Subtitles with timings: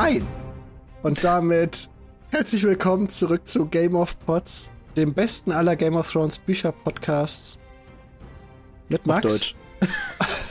[0.00, 0.24] Nein!
[1.02, 1.90] Und damit
[2.30, 7.58] herzlich willkommen zurück zu Game of Pots, dem besten aller Game of Thrones Bücher-Podcasts.
[8.88, 9.24] Mit Max.
[9.26, 9.48] Auf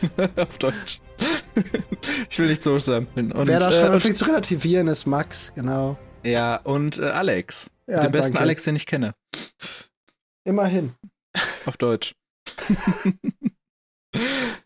[0.10, 0.30] Deutsch.
[0.36, 1.02] Auf Deutsch.
[2.30, 2.74] ich will nicht so.
[2.74, 2.84] Und,
[3.16, 5.98] Wer da schon äh, anfängt zu relativieren, ist Max, genau.
[6.26, 7.72] Ja, und äh, Alex.
[7.88, 8.42] Ja, den besten danke.
[8.42, 9.14] Alex, den ich kenne.
[10.44, 10.94] Immerhin.
[11.66, 12.16] Auf Deutsch.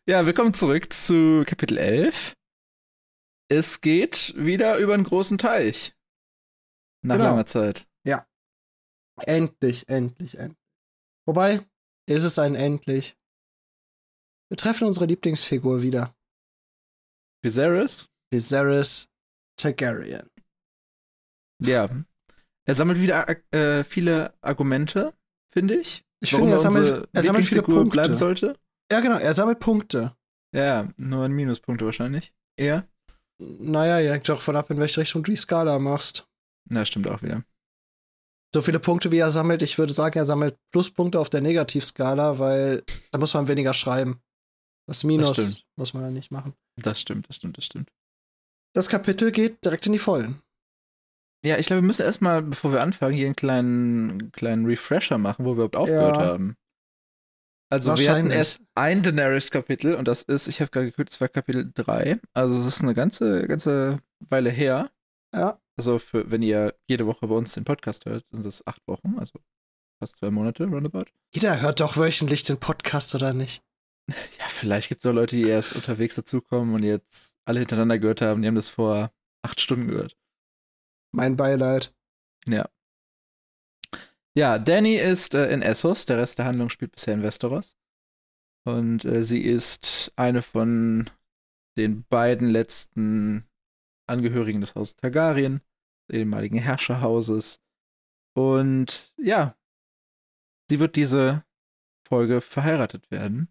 [0.08, 2.34] ja, willkommen zurück zu Kapitel 11.
[3.52, 5.94] Es geht wieder über einen großen Teich.
[7.04, 7.32] Nach genau.
[7.32, 7.86] langer Zeit.
[8.08, 8.26] Ja.
[9.24, 10.58] Endlich, endlich, endlich.
[11.28, 11.60] Wobei,
[12.08, 13.18] ist es ein endlich.
[14.50, 16.16] Wir treffen unsere Lieblingsfigur wieder.
[17.44, 18.08] Viserys?
[18.32, 19.10] Viserys
[19.58, 20.30] Targaryen.
[21.62, 21.90] Ja.
[22.66, 25.14] Er sammelt wieder äh, viele Argumente,
[25.54, 26.06] finde ich.
[26.22, 27.90] Ich finde, er sammelt, er sammelt viele Punkte.
[27.90, 28.58] bleiben sollte.
[28.90, 30.16] Ja, genau, er sammelt Punkte.
[30.56, 32.34] Ja, nur ein Minuspunkte wahrscheinlich.
[32.58, 32.88] Eher.
[33.42, 36.28] Naja, ihr hängt doch von ab, in welche Richtung du die Skala machst.
[36.70, 37.44] Na, stimmt auch wieder.
[38.54, 42.38] So viele Punkte, wie er sammelt, ich würde sagen, er sammelt Pluspunkte auf der Negativskala,
[42.38, 44.22] weil da muss man weniger schreiben.
[44.88, 46.54] Das Minus das muss man dann nicht machen.
[46.78, 47.92] Das stimmt, das stimmt, das stimmt.
[48.76, 50.42] Das Kapitel geht direkt in die Vollen.
[51.44, 55.46] Ja, ich glaube, wir müssen erstmal, bevor wir anfangen, hier einen kleinen, kleinen Refresher machen,
[55.46, 56.26] wo wir überhaupt aufgehört ja.
[56.26, 56.56] haben.
[57.72, 61.30] Also wir hatten erst ein Daenerys-Kapitel und das ist, ich habe gerade geguckt, das war
[61.30, 62.20] Kapitel 3.
[62.34, 64.92] Also es ist eine ganze, ganze Weile her.
[65.34, 65.58] Ja.
[65.78, 69.18] Also für, wenn ihr jede Woche bei uns den Podcast hört, sind das acht Wochen,
[69.18, 69.40] also
[70.00, 71.06] fast zwei Monate, roundabout.
[71.34, 73.64] Jeder hört doch wöchentlich den Podcast, oder nicht?
[74.40, 78.20] Ja, vielleicht gibt es auch Leute, die erst unterwegs dazukommen und jetzt alle hintereinander gehört
[78.20, 79.14] haben, die haben das vor
[79.44, 80.18] acht Stunden gehört.
[81.14, 81.94] Mein Beileid.
[82.46, 82.68] Ja.
[84.38, 86.06] Ja, Danny ist äh, in Essos.
[86.06, 87.76] Der Rest der Handlung spielt bisher in Westeros.
[88.66, 91.10] Und äh, sie ist eine von
[91.78, 93.46] den beiden letzten
[94.08, 95.62] Angehörigen des Hauses Targaryen,
[96.10, 97.60] des ehemaligen Herrscherhauses.
[98.34, 99.58] Und ja,
[100.70, 101.44] sie wird diese
[102.08, 103.50] Folge verheiratet werden.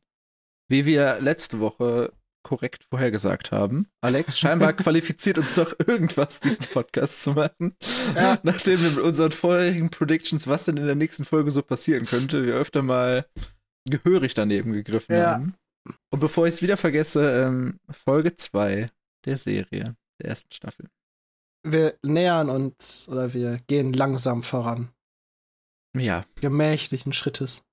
[0.69, 2.13] Wie wir letzte Woche
[2.43, 3.89] korrekt vorhergesagt haben.
[4.01, 7.77] Alex, scheinbar qualifiziert uns doch irgendwas, diesen Podcast zu machen.
[8.15, 8.39] Ja.
[8.43, 12.45] Nachdem wir mit unseren vorherigen Predictions, was denn in der nächsten Folge so passieren könnte,
[12.45, 13.27] wir öfter mal
[13.89, 15.33] gehörig daneben gegriffen ja.
[15.33, 15.55] haben.
[16.11, 18.91] Und bevor ich es wieder vergesse, ähm, Folge 2
[19.25, 20.89] der Serie, der ersten Staffel.
[21.67, 24.91] Wir nähern uns oder wir gehen langsam voran.
[25.97, 26.25] Ja.
[26.41, 27.65] Gemächlichen Schrittes.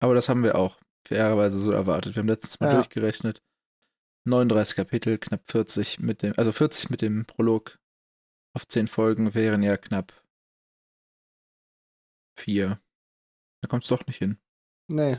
[0.00, 2.14] Aber das haben wir auch fairerweise so erwartet.
[2.14, 2.74] Wir haben letztes Mal ja.
[2.74, 3.42] durchgerechnet.
[4.26, 7.78] 39 Kapitel, knapp 40 mit dem, also 40 mit dem Prolog
[8.54, 10.12] auf 10 Folgen wären ja knapp
[12.38, 12.80] 4.
[13.60, 14.38] Da kommt es doch nicht hin.
[14.88, 15.18] Nee.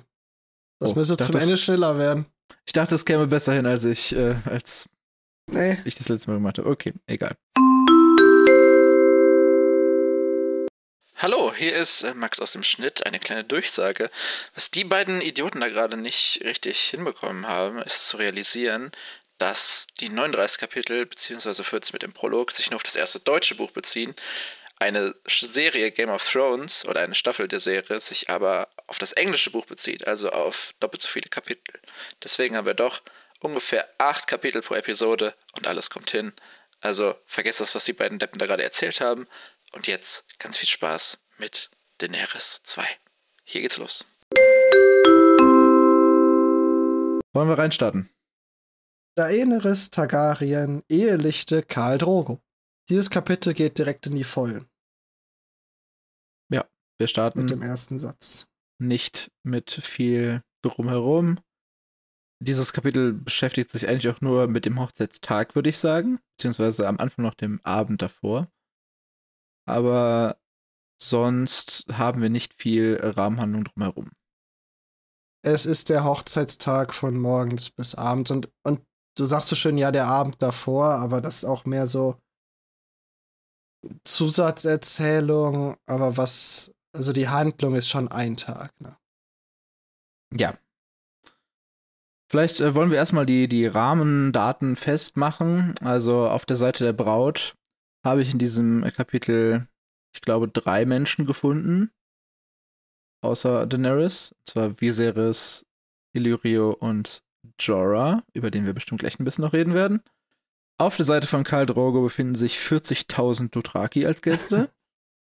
[0.79, 2.25] Das oh, müsste zum Ende schneller werden.
[2.66, 4.90] Ich dachte, es käme besser hin, als ich, äh, als
[5.50, 5.78] nee.
[5.85, 6.69] ich das letzte Mal gemacht habe.
[6.69, 7.35] Okay, egal.
[11.19, 13.07] Hallo, hier ist äh, Max aus dem Schnitt.
[13.07, 14.11] Eine kleine Durchsage.
[14.53, 18.91] Was die beiden Idioten da gerade nicht richtig hinbekommen haben, ist zu realisieren,
[19.39, 21.63] dass die 39 Kapitel bzw.
[21.63, 24.16] 40 mit dem Prolog sich nur auf das erste deutsche Buch beziehen.
[24.77, 29.50] Eine Serie Game of Thrones oder eine Staffel der Serie sich aber auf das englische
[29.50, 31.81] Buch bezieht, also auf doppelt so viele Kapitel.
[32.23, 33.01] Deswegen haben wir doch
[33.39, 36.35] ungefähr acht Kapitel pro Episode und alles kommt hin.
[36.79, 39.27] Also vergesst das, was die beiden Deppen da gerade erzählt haben
[39.72, 41.69] und jetzt ganz viel Spaß mit
[42.00, 42.85] Daenerys 2.
[43.44, 44.05] Hier geht's los.
[47.33, 48.09] Wollen wir reinstarten?
[49.16, 52.39] Daenerys Targaryen ehelichte Karl Drogo.
[52.89, 54.67] Dieses Kapitel geht direkt in die Vollen.
[56.50, 56.66] Ja,
[56.97, 58.47] wir starten mit dem ersten Satz.
[58.79, 61.39] Nicht mit viel drumherum.
[62.39, 66.19] Dieses Kapitel beschäftigt sich eigentlich auch nur mit dem Hochzeitstag, würde ich sagen.
[66.38, 68.47] Beziehungsweise am Anfang noch dem Abend davor
[69.67, 70.38] aber
[71.01, 74.11] sonst haben wir nicht viel Rahmenhandlung drumherum.
[75.44, 78.81] Es ist der Hochzeitstag von morgens bis abends und, und
[79.15, 82.18] du sagst so schön, ja, der Abend davor, aber das ist auch mehr so
[84.03, 88.97] Zusatzerzählung, aber was, also die Handlung ist schon ein Tag, ne?
[90.33, 90.57] Ja.
[92.30, 95.75] Vielleicht äh, wollen wir erstmal die, die Rahmendaten festmachen.
[95.80, 97.56] Also auf der Seite der Braut
[98.07, 99.68] habe ich in diesem Kapitel,
[100.15, 101.92] ich glaube, drei Menschen gefunden.
[103.21, 104.31] Außer Daenerys.
[104.31, 105.65] Und zwar Viserys,
[106.13, 107.24] Illyrio und
[107.59, 110.01] Jorah, über den wir bestimmt gleich ein bisschen noch reden werden.
[110.80, 114.71] Auf der Seite von Karl Drogo befinden sich 40.000 Dothraki als Gäste.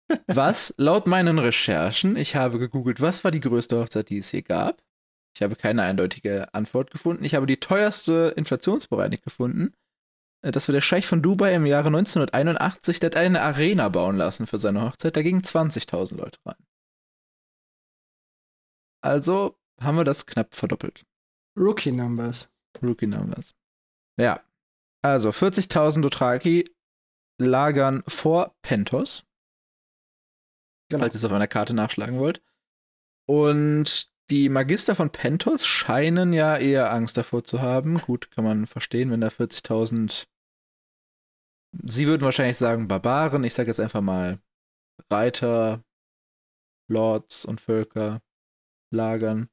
[0.27, 4.41] was laut meinen Recherchen, ich habe gegoogelt, was war die größte Hochzeit, die es hier
[4.41, 4.83] gab.
[5.35, 7.23] Ich habe keine eindeutige Antwort gefunden.
[7.23, 9.73] Ich habe die teuerste inflationsbereinigt gefunden.
[10.43, 14.17] Äh, dass wir der Scheich von Dubai im Jahre 1981, der hat eine Arena bauen
[14.17, 15.15] lassen für seine Hochzeit.
[15.15, 16.63] Da gingen 20.000 Leute rein.
[19.01, 21.05] Also haben wir das knapp verdoppelt.
[21.57, 22.51] Rookie Numbers.
[22.81, 23.55] Rookie Numbers.
[24.17, 24.43] Ja.
[25.01, 26.65] Also 40.000 Dothraki
[27.39, 29.25] lagern vor Pentos.
[30.89, 31.03] Genau.
[31.03, 32.41] Falls ihr es auf einer Karte nachschlagen wollt.
[33.27, 37.99] Und die Magister von Pentos scheinen ja eher Angst davor zu haben.
[37.99, 40.27] Gut, kann man verstehen, wenn da 40.000.
[41.81, 43.43] Sie würden wahrscheinlich sagen Barbaren.
[43.43, 44.39] Ich sage jetzt einfach mal
[45.11, 45.83] Reiter,
[46.89, 48.21] Lords und Völker
[48.91, 49.49] lagern.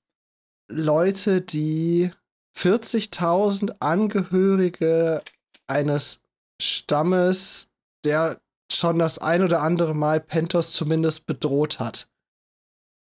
[0.71, 2.11] Leute, die
[2.57, 5.23] 40.000 Angehörige
[5.67, 6.23] eines
[6.61, 7.69] Stammes,
[8.05, 8.41] der
[8.71, 12.09] schon das ein oder andere Mal Pentos zumindest bedroht hat.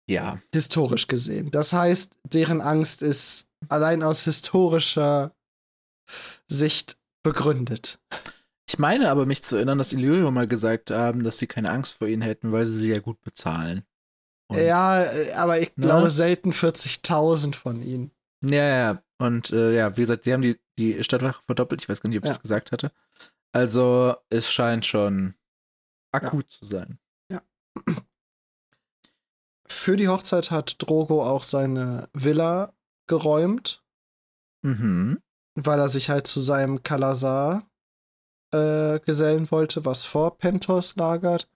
[0.09, 0.41] Ja.
[0.53, 1.50] Historisch gesehen.
[1.50, 5.35] Das heißt, deren Angst ist allein aus historischer
[6.47, 8.00] Sicht begründet.
[8.66, 11.99] Ich meine aber, mich zu erinnern, dass Illyrio mal gesagt haben, dass sie keine Angst
[11.99, 13.84] vor ihnen hätten, weil sie sie ja gut bezahlen.
[14.49, 15.87] Und ja, äh, aber ich ne?
[15.87, 18.11] glaube selten 40.000 von ihnen.
[18.43, 19.02] Ja, ja.
[19.19, 21.82] Und äh, ja, wie gesagt, sie haben die, die Stadtwache verdoppelt.
[21.82, 22.34] Ich weiß gar nicht, ob ich ja.
[22.34, 22.90] das gesagt hatte.
[23.52, 25.34] Also, es scheint schon
[26.12, 26.58] akut ja.
[26.58, 26.99] zu sein.
[27.31, 27.43] Ja.
[29.66, 32.72] Für die Hochzeit hat Drogo auch seine Villa
[33.06, 33.82] geräumt.
[34.62, 35.20] Mhm.
[35.56, 37.69] Weil er sich halt zu seinem Kalasar
[38.52, 41.49] äh, gesellen wollte, was vor Pentos lagert.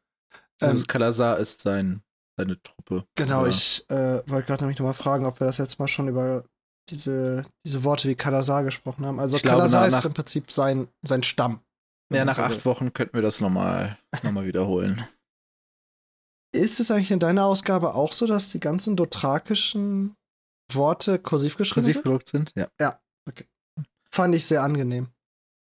[0.61, 2.03] Also ähm, Kalasar ist sein
[2.39, 3.05] seine Truppe.
[3.17, 3.49] Genau, oder?
[3.49, 6.45] ich äh, wollte gerade nämlich nochmal fragen, ob wir das jetzt mal schon über
[6.89, 9.21] diese, diese Worte wie Kalasar gesprochen haben.
[9.21, 11.61] Also Kalasar ist im Prinzip sein, sein Stamm.
[12.13, 15.05] Ja, nach acht Wochen könnten wir das nochmal noch mal wiederholen.
[16.55, 20.17] Ist es eigentlich in deiner Ausgabe auch so, dass die ganzen dothrakischen
[20.73, 22.03] Worte kursiv geschrieben kursiv sind?
[22.05, 22.69] Kursiv gedruckt sind, ja.
[22.81, 22.99] Ja,
[23.29, 23.45] okay.
[24.11, 25.09] Fand ich sehr angenehm.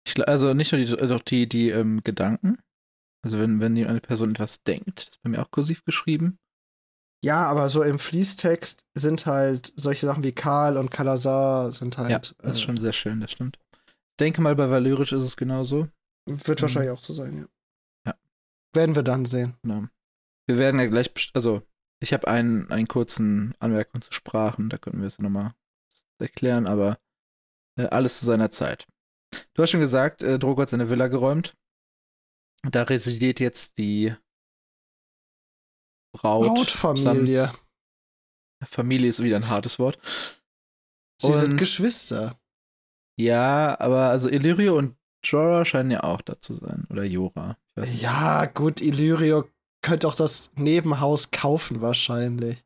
[0.07, 2.60] Ich, also nicht nur die, also die, die ähm, Gedanken.
[3.24, 6.38] Also wenn, wenn eine Person etwas denkt, das ist bei mir auch kursiv geschrieben.
[7.24, 12.12] Ja, aber so im Fließtext sind halt solche Sachen wie Karl und Kalasar sind halt.
[12.12, 13.57] Ja, das ist äh, schon sehr schön, das stimmt.
[13.88, 15.88] Ich denke mal, bei Valyrisch ist es genauso.
[16.28, 16.62] Wird mhm.
[16.62, 17.46] wahrscheinlich auch so sein, ja.
[18.06, 18.16] Ja.
[18.74, 19.56] Werden wir dann sehen.
[19.63, 19.86] Genau.
[20.48, 21.63] Wir werden ja gleich, also
[22.00, 25.56] ich habe einen, einen kurzen Anmerkung zu Sprachen, da können wir es nochmal
[26.19, 27.00] erklären, aber
[27.80, 28.88] äh, alles zu seiner Zeit.
[29.54, 31.56] Du hast schon gesagt, äh, Drogo hat seine Villa geräumt.
[32.64, 34.14] Da residiert jetzt die
[36.14, 36.48] Braut.
[36.48, 37.52] Brautfamilie.
[38.66, 40.00] Familie ist wieder ein hartes Wort.
[41.22, 42.40] Sie und, sind Geschwister.
[43.18, 46.86] Ja, aber also Illyrio und Jorah scheinen ja auch da zu sein.
[46.90, 47.58] Oder Jora.
[48.00, 49.50] Ja, gut, Illyrio
[49.81, 52.64] könnte auch das Nebenhaus kaufen, wahrscheinlich.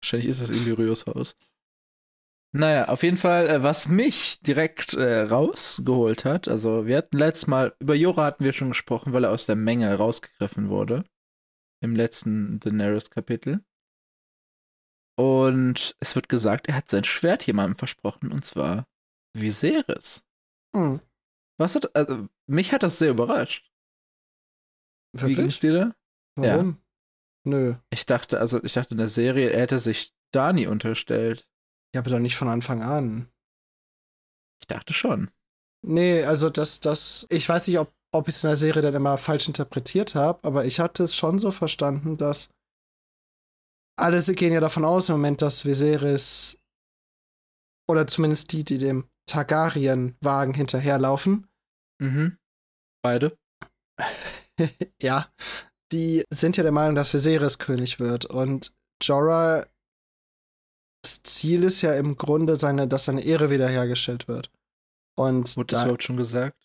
[0.00, 1.36] Wahrscheinlich ist es Illyrios Haus.
[2.52, 7.46] Naja, auf jeden Fall, äh, was mich direkt äh, rausgeholt hat, also wir hatten letztes
[7.46, 11.04] Mal, über Jora hatten wir schon gesprochen, weil er aus der Menge rausgegriffen wurde.
[11.80, 13.64] Im letzten Daenerys-Kapitel.
[15.16, 18.86] Und es wird gesagt, er hat sein Schwert jemandem versprochen, und zwar
[19.36, 20.24] Viserys.
[20.74, 21.00] Mhm.
[21.60, 23.70] Was hat, also, mich hat das sehr überrascht.
[25.12, 25.36] Wirklich?
[25.36, 25.94] Wie ging's dir da?
[26.36, 26.68] Warum?
[26.68, 27.50] Ja.
[27.50, 27.74] Nö.
[27.90, 31.48] Ich dachte, also, ich dachte in der Serie, er hätte sich Dani unterstellt.
[31.94, 33.28] Ja, aber doch nicht von Anfang an.
[34.60, 35.30] Ich dachte schon.
[35.82, 38.94] Nee, also das, das, ich weiß nicht, ob, ob ich es in der Serie dann
[38.94, 42.50] immer falsch interpretiert habe, aber ich hatte es schon so verstanden, dass
[43.98, 46.60] alle gehen ja davon aus im Moment, dass Viserys
[47.88, 51.48] oder zumindest die, die dem Targaryen-Wagen hinterherlaufen.
[52.00, 52.38] Mhm.
[53.02, 53.36] Beide.
[55.02, 55.32] ja.
[55.90, 58.26] Die sind ja der Meinung, dass Viserys König wird.
[58.26, 59.66] Und Jorah,
[61.02, 64.50] das Ziel ist ja im Grunde, seine, dass seine Ehre wiederhergestellt wird.
[65.16, 66.56] Und wurde das überhaupt schon gesagt?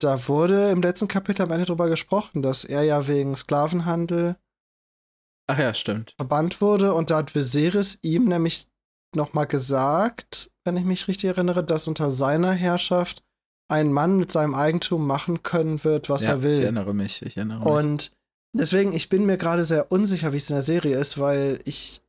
[0.00, 4.36] Da wurde im letzten Kapitel am Ende drüber gesprochen, dass er ja wegen Sklavenhandel
[5.46, 6.14] Ach ja, stimmt.
[6.16, 8.66] verbannt wurde und da hat Viserys ihm nämlich
[9.14, 13.22] nochmal gesagt, wenn ich mich richtig erinnere, dass unter seiner Herrschaft
[13.68, 16.58] ein Mann mit seinem Eigentum machen können wird, was ja, er will.
[16.58, 17.66] Ich erinnere mich, ich erinnere mich.
[17.66, 18.12] Und
[18.52, 22.02] deswegen, ich bin mir gerade sehr unsicher, wie es in der Serie ist, weil ich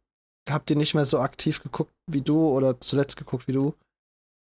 [0.49, 3.73] habe die nicht mehr so aktiv geguckt wie du oder zuletzt geguckt wie du.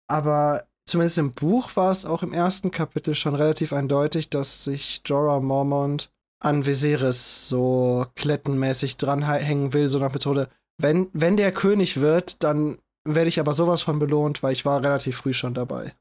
[0.09, 5.01] Aber zumindest im Buch war es auch im ersten Kapitel schon relativ eindeutig, dass sich
[5.05, 6.11] Jorah Mormont
[6.43, 12.77] an Viserys so klettenmäßig dranhängen will, so nach Methode, wenn, wenn der König wird, dann
[13.07, 15.93] werde ich aber sowas von belohnt, weil ich war relativ früh schon dabei.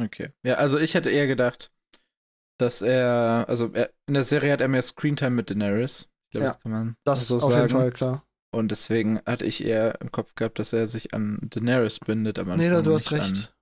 [0.00, 0.30] Okay.
[0.44, 1.72] Ja, also ich hätte eher gedacht,
[2.58, 6.08] dass er, also er, in der Serie hat er mehr Screentime mit Daenerys.
[6.26, 7.56] Ich glaube, ja, das kann man das so auf sagen.
[7.56, 8.24] jeden Fall klar.
[8.50, 12.38] Und deswegen hatte ich eher im Kopf gehabt, dass er sich an Daenerys bindet.
[12.38, 13.54] Aber nee, du hast recht.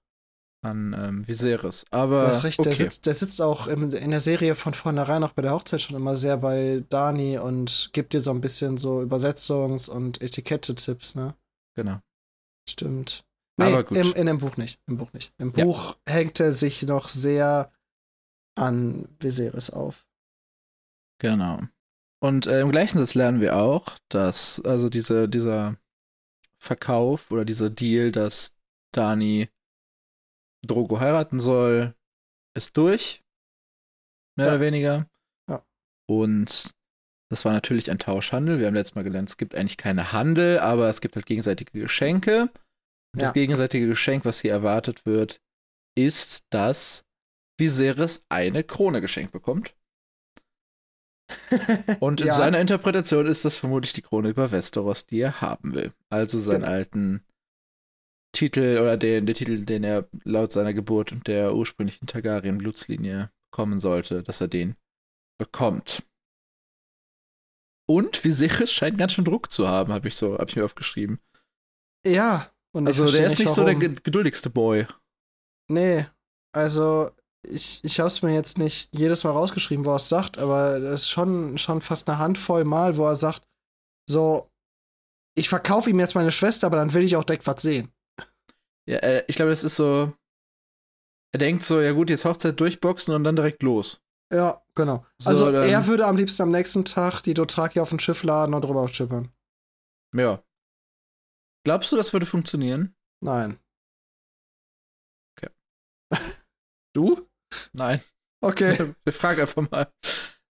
[0.62, 1.84] an ähm, Viserys.
[1.90, 2.68] Aber Du hast recht, okay.
[2.68, 5.82] der, sitzt, der sitzt auch im, in der Serie von vornherein auch bei der Hochzeit
[5.82, 11.14] schon immer sehr bei Dani und gibt dir so ein bisschen so Übersetzungs- und Etikette-Tipps,
[11.16, 11.34] ne?
[11.74, 12.00] genau.
[12.68, 13.24] Stimmt.
[13.58, 13.96] Nee, Aber gut.
[13.96, 14.80] Im, in dem Buch nicht.
[14.86, 15.32] Im Buch nicht.
[15.38, 15.64] Im Ja.
[15.64, 17.72] Buch hängt er sich noch sehr
[18.56, 20.06] an Viserys auf.
[21.18, 21.60] Genau.
[22.26, 25.76] Und äh, im gleichen Satz lernen wir auch, dass also diese, dieser
[26.60, 28.56] Verkauf oder dieser Deal, dass
[28.92, 29.48] Dani
[30.66, 31.94] Drogo heiraten soll,
[32.56, 33.22] ist durch.
[34.36, 34.52] Mehr Ja.
[34.54, 35.08] oder weniger.
[35.48, 35.64] Ja.
[36.08, 36.74] Und
[37.30, 38.58] das war natürlich ein Tauschhandel.
[38.58, 41.78] Wir haben letztes Mal gelernt, es gibt eigentlich keine Handel, aber es gibt halt gegenseitige
[41.78, 42.42] Geschenke.
[43.14, 43.26] Und Ja.
[43.26, 45.40] das gegenseitige Geschenk, was hier erwartet wird,
[45.96, 47.04] ist, dass
[47.58, 49.74] Viserys eine Krone geschenkt bekommt.
[52.00, 52.34] Und in Ja.
[52.34, 55.92] seiner Interpretation ist das vermutlich die Krone über Westeros, die er haben will.
[56.10, 56.72] Also seinen Genau.
[56.72, 57.24] alten
[58.32, 63.78] Titel oder den, den Titel, den er laut seiner Geburt und der ursprünglichen Targaryen-Blutslinie bekommen
[63.78, 64.76] sollte, dass er den
[65.38, 66.02] bekommt.
[67.88, 71.20] Und Viserys scheint ganz schön Druck zu haben, habe ich so, habe ich mir aufgeschrieben.
[72.06, 72.50] ja.
[72.72, 73.80] Und Also der ist nicht so der warum.
[73.80, 74.86] ge- geduldigste Boy.
[75.70, 76.04] Nee,
[76.52, 77.10] also
[77.48, 80.80] ich, ich habe es mir jetzt nicht jedes Mal rausgeschrieben, wo er es sagt, aber
[80.80, 83.46] das ist schon, schon fast eine Handvoll Mal, wo er sagt,
[84.08, 84.50] so,
[85.36, 87.92] ich verkaufe ihm jetzt meine Schwester, aber dann will ich auch direkt was sehen.
[88.88, 90.12] Ja, äh, ich glaube, das ist so.
[91.34, 94.00] Er denkt so, ja gut, jetzt Hochzeit durchboxen und dann direkt los.
[94.32, 95.04] Ja, genau.
[95.18, 98.22] So, also dann- er würde am liebsten am nächsten Tag die Dothraki auf ein Schiff
[98.22, 99.30] laden und drüber schippern.
[100.14, 100.42] Ja.
[101.64, 102.94] Glaubst du, das würde funktionieren?
[103.22, 103.58] Nein.
[105.36, 105.52] Okay.
[106.94, 107.25] Du?
[107.72, 108.00] Nein.
[108.42, 108.94] Okay.
[109.04, 109.90] Wir fragen einfach mal.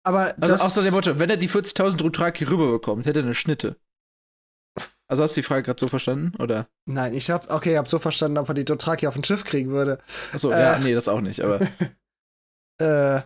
[0.05, 3.35] Aber Also das, außer dem Motto, wenn er die 40.000 Dothraki rüberbekommt, hätte er eine
[3.35, 3.79] Schnitte.
[5.07, 6.35] Also hast du die Frage gerade so verstanden?
[6.41, 6.69] Oder?
[6.87, 9.43] Nein, ich hab, okay, ich hab so verstanden, ob er die Dothraki auf ein Schiff
[9.43, 10.01] kriegen würde.
[10.31, 10.59] Achso, Äh.
[10.61, 11.59] ja, nee, das auch nicht, aber
[12.81, 13.21] Äh,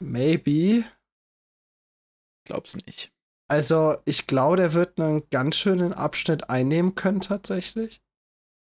[0.00, 0.84] maybe.
[2.46, 3.12] glaub's nicht.
[3.50, 8.02] Also, ich glaube, der wird einen ganz schönen Abschnitt einnehmen können, tatsächlich.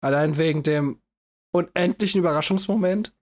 [0.03, 1.01] Allein wegen dem
[1.55, 3.15] unendlichen Überraschungsmoment.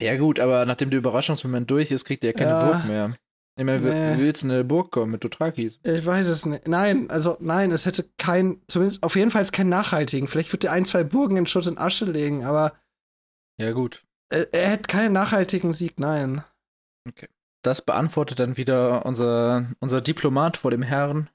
[0.00, 2.66] Ja, gut, aber nachdem der Überraschungsmoment durch ist, kriegt er ja keine Ja.
[2.66, 3.16] Burg mehr.
[3.56, 4.16] Ich meine, Nee.
[4.18, 5.78] wie willst du in eine Burg kommen mit Dothrakis?
[5.82, 6.66] Ich weiß es nicht.
[6.68, 10.28] Nein, also, nein, es hätte kein, zumindest auf jeden Fall keinen nachhaltigen.
[10.28, 12.72] Vielleicht wird er ein, zwei Burgen in Schutt und Asche legen, aber
[13.58, 14.02] Ja, gut.
[14.32, 16.42] er, er hätte keinen nachhaltigen Sieg, nein.
[17.62, 21.28] Das beantwortet dann wieder unser, unser Diplomat vor dem Herrn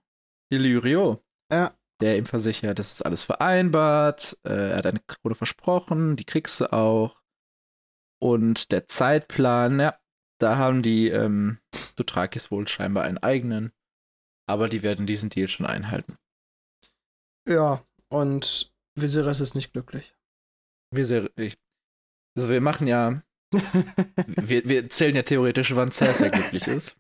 [0.50, 1.22] Illyrio.
[1.52, 1.74] Ja.
[2.02, 6.60] Der ihm versichert, das ist alles vereinbart, äh, er hat eine Krone versprochen, die kriegst
[6.60, 7.22] du auch.
[8.22, 10.00] Und der Zeitplan, ja,
[10.40, 11.60] da haben die ähm,
[11.96, 13.72] Dothrakis wohl scheinbar einen eigenen,
[14.48, 16.18] aber die werden diesen Deal schon einhalten.
[17.48, 20.16] Ja, und Viserys ist nicht glücklich.
[20.94, 21.58] Sehr, ich,
[22.38, 23.22] also wir machen ja,
[24.28, 26.96] wir, wir zählen ja theoretisch, wann Cersei glücklich ist.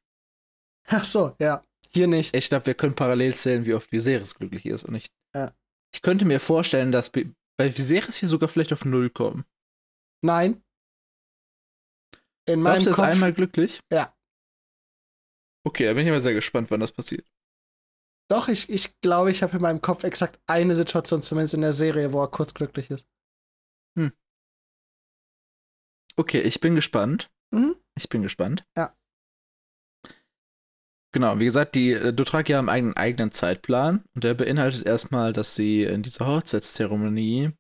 [0.88, 1.64] Ach so, ja.
[1.92, 2.36] Hier nicht.
[2.36, 4.84] Ich glaube, wir können parallel zählen, wie oft Viserys glücklich ist.
[4.84, 5.54] Und ich, Ja.
[5.94, 9.46] ich könnte mir vorstellen, dass bei bei Viserys wir sogar vielleicht auf Null kommen.
[10.22, 10.62] Nein.
[12.48, 13.06] In meinem Glaubst du, er ist Kopf.
[13.08, 13.80] einmal glücklich?
[13.92, 14.16] Ja.
[15.66, 17.28] Okay, da bin ich aber sehr gespannt, wann das passiert.
[18.30, 21.74] Doch, ich, ich glaube, ich habe in meinem Kopf exakt eine Situation, zumindest in der
[21.74, 23.08] Serie, wo er kurz glücklich ist.
[26.18, 27.30] Okay, ich bin gespannt.
[27.52, 27.76] Mhm.
[27.98, 28.66] Ich bin gespannt.
[28.78, 28.96] Ja.
[31.14, 35.56] Genau, wie gesagt, die äh, Dothraki haben einen eigenen Zeitplan und der beinhaltet erstmal, dass
[35.56, 37.52] sie in dieser Hochzeitszeremonie,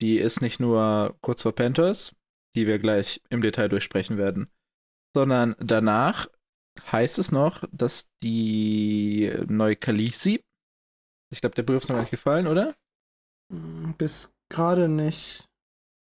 [0.00, 2.14] die ist nicht nur kurz vor Panthers,
[2.56, 4.50] die wir gleich im Detail durchsprechen werden,
[5.14, 6.28] sondern danach
[6.90, 10.42] heißt es noch, dass die neue Khaleesi,
[11.32, 12.74] ich glaube, der Begriff ist noch nicht gefallen, oder?
[13.52, 15.48] Hm, Bis gerade nicht.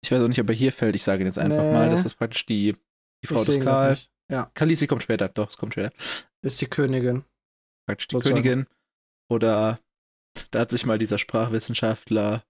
[0.03, 0.95] Ich weiß auch nicht, ob er hier fällt.
[0.95, 1.73] Ich sage jetzt einfach Nee.
[1.73, 2.75] mal, das ist praktisch die,
[3.23, 3.97] die Frau Ich des Karl.
[4.31, 5.91] Ja, Khaleesi kommt später, doch, es kommt später.
[6.43, 7.23] ist die Königin.
[7.87, 8.41] Praktisch die Sozusagen.
[8.41, 8.67] Königin.
[9.29, 9.79] Oder
[10.51, 12.43] da hat sich mal dieser Sprachwissenschaftler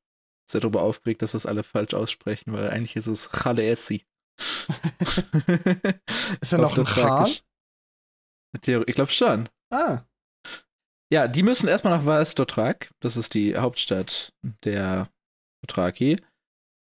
[0.50, 4.06] sehr darüber aufgeregt, dass das alle falsch aussprechen, weil eigentlich ist es Khaleesi.
[6.42, 7.32] Ist er noch ein Khan?
[8.62, 9.50] Theorie- Ich glaube schon.
[9.72, 10.02] Ah,
[11.14, 12.92] Ja, die müssen erstmal nach Vaes Dothrak.
[13.02, 14.34] Das ist die Hauptstadt
[14.64, 15.10] der
[15.62, 16.18] Dothraki.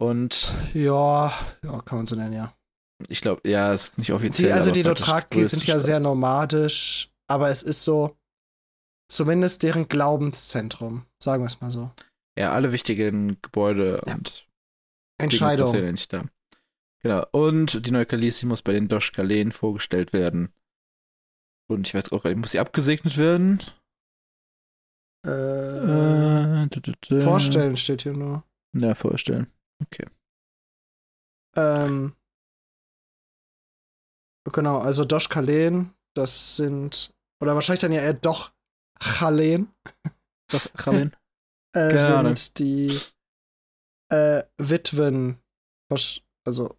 [0.01, 1.31] Und ja,
[1.63, 2.53] ja, kann man so nennen, ja.
[3.07, 4.47] ich glaube, ja, ist nicht offiziell.
[4.49, 5.81] Die, also die Dothraki sind ja Stadt.
[5.85, 8.17] sehr nomadisch, aber es ist so
[9.11, 11.91] zumindest deren Glaubenszentrum, sagen wir es mal so.
[12.37, 14.15] Ja, alle wichtigen Gebäude Ja.
[14.15, 14.47] und
[15.19, 15.73] Entscheidung.
[15.73, 16.23] ja nicht da.
[17.01, 17.25] Genau.
[17.31, 20.53] Und die neue Khaleesi muss bei den Doshkalen vorgestellt werden.
[21.69, 23.61] Und ich weiß auch gar nicht, muss sie abgesegnet werden?
[25.25, 25.29] Äh,
[26.63, 28.43] Äh, d- d- d- vorstellen steht hier nur.
[28.75, 29.47] Ja, vorstellen.
[29.81, 30.05] Okay.
[31.55, 32.15] Ähm,
[34.51, 38.51] genau, also Dosh Kalen, das sind, oder wahrscheinlich dann ja eher doch
[38.99, 39.71] Chalen.
[40.51, 41.15] Doch, Chalen.
[41.73, 42.35] äh, sind Ahnung.
[42.57, 42.99] die
[44.09, 45.37] äh, Witwen,
[46.45, 46.77] also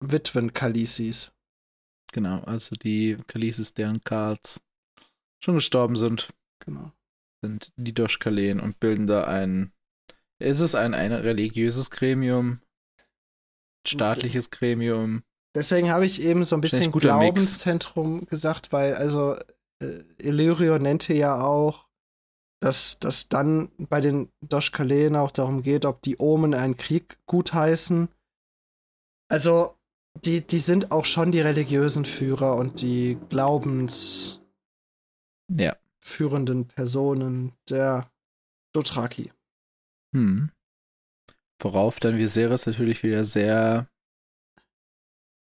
[0.00, 1.32] Witwen Kalisis.
[2.12, 4.60] Genau, also die Kalisis, deren Karls
[5.42, 6.28] schon gestorben sind,
[6.64, 6.92] Genau.
[7.42, 9.72] sind die Doschkalen und bilden da ein.
[10.38, 12.60] Ist es ein, ein religiöses Gremium?
[13.86, 15.22] Staatliches Gremium?
[15.54, 17.34] Deswegen habe ich eben so ein bisschen guter Mix.
[17.34, 19.36] Glaubenszentrum gesagt, weil also
[19.80, 21.88] äh, Illyrio nannte ja auch,
[22.62, 28.08] dass das dann bei den Doschkalen auch darum geht, ob die Omen einen Krieg gutheißen.
[29.28, 29.76] Also
[30.24, 34.38] die, die sind auch schon die religiösen Führer und die glaubensführenden
[35.58, 35.76] Ja.
[36.72, 38.08] Personen der
[38.72, 39.32] Dothraki.
[40.14, 40.52] Hm.
[41.60, 43.88] Worauf dann Viserys natürlich wieder sehr,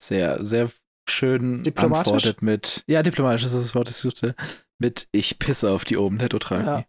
[0.03, 0.71] sehr, sehr
[1.09, 2.12] schön Diplomatisch?
[2.12, 4.35] antwortet mit, ja, diplomatisch ist das Wort, das ich suchte,
[4.78, 6.64] mit Ich pisse auf die oben Dothraki.
[6.64, 6.85] Ja.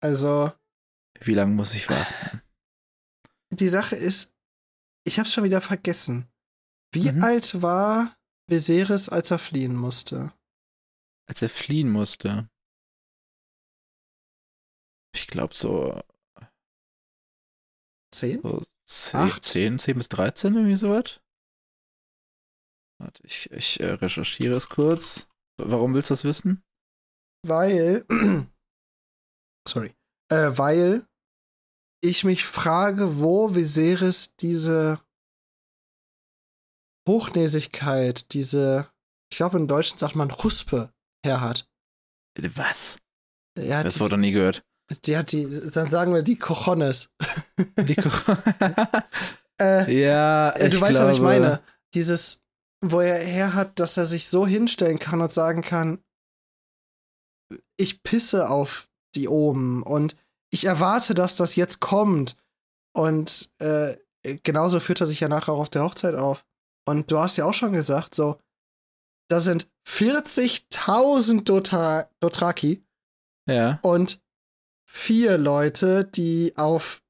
[0.00, 0.52] Also
[1.20, 2.42] Wie lange muss ich warten?
[3.50, 4.34] die Sache ist,
[5.06, 6.28] ich habe schon wieder vergessen.
[6.92, 7.22] Wie Mhm.
[7.22, 8.16] alt war
[8.48, 10.32] Viserys, als er fliehen musste?
[11.28, 12.48] Als er fliehen musste.
[15.14, 16.00] Ich glaube so,
[18.12, 18.40] Zehn?
[18.42, 19.44] so 10, Acht?
[19.44, 21.20] 10, 10 bis 13, irgendwie sowas.
[23.00, 25.26] Warte, ich, ich äh, recherchiere es kurz.
[25.56, 26.62] Warum willst du das wissen?
[27.46, 28.04] Weil,
[29.68, 29.94] sorry,
[30.30, 31.06] äh, weil
[32.02, 35.00] ich mich frage, wo Viserys diese
[37.08, 38.88] Hochnäsigkeit, diese,
[39.30, 40.92] ich glaube im Deutschen sagt man Huspe
[41.24, 41.68] her hat.
[42.54, 42.98] Was?
[43.58, 44.64] Hat Das Wort noch nie gehört.
[45.04, 47.10] die hat die, dann sagen wir die Cojones.
[47.78, 48.08] Die Ko-
[49.60, 51.62] Äh, ja, Äh, du ich weißt, was ich glaube- meine.
[51.94, 52.42] Dieses,
[52.84, 56.02] wo er her hat, dass er sich so hinstellen kann und sagen kann,
[57.76, 60.16] ich pisse auf die oben und
[60.52, 62.36] ich erwarte, dass das jetzt kommt.
[62.96, 63.96] Und äh,
[64.42, 66.46] genauso führt er sich ja nachher auch auf der Hochzeit auf.
[66.86, 68.40] Und du hast ja auch schon gesagt, so,
[69.28, 72.84] da sind 40.000 Dothra Dothraki
[73.48, 73.78] Ja.
[73.82, 74.22] und
[74.88, 77.02] vier Leute, die auf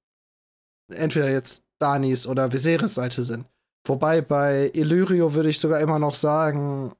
[0.92, 3.46] entweder jetzt Danis oder Viserys Seite sind.
[3.86, 6.94] Wobei bei Illyrio würde ich sogar immer noch sagen,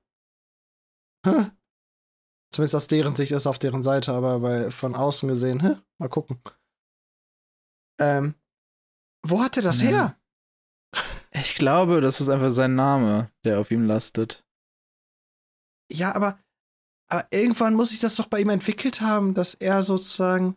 [1.27, 1.51] hä?
[2.55, 5.77] Zumindest aus deren Sicht ist auf deren Seite, aber bei, von außen gesehen, hä?
[5.99, 6.41] mal gucken.
[8.01, 8.35] Ähm,
[9.27, 9.87] wo hat er das Ja.
[9.89, 10.19] her?
[11.33, 14.45] Ich glaube, das ist einfach sein Name, der auf ihm lastet.
[15.91, 16.39] Ja, aber,
[17.09, 20.57] aber irgendwann muss sich das doch bei ihm entwickelt haben, dass er sozusagen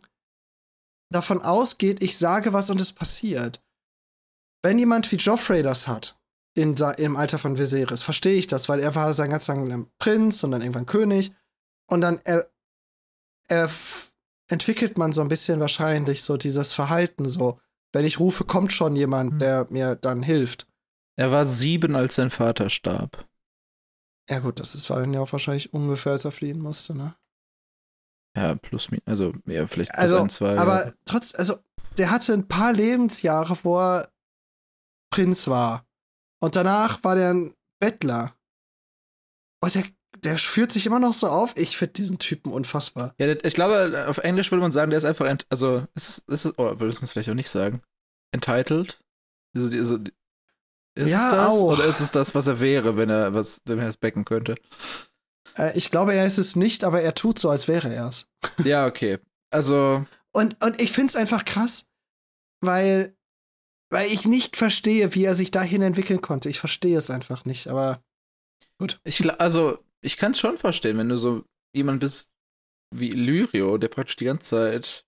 [1.12, 3.64] davon ausgeht, ich sage was und es passiert.
[4.62, 6.16] Wenn jemand wie Joffrey das hat,
[6.54, 10.42] in, im Alter von Viserys, verstehe ich das, weil er war sein ganz lang Prinz
[10.44, 11.32] und dann irgendwann König.
[11.90, 12.50] Und dann er,
[13.48, 13.70] er
[14.50, 17.60] entwickelt man so ein bisschen wahrscheinlich so dieses Verhalten so.
[17.92, 19.38] Wenn ich rufe, kommt schon jemand, Hm.
[19.38, 20.66] der mir dann hilft.
[21.16, 23.26] Er war sieben, als sein Vater starb.
[24.30, 27.16] Ja gut, das ist, war dann ja auch wahrscheinlich ungefähr, als er fliehen musste, ne?
[28.36, 30.56] Ja, plus, also, ja, vielleicht plus Also, ein, zwei.
[30.58, 30.92] Aber ja.
[31.06, 31.58] trotz, also,
[31.96, 34.12] der hatte ein paar Lebensjahre, wo er
[35.10, 35.86] Prinz war.
[36.40, 38.36] Und danach war der ein Bettler.
[39.60, 39.84] Und der,
[40.24, 41.56] der führt sich immer noch so auf.
[41.56, 43.14] Ich finde diesen Typen unfassbar.
[43.18, 46.18] Ja, ich glaube, auf Englisch würde man sagen, der ist einfach, ent also, ist es,
[46.26, 47.82] ist es, oh, würde man es vielleicht auch nicht sagen.
[48.32, 49.00] Entitled?
[49.54, 51.52] Also, also, ist Ja, es das?
[51.52, 51.64] auch.
[51.72, 54.56] Oder ist es das, was er wäre, wenn er, was, wenn er es becken könnte?
[55.56, 58.26] Äh, ich glaube, er ist es nicht, aber er tut so, als wäre er es.
[58.64, 59.18] ja, okay.
[59.50, 61.86] Also, Und, und ich finde es einfach krass,
[62.60, 63.16] weil,
[63.90, 66.48] weil ich nicht verstehe, wie er sich dahin entwickeln konnte.
[66.50, 68.02] Ich verstehe es einfach nicht, aber
[69.04, 72.36] ich glaube, also, ich kann es schon verstehen, wenn du so jemand bist
[72.94, 75.04] wie Lyrio, der praktisch die ganze Zeit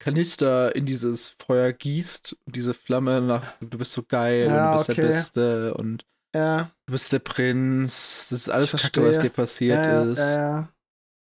[0.00, 4.72] Kanister in dieses Feuer gießt und diese Flamme nach, du bist so geil Ja, und
[4.72, 5.00] du bist okay.
[5.00, 9.78] der Beste und ja, du bist der Prinz, das ist alles Kacke, was dir passiert
[9.78, 10.18] ja, ist.
[10.18, 10.68] ja, ja.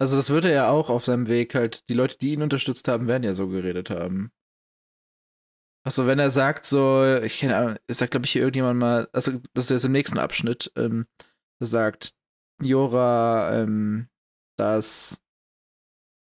[0.01, 3.07] Also das würde er auch auf seinem Weg halt, die Leute, die ihn unterstützt haben,
[3.07, 4.33] werden ja so geredet haben.
[5.85, 9.33] Also wenn er sagt so, ich keine Ahnung, sagt glaube ich hier irgendjemand mal, also
[9.53, 11.07] das ist jetzt im nächsten Abschnitt, ähm,
[11.61, 12.15] sagt
[12.65, 14.09] Jora, ähm,
[14.57, 15.21] dass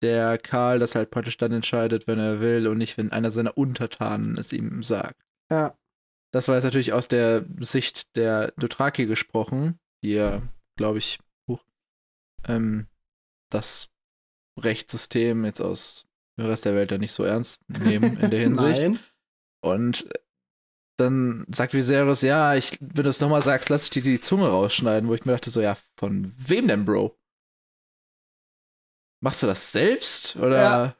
[0.03, 3.57] der Karl das halt praktisch dann entscheidet, wenn er will und nicht, wenn einer seiner
[3.57, 5.21] Untertanen es ihm sagt.
[5.51, 5.75] ja.
[6.33, 10.41] Das war jetzt natürlich aus der Sicht der Dothraki gesprochen, die ja,
[10.77, 11.61] glaube ich, huch,
[12.47, 12.87] ähm,
[13.49, 13.89] das
[14.57, 16.05] Rechtssystem jetzt aus
[16.39, 18.81] dem Rest der Welt ja nicht so ernst nehmen in der Hinsicht.
[18.81, 18.99] Nein.
[19.61, 20.07] Und
[20.97, 24.47] dann sagt Viserys, ja, ich, wenn du es nochmal sagst, lass ich dir die Zunge
[24.47, 27.17] rausschneiden, wo ich mir dachte, so, ja, von wem denn, Bro?
[29.23, 30.35] Machst du das selbst?
[30.35, 30.95] Oder ja.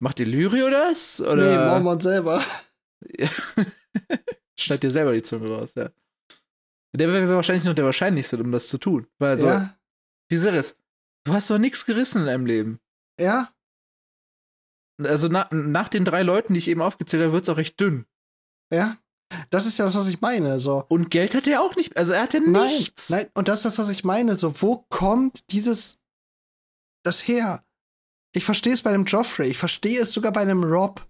[0.00, 1.20] macht Illyrio das?
[1.20, 1.36] Oder?
[1.36, 2.42] Nee, Mormon selber.
[4.58, 5.90] Schneid dir selber die Zunge raus, ja.
[6.94, 9.06] Der wäre wahrscheinlich noch der Wahrscheinlichste, um das zu tun.
[9.18, 9.76] Weil so, ja.
[10.30, 10.78] Viserys,
[11.24, 12.80] du hast doch nichts gerissen in deinem Leben.
[13.18, 13.52] Ja.
[15.02, 17.80] Also na, nach den drei Leuten, die ich eben aufgezählt habe, wird es auch recht
[17.80, 18.06] dünn.
[18.70, 18.96] Ja.
[19.50, 20.60] Das ist ja das, was ich meine.
[20.60, 20.84] So.
[20.88, 21.96] Und Geld hat er auch nicht.
[21.96, 23.10] Also er hat ja nichts.
[23.10, 24.34] Nein, nein, und das ist das, was ich meine.
[24.34, 25.98] So, wo kommt dieses
[27.04, 27.64] das her?
[28.34, 29.48] Ich verstehe es bei einem Joffrey.
[29.48, 31.06] Ich verstehe es sogar bei einem Rob,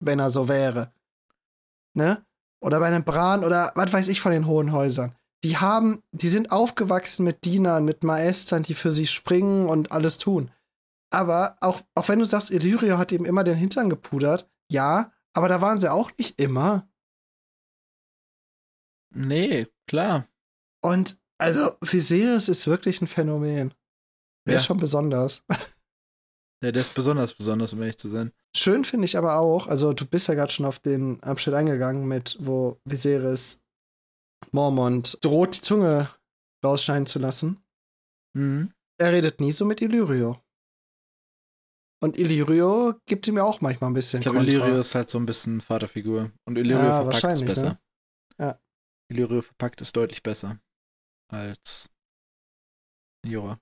[0.00, 0.92] wenn er so wäre.
[1.94, 2.24] Ne?
[2.62, 5.14] Oder bei einem Bran oder was weiß ich von den hohen Häusern.
[5.42, 10.18] Die haben, die sind aufgewachsen mit Dienern, mit Maestern, die für sie springen und alles
[10.18, 10.50] tun.
[11.10, 15.48] Aber auch, auch wenn du sagst, Illyrio hat ihm immer den Hintern gepudert, ja, aber
[15.48, 16.86] da waren sie auch nicht immer.
[19.14, 20.26] Nee, klar.
[20.82, 23.74] Und also Viserys ist wirklich ein Phänomen.
[24.46, 24.60] Der ja.
[24.60, 25.42] ist schon besonders.
[26.62, 28.32] Ja, der ist besonders besonders, um ehrlich zu sein.
[28.54, 32.06] Schön finde ich aber auch, also du bist ja gerade schon auf den Abschnitt eingegangen
[32.06, 33.62] mit, wo Viserys
[34.52, 36.10] Mormont droht, die Zunge
[36.64, 37.62] rausschneiden zu lassen.
[38.36, 38.72] Mhm.
[38.98, 40.36] Er redet nie so mit Illyrio.
[42.02, 45.18] Und Illyrio gibt ihm ja auch manchmal ein bisschen Ich glaube, Illyrio ist halt so
[45.18, 46.30] ein bisschen Vaterfigur.
[46.44, 47.68] Und Illyrio ja, verpackt es besser.
[47.70, 47.80] Ne?
[48.38, 48.60] Ja.
[49.10, 50.60] Illyrio verpackt es deutlich besser
[51.28, 51.90] als
[53.26, 53.60] Jora.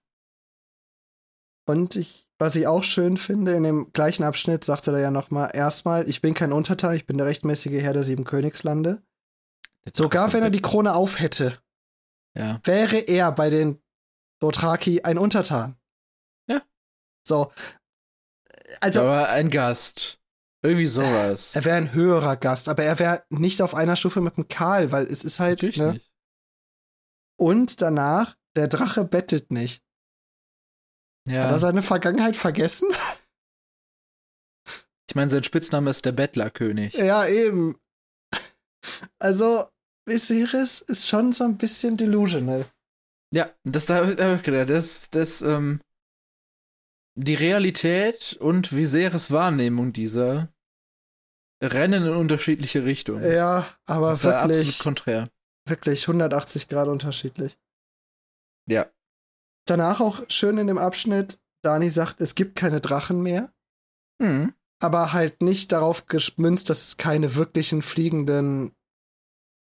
[1.66, 5.50] Und ich, was ich auch schön finde, in dem gleichen Abschnitt sagt er ja nochmal,
[5.52, 9.02] erstmal, ich bin kein Untertan, ich bin der rechtmäßige Herr der sieben Königslande.
[9.92, 11.61] Sogar wenn er die Krone auf hätte,
[12.34, 12.61] ja.
[12.64, 13.82] wäre er bei den
[14.40, 15.76] Dothraki ein Untertan.
[16.48, 16.62] Ja.
[17.26, 17.52] So.
[18.80, 19.00] Also.
[19.00, 20.17] Aber ein Gast.
[20.62, 21.55] Irgendwie sowas.
[21.55, 24.90] Er wäre ein höherer Gast, aber er wäre nicht auf einer Stufe mit dem Karl,
[24.90, 25.62] weil es ist halt.
[25.62, 25.92] Natürlich ne?
[25.94, 26.12] nicht.
[27.38, 29.85] Und danach, der Drache bettelt nicht.
[31.29, 31.44] Ja.
[31.44, 32.88] Hat er seine Vergangenheit vergessen?
[35.09, 36.94] Ich meine, sein Spitzname ist der Bettlerkönig.
[36.94, 37.79] Ja, eben.
[39.18, 39.68] Also,
[40.07, 42.66] Viserys ist schon so ein bisschen delusional.
[43.33, 44.71] Ja, das habe ich gedacht.
[44.71, 45.81] Das, das, ähm,
[47.18, 50.52] die Realität und Viserys Wahrnehmung dieser
[51.61, 53.28] rennen in unterschiedliche Richtungen.
[53.31, 54.61] Ja, aber das wirklich.
[54.61, 55.31] Absolut konträr.
[55.66, 57.59] Wirklich 180 Grad unterschiedlich.
[58.68, 58.90] Ja.
[59.66, 63.52] Danach auch schön in dem Abschnitt, Dani sagt, es gibt keine Drachen mehr.
[64.20, 64.54] Mhm.
[64.81, 68.76] Aber halt nicht darauf gemünzt, dass es keine wirklichen fliegenden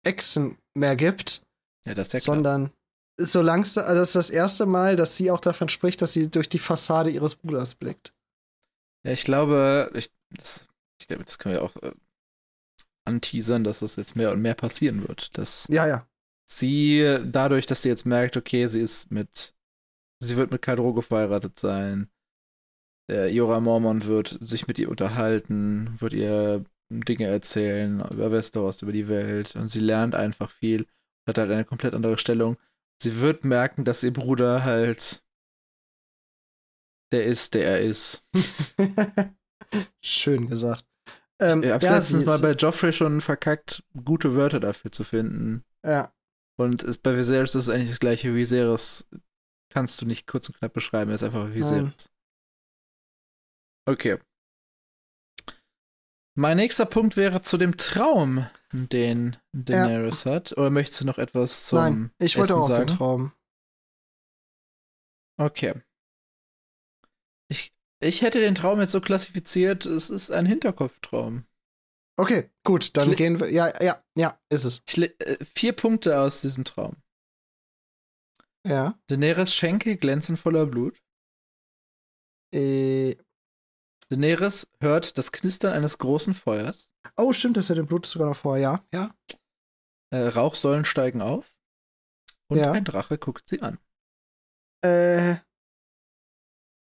[0.05, 1.43] Echsen mehr gibt.
[1.85, 2.37] Ja, das ist ja klar.
[2.37, 2.71] Sondern
[3.19, 6.31] so langsam, also das ist das erste Mal, dass sie auch davon spricht, dass sie
[6.31, 8.15] durch die Fassade ihres Bruders blickt.
[9.05, 10.69] Ja, ich glaube, ich, das,
[11.01, 11.93] ich glaube, das können wir auch äh,
[13.05, 15.37] anteasern, dass das jetzt mehr und mehr passieren wird.
[15.37, 16.07] Dass ja, ja.
[16.45, 19.55] Sie, dadurch, dass sie jetzt merkt, okay, sie ist mit,
[20.21, 22.11] sie wird mit Kadroge verheiratet sein,
[23.09, 28.93] der Jora Mormon wird sich mit ihr unterhalten, wird ihr Dinge erzählen über Westeros, über
[28.93, 30.87] die Welt und sie lernt einfach viel,
[31.27, 32.57] hat halt eine komplett andere Stellung.
[33.03, 35.25] Sie wird merken, dass ihr Bruder halt
[37.13, 38.25] der ist, der er ist.
[40.01, 40.87] Schön gesagt.
[41.41, 45.65] Ähm, ich hab's ja, letztens mal bei Joffrey schon verkackt, gute Wörter dafür zu finden.
[45.85, 46.13] Ja.
[46.57, 48.35] Und ist, bei Viserys ist es eigentlich das gleiche.
[48.35, 49.09] Viserys
[49.69, 52.09] kannst du nicht kurz und knapp beschreiben, er ist einfach Viserys.
[53.85, 54.19] Okay.
[56.35, 60.33] Mein nächster Punkt wäre zu dem Traum, den Daenerys ja.
[60.33, 60.53] hat.
[60.53, 62.87] Oder möchtest du noch etwas zum Nein, ich wollte Essen auch sagen?
[62.87, 63.33] den Traum.
[65.39, 65.83] Okay.
[67.51, 71.45] Ich, ich hätte den Traum jetzt so klassifiziert, es ist ein Hinterkopftraum.
[72.19, 73.51] Okay, gut, dann gehen wir.
[73.51, 74.83] Ja, ja, ja, ist es.
[74.97, 76.97] Äh, vier Punkte aus diesem Traum.
[78.67, 78.99] Ja.
[79.09, 81.03] Daenerys Schenkel glänzen voller Blut.
[82.55, 83.17] Äh,
[84.13, 86.91] Daenerys hört das Knistern eines großen Feuers.
[87.17, 89.15] Oh, stimmt, das ist ja dem Blut sogar noch vor, ja, ja.
[90.11, 91.57] Äh, Rauchsäulen steigen auf.
[92.49, 92.73] Und ja.
[92.73, 93.79] ein Drache guckt sie an.
[94.85, 95.37] Äh.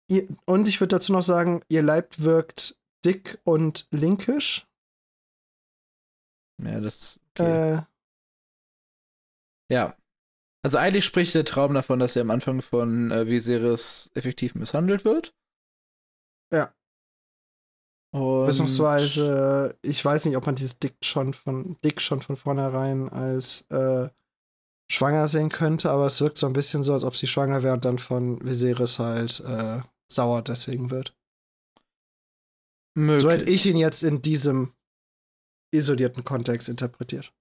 [0.10, 4.68] Ihr, und ich würde dazu noch sagen, ihr Leib wirkt dick und linkisch.
[6.62, 7.18] Ja, das.
[7.38, 7.76] Okay.
[7.76, 7.82] Äh,
[9.72, 9.96] ja.
[10.64, 15.06] Also eigentlich spricht der Traum davon, dass er am Anfang von äh, Viserys effektiv misshandelt
[15.06, 15.34] wird.
[16.52, 16.76] Ja.
[18.12, 23.08] Und Beziehungsweise, ich weiß nicht, ob man dieses Dick schon von Dick schon von vornherein
[23.10, 24.10] als äh,
[24.92, 27.74] schwanger sehen könnte, aber es wirkt so ein bisschen so, als ob sie schwanger wäre
[27.74, 31.16] und dann von Viserys halt äh, sauer deswegen wird.
[32.98, 33.22] Möglich.
[33.22, 34.74] So hätte ich ihn jetzt in diesem
[35.74, 37.34] isolierten Kontext interpretiert.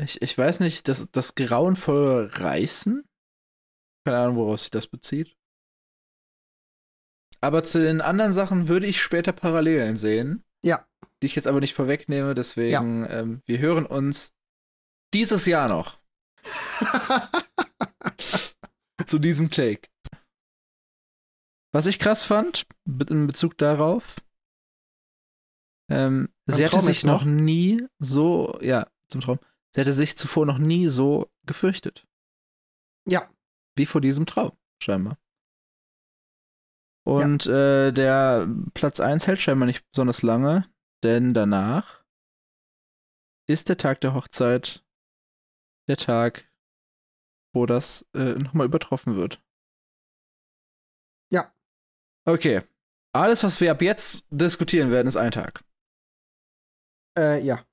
[0.00, 3.04] Ich, ich weiß nicht, das, das grauenvolle Reißen?
[4.04, 5.36] Keine Ahnung, woraus sich das bezieht.
[7.40, 10.44] Aber zu den anderen Sachen würde ich später Parallelen sehen.
[10.62, 10.86] Ja.
[11.22, 14.34] Die ich jetzt aber nicht vorwegnehme, deswegen, ähm, wir hören uns
[15.14, 15.98] dieses Jahr noch
[19.06, 19.88] zu diesem Take.
[21.72, 22.66] Was ich krass fand,
[23.08, 24.16] in Bezug darauf,
[25.90, 27.24] ähm, sie hatte Traum sich noch?
[27.24, 29.38] noch nie so, ja, zum Traum,
[29.74, 32.06] sie hatte sich zuvor noch nie so gefürchtet.
[33.06, 33.28] ja.
[33.76, 35.18] Wie vor diesem Traum, scheinbar.
[37.08, 40.70] Und äh, der Platz 1 hält scheinbar nicht besonders lange,
[41.02, 42.04] denn danach
[43.48, 44.84] ist der Tag der Hochzeit
[45.88, 46.52] der Tag,
[47.54, 49.42] wo das äh, nochmal übertroffen wird.
[51.32, 51.50] Ja.
[52.26, 52.60] Okay.
[53.14, 55.64] Alles, was wir ab jetzt diskutieren werden, ist ein Tag.
[57.18, 57.64] Äh, ja.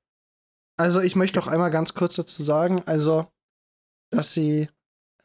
[0.80, 3.30] Also ich möchte noch einmal ganz kurz dazu sagen, also,
[4.13, 4.69] dass sie,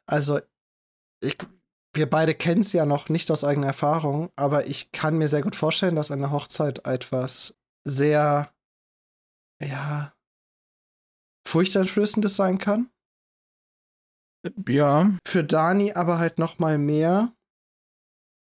[0.07, 0.40] also,
[1.23, 1.38] ich,
[1.92, 5.42] wir beide kennen es ja noch nicht aus eigener Erfahrung, aber ich kann mir sehr
[5.42, 8.53] gut vorstellen, dass eine Hochzeit etwas sehr,
[9.61, 10.14] ja,
[11.46, 12.90] furchteinflößendes sein kann.
[14.68, 15.18] Ja.
[15.26, 17.35] Für Dani aber halt noch mal mehr,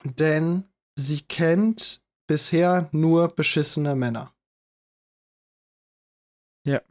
[0.03, 4.33] denn sie kennt bisher nur beschissene Männer.
[6.65, 6.81] Ja.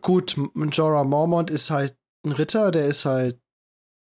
[0.00, 3.41] Gut, Jorah Mormont ist halt ein Ritter, der ist halt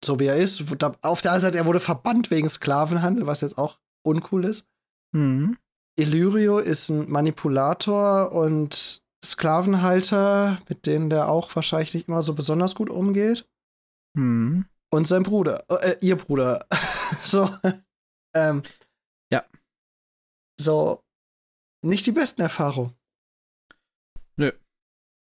[0.06, 0.60] so wie er ist.
[1.02, 4.66] Auf der anderen Seite, er wurde verbannt wegen Sklavenhandel, was jetzt auch uncool ist.
[5.14, 5.58] Hm.
[5.98, 12.74] Illyrio ist ein Manipulator und Sklavenhalter, mit denen der auch wahrscheinlich nicht immer so besonders
[12.74, 13.48] gut umgeht.
[14.16, 14.66] Hm.
[14.90, 16.64] Und sein Bruder, äh, ihr Bruder.
[17.24, 17.50] so.
[18.34, 18.62] Ähm,
[19.32, 19.44] Ja.
[20.60, 21.02] So,
[21.84, 22.94] nicht die besten Erfahrungen.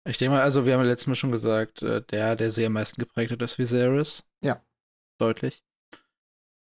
[0.04, 2.66] Ich denke mal, also wir haben ja letztes Mal schon gesagt, äh, der, der sie
[2.66, 4.24] am meisten geprägt hat, ist Viserys.
[4.42, 4.64] Ja.
[5.18, 5.64] Deutlich.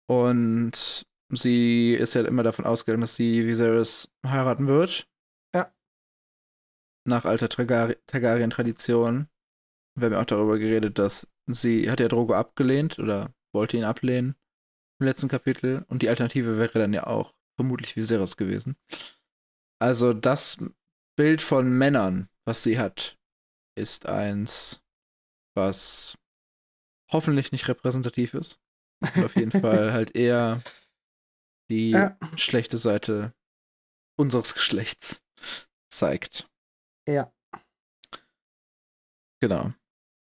[0.09, 5.09] Und sie ist ja immer davon ausgegangen, dass sie Viserys heiraten wird.
[5.53, 5.73] Ja.
[7.05, 9.27] Nach alter Targaryen-Tradition.
[9.95, 13.83] Wir haben ja auch darüber geredet, dass sie hat ja Drogo abgelehnt oder wollte ihn
[13.83, 14.35] ablehnen
[14.99, 15.85] im letzten Kapitel.
[15.89, 18.77] Und die Alternative wäre dann ja auch vermutlich Viserys gewesen.
[19.79, 20.57] Also das
[21.17, 23.16] Bild von Männern, was sie hat,
[23.77, 24.83] ist eins,
[25.55, 26.17] was
[27.11, 28.59] hoffentlich nicht repräsentativ ist.
[29.15, 30.61] Und auf jeden Fall halt eher
[31.69, 32.17] die Ja.
[32.35, 33.33] schlechte Seite
[34.19, 35.21] unseres Geschlechts
[35.91, 36.49] zeigt.
[37.07, 37.31] Ja.
[39.41, 39.73] Genau.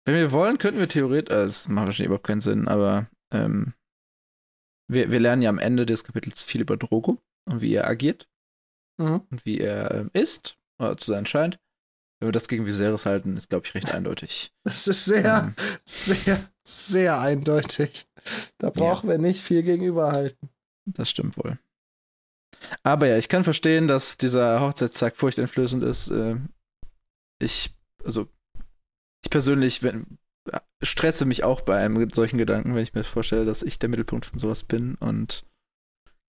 [0.07, 3.75] Wenn wir wollen, könnten wir theoretisch, also es macht wahrscheinlich überhaupt keinen Sinn, aber ähm,
[4.91, 8.29] wir, wir lernen ja am Ende des Kapitels viel über Drogo und wie er agiert
[8.99, 9.27] Mhm.
[9.31, 11.59] und wie er ähm, ist, oder zu sein scheint.
[12.19, 14.53] Wenn wir das gegen Viserys halten, ist, glaube ich, recht eindeutig.
[14.65, 18.07] Das ist sehr, Ähm, sehr, sehr eindeutig.
[18.59, 20.49] Da brauchen wir nicht viel gegenüberhalten.
[20.87, 21.59] Das stimmt wohl.
[22.83, 26.11] Aber ja, ich kann verstehen, dass dieser Hochzeitstag furchteinflößend ist.
[26.11, 26.37] Äh,
[27.39, 28.29] Ich, also,
[29.23, 30.19] ich persönlich wenn,
[30.51, 33.91] äh, stresse mich auch bei einem solchen Gedanken, wenn ich mir vorstelle, dass ich der
[33.91, 34.95] Mittelpunkt von sowas bin.
[34.97, 35.45] Und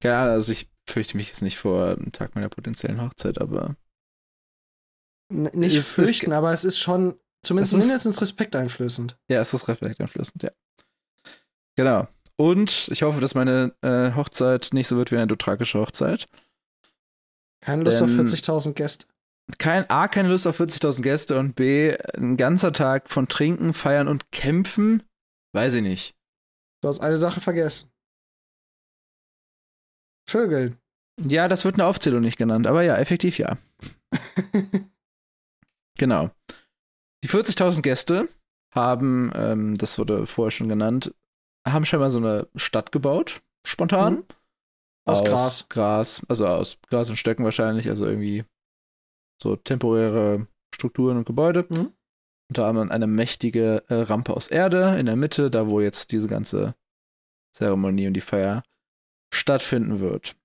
[0.03, 3.75] Ahnung, also ich fürchte mich jetzt nicht vor dem Tag meiner potenziellen Hochzeit, aber
[5.29, 9.17] nicht ist- fürchten, aber es ist schon zumindest Es ist- mindestens respekteinflößend.
[9.29, 10.51] ja, es ist respekteinflößend, ja.
[11.75, 12.07] Genau.
[12.35, 16.27] Und ich hoffe, dass meine äh, Hochzeit nicht so wird wie eine dothrakische Hochzeit.
[17.61, 19.07] Keine Lust auf Ähm, 40.000 Gäste.
[19.57, 24.07] kein A, keine Lust auf 40.000 Gäste und B, ein ganzer Tag von Trinken, Feiern
[24.07, 25.03] und Kämpfen?
[25.53, 26.15] Weiß ich nicht.
[26.81, 27.89] Du hast eine Sache vergessen.
[30.29, 30.77] Vögeln.
[31.19, 33.57] Ja, das wird eine Aufzählung nicht genannt, aber ja, effektiv ja.
[35.97, 36.29] Genau.
[37.23, 38.29] Die 40.000 Gäste
[38.73, 41.13] haben, ähm, das wurde vorher schon genannt,
[41.67, 44.15] haben scheinbar so eine Stadt gebaut, spontan.
[44.15, 44.25] Mhm.
[45.05, 45.69] Aus Gras.
[45.69, 48.43] Gras, also aus Gras und Stöcken wahrscheinlich, also irgendwie
[49.41, 51.65] so temporäre Strukturen und Gebäude.
[51.69, 51.93] Mhm.
[52.49, 55.81] Und da haben wir eine mächtige äh, Rampe aus Erde in der Mitte, da wo
[55.81, 56.75] jetzt diese ganze
[57.55, 58.63] Zeremonie und die Feier
[59.33, 60.35] stattfinden wird.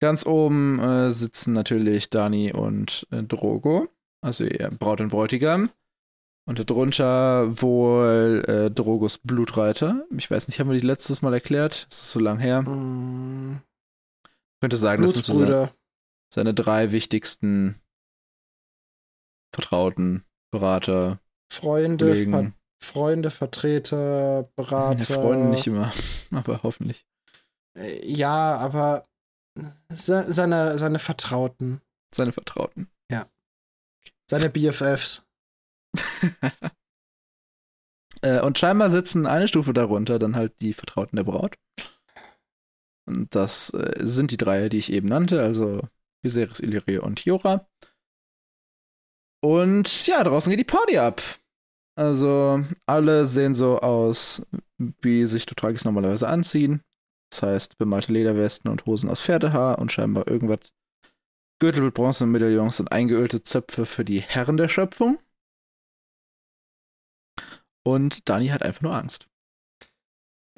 [0.00, 3.88] Ganz oben äh, sitzen natürlich Dani und äh, Drogo,
[4.22, 5.70] also ihr Braut und Bräutigam.
[6.48, 10.04] Und darunter wohl äh, Drogos Blutreiter.
[10.16, 11.86] Ich weiß nicht, haben wir die letztes Mal erklärt?
[11.90, 12.62] Das ist so lang her.
[12.62, 13.60] Mm,
[14.24, 15.70] Ich könnte sagen, das sind so seine,
[16.32, 17.80] seine drei wichtigsten
[19.52, 21.18] Vertrauten, Berater,
[21.52, 22.52] Freunde, Ver.
[22.80, 25.14] Freunde, Vertreter, Berater.
[25.14, 25.92] Ja, Freunde nicht immer,
[26.30, 27.04] aber hoffentlich.
[27.76, 29.04] Äh, Ja, aber
[29.88, 31.80] se seine, seine Vertrauten.
[32.14, 32.88] Seine Vertrauten.
[34.28, 35.26] Seine BFFs.
[38.22, 41.58] Äh, und scheinbar sitzen eine Stufe darunter dann halt die Vertrauten der Braut.
[43.06, 45.82] Und das äh, sind die drei, die ich eben nannte, also
[46.22, 47.68] Viserys, Illyrio und Jora.
[49.44, 51.22] Und ja, draußen geht die Party ab.
[51.96, 54.46] Also alle sehen so aus,
[54.78, 56.82] wie sich Dothrakis normalerweise anziehen.
[57.30, 60.72] Das heißt, bemalte Lederwesten und Hosen aus Pferdehaar und scheinbar irgendwas.
[61.58, 65.18] Gürtel mit Bronzemedaillons und eingeölte Zöpfe für die Herren der Schöpfung.
[67.84, 69.28] Und Dani hat einfach nur Angst.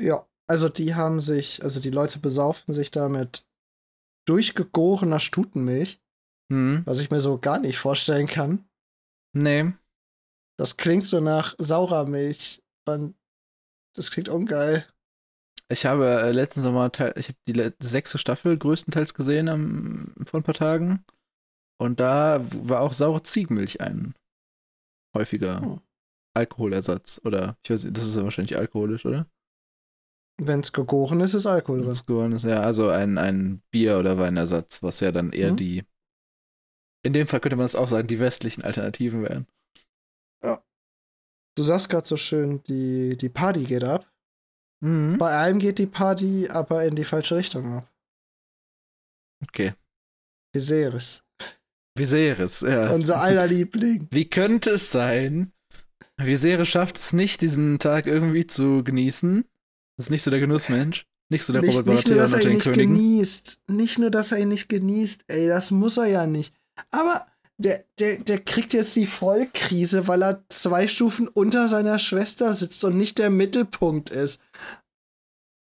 [0.01, 3.47] Ja, also die haben sich, also die Leute besaufen sich da mit
[4.27, 6.01] durchgegorener Stutenmilch,
[6.51, 6.83] Hm.
[6.87, 8.67] was ich mir so gar nicht vorstellen kann.
[9.35, 9.73] Nee.
[10.59, 12.63] Das klingt so nach saurer Milch.
[12.87, 13.15] Und
[13.95, 14.87] das klingt ungeil.
[15.71, 20.45] Ich habe äh, letzten Sommer, ich habe die sechste Staffel größtenteils gesehen am, vor ein
[20.45, 21.05] paar Tagen.
[21.81, 24.15] Und da war auch saure Ziegenmilch ein
[25.17, 25.81] häufiger Hm.
[26.35, 27.21] Alkoholersatz.
[27.25, 29.27] Oder, ich weiß nicht, das ist ja wahrscheinlich alkoholisch, oder?
[30.41, 31.89] Wenn es gegoren ist, ist Alkohol drin.
[31.89, 35.57] Das geworden ist, ja, also ein, ein Bier- oder Weinersatz, was ja dann eher Mhm.
[35.57, 35.85] die,
[37.05, 39.47] in dem Fall könnte man es auch sagen, die westlichen Alternativen wären.
[41.57, 44.09] Du sagst gerade so schön, die, die Party geht ab.
[44.81, 45.19] Mhm.
[45.19, 47.91] Bei einem geht die Party aber in die falsche Richtung ab.
[49.43, 49.75] Okay.
[50.53, 51.23] Viserys.
[51.97, 52.91] Viserys, ja.
[52.91, 54.09] Unser aller Liebling.
[54.11, 55.53] Wie könnte es sein,
[56.17, 59.45] Viserys schafft es nicht, diesen Tag irgendwie zu genießen?
[59.97, 61.07] Das ist nicht so der Genussmensch.
[61.31, 63.61] Nicht so der Nicht, Robert nicht nur, dass er ihn nicht genießt.
[63.69, 65.25] Nicht nur, dass er ihn nicht genießt.
[65.29, 66.55] Ey, das muss er ja nicht.
[66.91, 67.27] Aber
[67.61, 72.85] der, der, der kriegt jetzt die Vollkrise, weil er zwei Stufen unter seiner Schwester sitzt
[72.85, 74.41] und nicht der Mittelpunkt ist.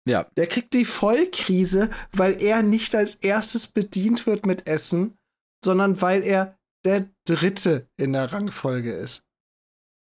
[0.06, 5.18] Ja, Der kriegt die Vollkrise, weil er nicht als erstes bedient wird mit Essen,
[5.64, 9.22] sondern weil er der Dritte in der Rangfolge ist.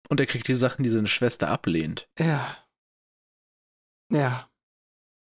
[0.09, 2.07] und er kriegt die Sachen, die seine Schwester ablehnt.
[2.19, 2.57] Ja.
[4.11, 4.49] Ja.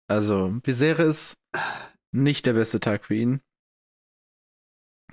[0.09, 1.37] Also, Viserys,
[2.13, 3.41] nicht der beste Tag für ihn.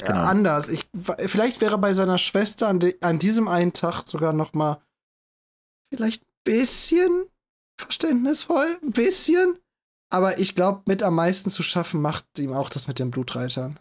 [0.02, 0.20] Ja, Genau.
[0.22, 0.68] anders.
[0.68, 4.82] Ich, vielleicht wäre bei seiner Schwester an, de, an diesem einen Tag sogar noch mal
[5.94, 7.26] vielleicht ein bisschen
[7.80, 9.58] verständnisvoll, ein bisschen.
[10.10, 13.80] Aber ich glaube, mit am meisten zu schaffen macht ihm auch das mit den Blutreitern.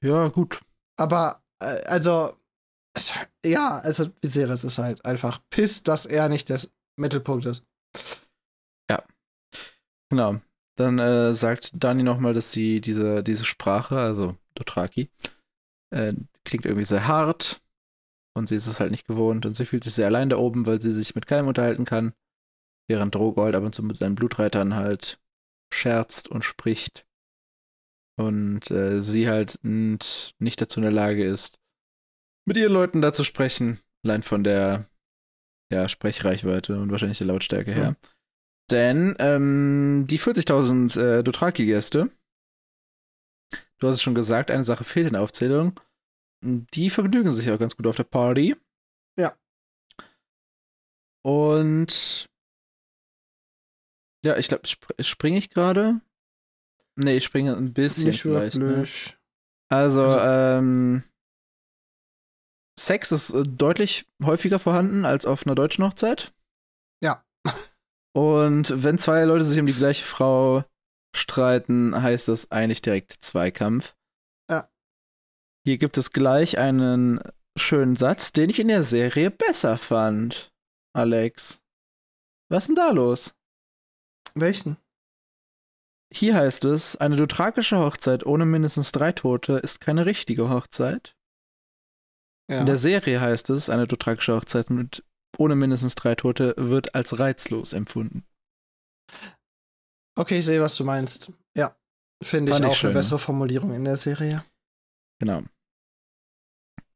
[0.00, 0.60] Ja, gut.
[0.98, 2.36] Aber äh, also
[3.44, 6.60] ja, also Viserys ist halt einfach pisst, dass er nicht der
[6.98, 7.66] Mittelpunkt ist.
[10.08, 10.40] Genau.
[10.76, 15.10] Dann äh, sagt Dani nochmal, dass sie diese, diese Sprache, also Dothraki,
[15.90, 16.12] äh,
[16.44, 17.62] klingt irgendwie sehr hart
[18.34, 20.66] und sie ist es halt nicht gewohnt und sie fühlt sich sehr allein da oben,
[20.66, 22.12] weil sie sich mit keinem unterhalten kann,
[22.88, 25.18] während Drogold ab und zu mit seinen Blutreitern halt
[25.72, 27.06] scherzt und spricht
[28.18, 31.58] und äh, sie halt nicht dazu in der Lage ist,
[32.46, 34.88] mit ihren Leuten da zu sprechen, allein von der
[35.72, 37.90] ja, Sprechreichweite und wahrscheinlich der Lautstärke her.
[37.90, 37.96] Mhm.
[38.70, 42.10] Denn ähm, die 40.000 äh, Dothraki-Gäste,
[43.78, 45.78] du hast es schon gesagt, eine Sache fehlt in der Aufzählung.
[46.44, 48.56] Die vergnügen sich auch ganz gut auf der Party.
[49.18, 49.36] Ja.
[51.24, 52.28] Und
[54.24, 56.00] ja, ich glaube, sp springe ich gerade?
[56.96, 58.56] Nee, ich springe ein bisschen Nicht vielleicht.
[58.56, 58.86] Ne?
[59.68, 61.04] Also, Also- ähm,
[62.78, 66.34] Sex ist äh, deutlich häufiger vorhanden als auf einer deutschen Hochzeit.
[67.02, 67.24] Ja.
[68.16, 70.64] Und wenn zwei Leute sich um die gleiche Frau
[71.14, 73.94] streiten, heißt das eigentlich direkt Zweikampf.
[74.50, 74.70] Ja.
[75.66, 77.20] Hier gibt es gleich einen
[77.58, 80.50] schönen Satz, den ich in der Serie besser fand.
[80.94, 81.60] Alex.
[82.50, 83.34] Was ist denn da los?
[84.34, 84.78] Welchen?
[86.10, 91.14] Hier heißt es, eine dothrakische Hochzeit ohne mindestens drei Tote ist keine richtige Hochzeit.
[92.50, 92.60] Ja.
[92.60, 95.04] In der Serie heißt es, eine dothrakische Hochzeit mit
[95.38, 98.24] ohne mindestens drei Tote wird als reizlos empfunden.
[100.18, 101.32] Okay, ich sehe, was du meinst.
[101.56, 101.76] Ja.
[102.22, 103.00] Finde ich ich auch schön, eine ne?
[103.00, 104.44] bessere Formulierung in der Serie.
[105.20, 105.42] Genau.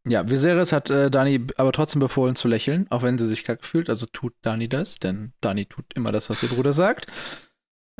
[0.08, 3.66] Ja, Viserys hat äh, Dani aber trotzdem befohlen zu lächeln, auch wenn sie sich kacke
[3.66, 3.90] fühlt.
[3.90, 7.06] Also tut Dani das, denn Dani tut immer das, was ihr Bruder sagt.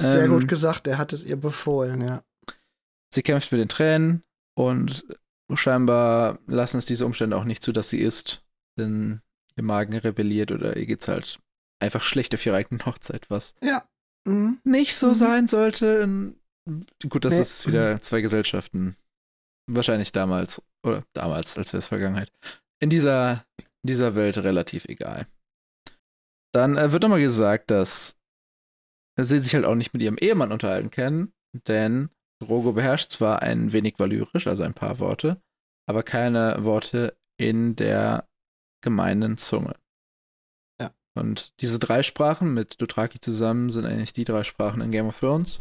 [0.01, 2.25] Sehr Ähm, gut gesagt, er hat es ihr befohlen, ja.
[3.13, 4.23] Sie kämpft mit den Tränen
[4.57, 5.05] und
[5.55, 8.43] scheinbar lassen es diese Umstände auch nicht zu, dass sie isst,
[8.79, 9.21] denn
[9.57, 11.39] ihr Magen rebelliert oder ihr geht's halt
[11.83, 13.55] einfach schlecht auf ihrer eigenen Hochzeit, was
[14.27, 14.61] Mhm.
[14.65, 15.15] nicht so Mhm.
[15.15, 16.35] sein sollte.
[17.09, 17.41] Gut, das Nee.
[17.41, 18.97] ist wieder zwei Gesellschaften.
[19.67, 22.31] Wahrscheinlich damals, oder damals, als wäre es Vergangenheit.
[22.83, 23.45] In dieser,
[23.83, 25.27] dieser Welt relativ egal.
[26.53, 28.17] Dann äh, wird nochmal gesagt, dass
[29.19, 31.33] sie sich halt auch nicht mit ihrem Ehemann unterhalten können,
[31.67, 32.11] denn
[32.43, 35.41] Drogo beherrscht zwar ein wenig Valyrisch, also ein paar Worte,
[35.89, 38.29] aber keine Worte in der
[38.83, 39.77] gemeinen Zunge.
[40.81, 40.95] Ja.
[41.15, 45.19] Und diese drei Sprachen mit Dothraki zusammen sind eigentlich die drei Sprachen in Game of
[45.19, 45.61] Thrones.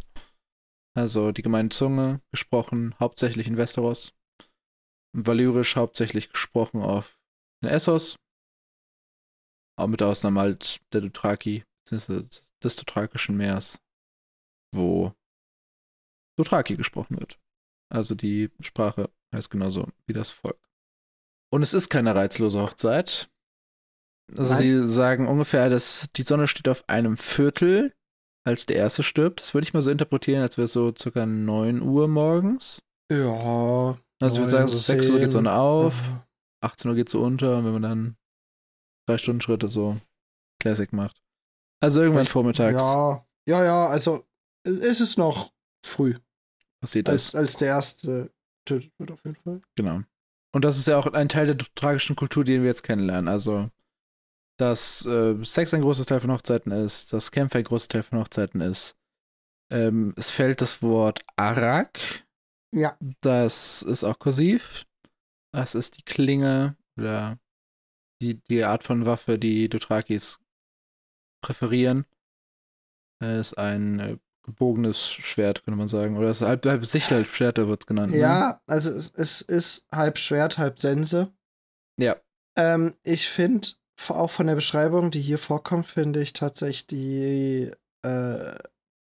[0.95, 4.13] Also die gemeine Zunge, gesprochen hauptsächlich in Westeros.
[5.15, 7.19] Valyrisch hauptsächlich gesprochen auf
[7.63, 8.15] in Essos.
[9.77, 12.27] Auch mit Ausnahme halt der Dothraki, beziehungsweise
[12.63, 13.81] des Dothrakischen Meers,
[14.75, 15.13] wo
[16.37, 17.39] Dothraki gesprochen wird.
[17.91, 20.68] Also die Sprache heißt genauso wie das Volk.
[21.51, 23.29] Und es ist keine reizlose Hochzeit.
[24.37, 27.93] Also sie sagen ungefähr, dass die Sonne steht auf einem Viertel,
[28.45, 29.41] als der erste stirbt.
[29.41, 32.83] Das würde ich mal so interpretieren, als wäre es so circa 9 Uhr morgens.
[33.11, 33.97] Ja.
[34.21, 36.27] Also ich würde sagen, so 6 Uhr geht die Sonne auf, Ja.
[36.61, 38.17] 18 Uhr geht sie unter, und wenn man dann
[39.07, 39.99] drei Stunden Schritte so
[40.61, 41.19] Classic macht.
[41.81, 44.27] Also irgendwann Ich- vormittags Ja, ja, ja, also
[44.63, 45.51] es ist noch
[45.83, 46.15] früh,
[46.81, 47.33] passiert das.
[47.33, 48.31] als, als der erste
[48.67, 49.61] getötet wird auf jeden Fall.
[49.75, 50.01] Genau.
[50.51, 53.27] Und das ist ja auch ein Teil der tragischen Kultur, den wir jetzt kennenlernen.
[53.27, 53.69] Also,
[54.57, 58.19] dass äh, Sex ein großes Teil von Hochzeiten ist, dass Kämpfe ein großes Teil von
[58.19, 58.97] Hochzeiten ist.
[59.71, 61.99] Ähm, es fällt das Wort Arak.
[62.73, 62.97] Ja.
[63.21, 64.85] Das ist auch kursiv.
[65.53, 67.39] Das ist die Klinge oder
[68.21, 70.39] die, die Art von Waffe, die Dothrakis
[71.41, 72.05] präferieren.
[73.21, 74.17] Es ist ein äh,
[74.49, 76.17] gebogenes Schwert, könnte man sagen.
[76.17, 78.11] Oder es ist halb, halb Sichel-Schwert, da wird es genannt.
[78.11, 78.19] Ne?
[78.19, 81.31] Ja, also es, es ist halb Schwert, halb Sense.
[81.99, 82.17] Ja.
[82.57, 83.67] Ähm, ich finde,
[84.09, 87.71] auch von der Beschreibung, die hier vorkommt, finde ich tatsächlich die
[88.03, 88.55] äh,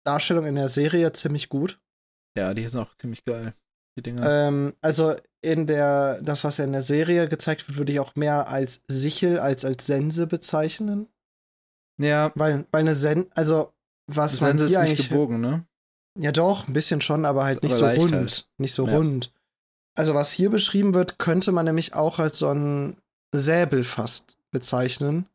[0.04, 1.80] Darstellung in der Serie ziemlich gut.
[2.36, 3.54] Ja, die sind auch ziemlich geil,
[3.96, 4.26] die Dinger.
[4.26, 8.16] Ähm, also in der, das, was ja in der Serie gezeigt wird, würde ich auch
[8.16, 11.08] mehr als Sichel als als Sense bezeichnen.
[11.98, 13.72] ja, Weil, weil eine Sen, also
[14.08, 15.08] was man hier nicht eigentlich.
[15.08, 15.64] gebogen, ne?
[16.18, 18.12] Ja, doch, ein bisschen schon, aber halt nicht Aber so rund.
[18.12, 18.50] halt.
[18.58, 18.96] Nicht so Ja.
[18.96, 19.32] rund.
[19.96, 22.96] Also, was hier beschrieben wird, könnte man nämlich auch als so ein
[23.32, 25.28] Säbel fast bezeichnen.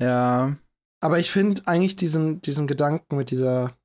[0.00, 0.56] Ja,
[1.02, 3.76] Aber ich finde eigentlich diesen, diesen Gedanken mit dieser.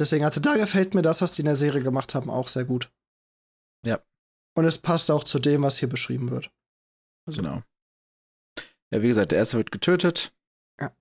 [0.00, 2.64] Deswegen, also da gefällt mir das, was die in der Serie gemacht haben, auch sehr
[2.64, 2.90] gut.
[3.84, 4.02] Ja.
[4.56, 6.50] Und es passt auch zu dem, was hier beschrieben wird.
[7.26, 7.62] Also, genau.
[8.92, 10.32] Ja, wie gesagt, der erste wird getötet.
[10.80, 10.94] Ja.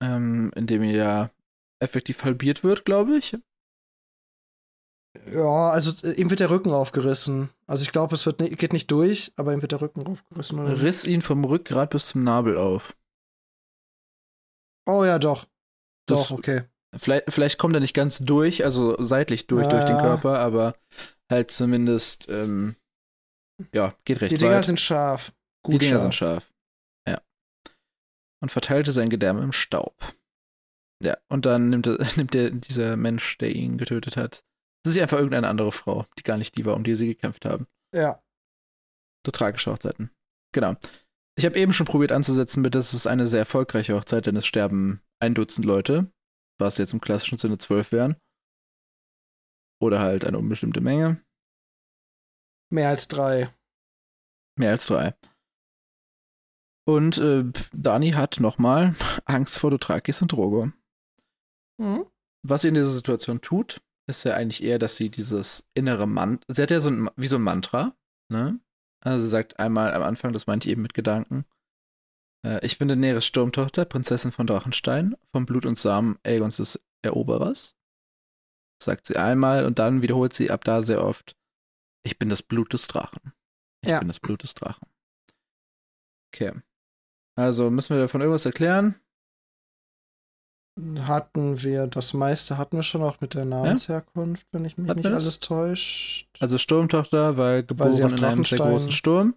[0.00, 1.30] Ähm, indem er ja
[1.80, 3.36] effektiv halbiert wird, glaube ich.
[5.26, 7.50] Ja, also äh, ihm wird der Rücken aufgerissen.
[7.66, 10.60] Also ich glaube, es wird ni- geht nicht durch, aber ihm wird der Rücken aufgerissen.
[10.60, 10.80] Oder?
[10.80, 12.94] Riss ihn vom Rückgrat bis zum Nabel auf.
[14.86, 15.46] Oh ja, doch.
[16.06, 16.62] Das- Doch, okay.
[16.96, 20.02] Vielleicht, vielleicht kommt er nicht ganz durch, also seitlich durch, durch den Ja.
[20.02, 20.74] Körper, aber
[21.30, 22.74] halt zumindest, ähm,
[23.72, 24.64] ja, geht recht Die Dinger weit.
[24.64, 25.32] sind scharf.
[25.62, 26.02] Gut Die Dinger scharf.
[26.02, 26.52] sind scharf.
[27.06, 27.20] Ja.
[28.42, 29.94] Und verteilte sein Gedärm im Staub.
[31.02, 34.44] Ja, und dann nimmt, er, nimmt er dieser Mensch, der ihn getötet hat,
[34.84, 37.44] das ist einfach irgendeine andere Frau, die gar nicht die war, um die sie gekämpft
[37.44, 37.66] haben.
[37.94, 38.22] Ja.
[39.26, 40.10] So tragische Hochzeiten.
[40.52, 40.74] Genau.
[41.36, 44.46] Ich habe eben schon probiert anzusetzen mit, das ist eine sehr erfolgreiche Hochzeit, denn es
[44.46, 46.10] sterben ein Dutzend Leute,
[46.58, 48.16] was jetzt im klassischen Sinne zwölf wären.
[49.82, 51.22] Oder halt eine unbestimmte Menge.
[52.70, 53.54] Mehr als drei.
[54.58, 55.14] Mehr als drei.
[56.86, 58.94] Und äh, Dani hat nochmal
[59.24, 60.72] Angst vor Dothrakis und Drogo.
[61.80, 62.06] Mhm.
[62.46, 66.44] Was sie in dieser Situation tut, ist ja eigentlich eher, dass sie dieses innere Mantra,
[66.48, 67.96] sie hat ja so ein, wie so ein Mantra,
[68.30, 68.60] ne?
[69.02, 71.44] Also sie sagt einmal am Anfang, das meinte ich eben mit Gedanken,
[72.46, 77.76] äh, ich bin Daenerys Sturmtochter, Prinzessin von Drachenstein, vom Blut und Samen Aegons des Eroberers.
[78.82, 81.36] Sagt sie einmal und dann wiederholt sie ab da sehr oft,
[82.04, 83.32] ich bin das Blut des Drachen.
[83.82, 83.98] Ich Ja.
[83.98, 84.86] bin das Blut des Drachen.
[86.34, 86.52] Okay.
[87.38, 89.00] Also müssen wir davon irgendwas erklären?
[91.06, 95.00] Hatten wir, das meiste hatten wir schon auch mit der Namensherkunft, wenn ich mich Hatten
[95.00, 96.28] nicht alles täuscht.
[96.40, 99.34] Also Sturmtochter, weil geboren auf in einem sehr Drachenstein- großen Sturm.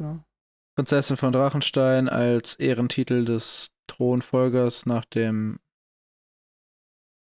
[0.00, 0.24] Ja.
[0.76, 5.58] Prinzessin von Drachenstein als Ehrentitel des Thronfolgers nach dem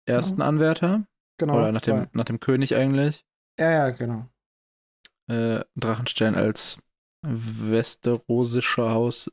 [0.07, 1.07] ersten Anwärter.
[1.41, 1.57] Genau.
[1.57, 3.25] oder nach dem, weil- nach dem König eigentlich.
[3.61, 4.27] ja, ja, genau.
[5.31, 6.79] Äh, Drachenstein als
[7.23, 9.31] westerosischer Haus,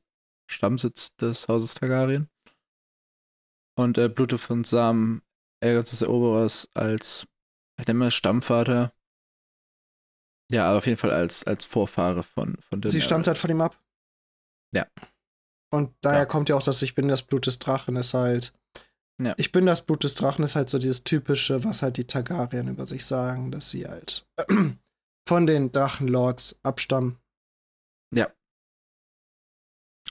[0.50, 2.30] Stammsitz des Hauses Targaryen.
[3.78, 5.22] Und äh, Blute von Samen
[5.64, 7.28] Aegons des Eroberers als,
[7.80, 8.94] ich nenne mal Stammvater.
[10.52, 13.04] Ja, aber auf jeden Fall als, als Vorfahre von, von Sie Daenerys.
[13.04, 13.82] stammt halt von ihm ab.
[14.74, 14.86] Ja.
[15.74, 16.26] Und daher Ja.
[16.26, 18.54] kommt ja auch das Ich bin das Blut des Drachen ist halt.
[19.22, 19.34] Ja.
[19.38, 22.68] Ich bin das Blut des Drachen ist halt so dieses typische, was halt die Targaryen
[22.68, 24.28] über sich sagen, dass sie halt
[25.28, 27.18] von den Drachenlords abstammen.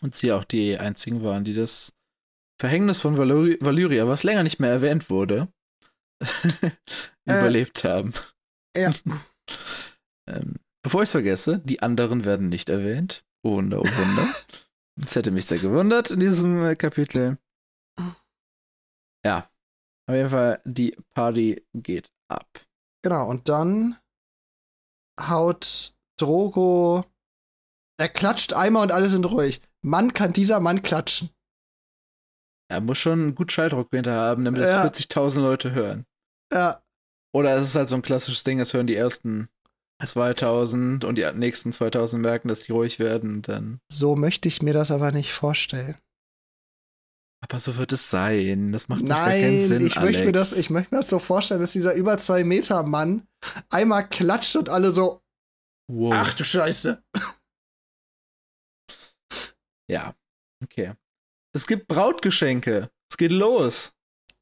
[0.03, 1.94] Und sie auch die einzigen waren, die das
[2.61, 5.49] Verhängnis von Valyri Valyria, was länger nicht mehr erwähnt wurde,
[7.25, 8.13] überlebt haben.
[8.77, 8.93] Ja.
[10.29, 13.25] ähm, bevor ich es vergesse, die anderen werden nicht erwähnt.
[13.45, 14.35] Wunder, oh Wunder.
[14.97, 17.37] Das hätte mich sehr gewundert in diesem äh, Kapitel.
[19.27, 19.51] Ja.
[20.07, 22.49] Auf jeden Fall, die Party geht ab.
[23.03, 23.99] Genau, und dann
[25.21, 27.05] haut Drogo.
[27.99, 29.63] Er klatscht einmal und alle sind ruhig.
[29.83, 31.31] Mann kann dieser Mann klatschen.
[32.71, 34.67] Er muss schon gut Schalldruck hinter haben, damit Ja.
[34.69, 36.07] es 40.000 Leute hören.
[36.53, 36.81] Ja,
[37.35, 39.49] Oder es ist halt so ein klassisches Ding, das hören die ersten
[40.05, 43.81] 2000 und die nächsten 2000 merken, dass die ruhig werden dann.
[43.91, 45.97] so möchte ich mir das aber nicht vorstellen.
[47.43, 48.73] Aber so wird es sein.
[48.73, 49.87] Das macht gar keinen Nein, Sinn.
[49.87, 50.61] ich möchte, mir das, Alex.
[50.65, 53.27] ich möchte mir das so vorstellen, dass dieser über zwei Meter Mann
[53.71, 55.21] einmal klatscht und alle so,
[55.93, 56.15] Wow.
[56.17, 57.03] ach du Scheiße.
[59.91, 60.15] Ja.
[60.63, 60.95] Okay.
[61.55, 62.91] Es gibt Brautgeschenke.
[63.11, 63.93] Es geht los.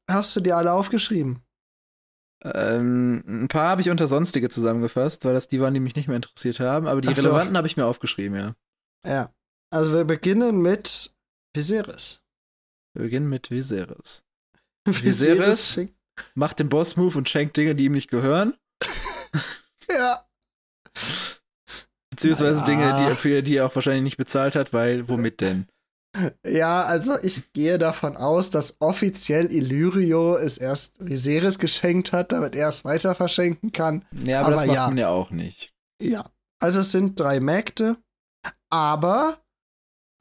[0.09, 1.43] Hast du dir alle aufgeschrieben?
[2.43, 6.07] Ähm, ein paar habe ich unter sonstige zusammengefasst, weil das die waren, die mich nicht
[6.07, 6.87] mehr interessiert haben.
[6.87, 7.29] Aber die Ach so.
[7.29, 8.55] relevanten habe ich mir aufgeschrieben, ja.
[9.05, 9.33] Ja.
[9.71, 11.13] Also wir beginnen mit
[11.55, 12.21] Viserys.
[12.93, 14.25] Wir beginnen mit Viserys.
[14.85, 15.95] Viserys schickt.
[16.35, 18.55] Macht den Boss-Move und schenkt Dinge, die ihm nicht gehören.
[19.91, 20.25] Ja.
[22.09, 22.95] Beziehungsweise Naja.
[22.97, 25.67] Dinge, die, für die er auch wahrscheinlich nicht bezahlt hat, weil womit denn?
[26.45, 32.55] Ja, also ich gehe davon aus, dass offiziell Illyrio es erst Viserys geschenkt hat, damit
[32.55, 34.05] er es weiter verschenken kann.
[34.23, 34.87] Ja, aber, das Aber macht ja.
[34.87, 35.73] man ja auch nicht.
[36.01, 36.29] Ja.
[36.61, 37.97] Also es sind drei Mägde,
[38.69, 39.41] aber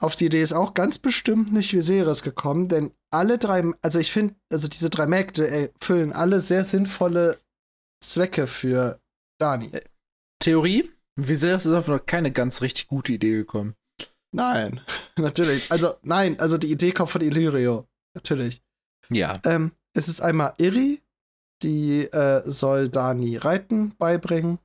[0.01, 4.11] auf die Idee ist auch ganz bestimmt nicht Viserys gekommen, denn alle drei, also ich
[4.11, 7.39] finde, also diese drei Mägde erfüllen alle sehr sinnvolle
[8.03, 8.99] Zwecke für
[9.39, 9.71] Dani.
[10.41, 10.91] Theorie?
[11.17, 13.75] Viserys ist auf noch keine ganz richtig gute Idee gekommen.
[14.33, 14.81] Nein,
[15.19, 15.71] natürlich.
[15.71, 17.87] Also nein, also die Idee kommt von Illyrio.
[18.15, 18.63] Natürlich.
[19.11, 19.41] Ja.
[19.45, 21.03] Ähm, es ist einmal Iri,
[21.63, 24.59] die äh, soll Dani Reiten beibringen.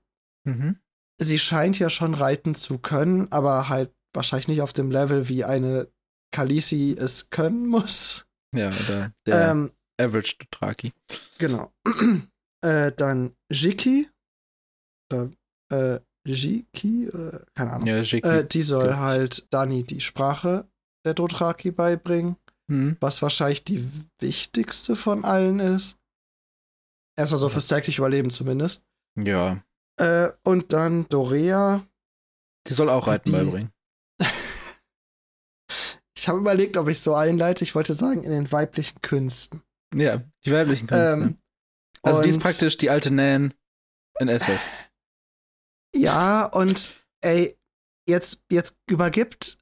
[0.45, 0.79] Mhm.
[1.19, 5.43] Sie scheint ja schon reiten zu können, aber halt wahrscheinlich nicht auf dem Level, wie
[5.43, 5.91] eine
[6.31, 8.25] Khaleesi es können muss.
[8.55, 10.93] Ja, oder der Ähm, Average Dothraki.
[11.39, 11.73] genau.
[12.61, 14.07] äh, dann Jiki.
[15.11, 15.31] Oder
[15.71, 15.99] äh,
[16.33, 17.87] Jiki, äh, keine Ahnung.
[17.87, 17.95] Ja.
[17.97, 18.97] Äh, die soll Ja.
[18.99, 20.67] halt Dani die Sprache
[21.05, 22.35] der Dothraki beibringen.
[22.69, 22.97] hm.
[22.99, 25.97] was wahrscheinlich die wichtigste von allen ist.
[27.17, 28.83] Erstmal so fürs tägliche Überleben zumindest.
[29.17, 29.63] Ja.
[29.99, 31.87] Äh, und dann Dorea.
[32.67, 33.71] Die soll auch Reiten Die- beibringen.
[36.17, 37.63] Ich habe überlegt, ob ich so einleite.
[37.63, 39.61] Ich wollte sagen, in den weiblichen Künsten.
[39.95, 41.13] Ja, die weiblichen Künste.
[41.13, 41.37] Ähm,
[42.01, 43.53] also die ist praktisch die alte Nan
[44.19, 44.67] in Essos.
[45.95, 47.55] Ja, und ey,
[48.07, 49.59] jetzt, jetzt übergibt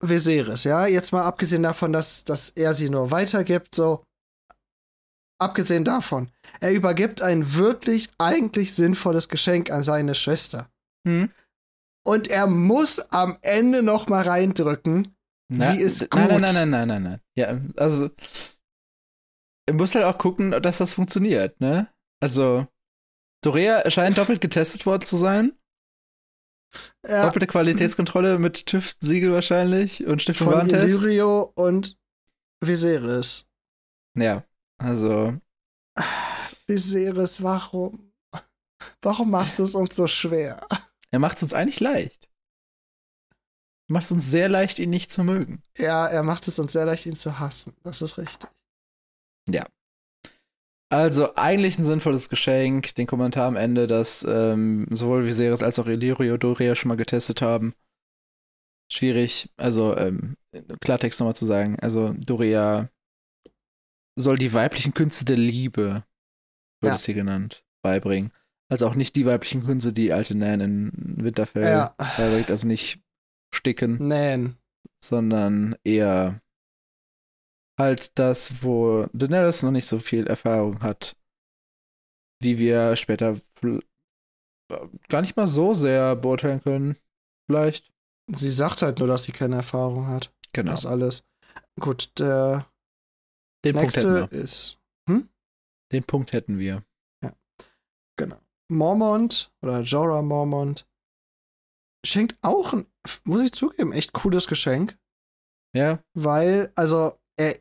[0.00, 4.04] Viserys, ja, jetzt mal abgesehen davon, dass, dass er sie nur weitergibt, so.
[5.40, 10.68] Abgesehen davon, er übergibt ein wirklich eigentlich sinnvolles Geschenk an seine Schwester.
[11.06, 11.30] Hm?
[12.04, 15.14] Und er muss am Ende noch mal reindrücken.
[15.48, 16.20] Na, Sie ist gut.
[16.20, 17.20] nein, nein, nein, nein, nein, nein.
[17.36, 18.10] Ja, also
[19.66, 21.88] er muss halt auch gucken, dass das funktioniert, ne?
[22.20, 22.66] Also
[23.44, 25.52] Dorea scheint doppelt getestet worden zu sein.
[27.06, 30.84] Ja, Doppelte Qualitätskontrolle mit TÜV-Siegel wahrscheinlich und Stiftung von Warentest.
[30.84, 31.96] Illyrio und
[32.60, 33.48] Viserys.
[34.14, 34.44] Ja,
[34.78, 35.38] also
[36.66, 38.12] Viserys, warum?
[39.00, 40.66] Warum machst du es uns so schwer?
[41.10, 42.28] er macht es uns eigentlich leicht.
[43.88, 45.62] Er macht es uns sehr leicht, ihn nicht zu mögen.
[45.78, 47.74] Ja, er macht es uns sehr leicht, ihn zu hassen.
[47.82, 48.50] Das ist richtig.
[50.90, 52.94] Also eigentlich ein sinnvolles Geschenk.
[52.94, 57.42] Den Kommentar am Ende, dass ähm, sowohl Viserys als auch Illyrio Dorea schon mal getestet
[57.42, 57.74] haben.
[58.90, 59.50] Schwierig.
[59.56, 60.36] Also ähm,
[60.80, 61.78] Klartext nochmal zu sagen.
[61.80, 62.88] Also Dorea
[64.18, 66.04] soll die weiblichen Künste der Liebe,
[66.80, 66.94] wird Ja.
[66.94, 68.32] es hier genannt, beibringen.
[68.70, 72.50] Also auch nicht die weiblichen Künste, die alte Nan in Winterfell Ja, beibringt.
[72.50, 73.00] Also nicht
[73.54, 74.56] sticken, Nan.
[75.04, 76.40] sondern eher
[77.78, 81.16] halt das, wo Daenerys noch nicht so viel Erfahrung hat,
[82.42, 83.82] wie wir später fl-
[85.08, 86.96] gar nicht mal so sehr beurteilen können.
[87.48, 87.90] Vielleicht.
[88.30, 90.34] Sie sagt halt nur, dass sie keine Erfahrung hat.
[90.52, 90.72] Genau.
[90.72, 91.24] Das alles.
[91.80, 92.66] Gut, der
[93.64, 94.38] Den Punkt hätten nächste wir.
[94.44, 94.80] ist
[95.92, 96.84] Den Punkt hätten wir.
[98.18, 98.36] Genau.
[98.70, 100.86] Mormont oder Jorah Mormont
[102.04, 102.86] schenkt auch ein,
[103.24, 104.98] muss ich zugeben, echt cooles Geschenk.
[105.74, 107.60] Ja, Weil, also, er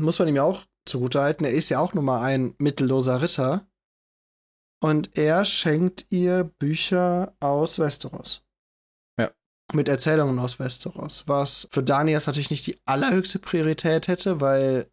[0.00, 3.66] muss man ihm ja auch zugutehalten, er ist ja auch nur mal ein mittelloser Ritter.
[4.80, 8.44] Und er schenkt ihr Bücher aus Westeros.
[9.18, 9.32] Ja.
[9.72, 14.88] Mit Erzählungen aus Westeros, was für Danias natürlich nicht die allerhöchste Priorität hätte, weil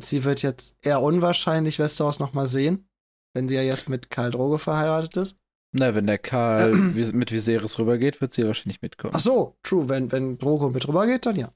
[0.00, 2.88] sie wird jetzt eher unwahrscheinlich Westeros noch mal sehen.
[3.34, 5.36] wenn sie ja jetzt mit Karl Drogo verheiratet ist.
[5.72, 6.72] Na, wenn der Karl
[7.12, 9.12] mit Viserys rübergeht, wird sie wahrscheinlich mitkommen.
[9.14, 9.88] Ach so, true.
[9.88, 11.52] Wenn, wenn Drogo mit rübergeht, dann ja.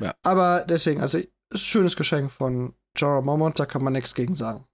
[0.00, 0.14] Ja.
[0.24, 1.20] Aber deswegen, also,
[1.52, 4.64] ist ein schönes Geschenk von Jorah Mormont, da kann man nichts gegen sagen.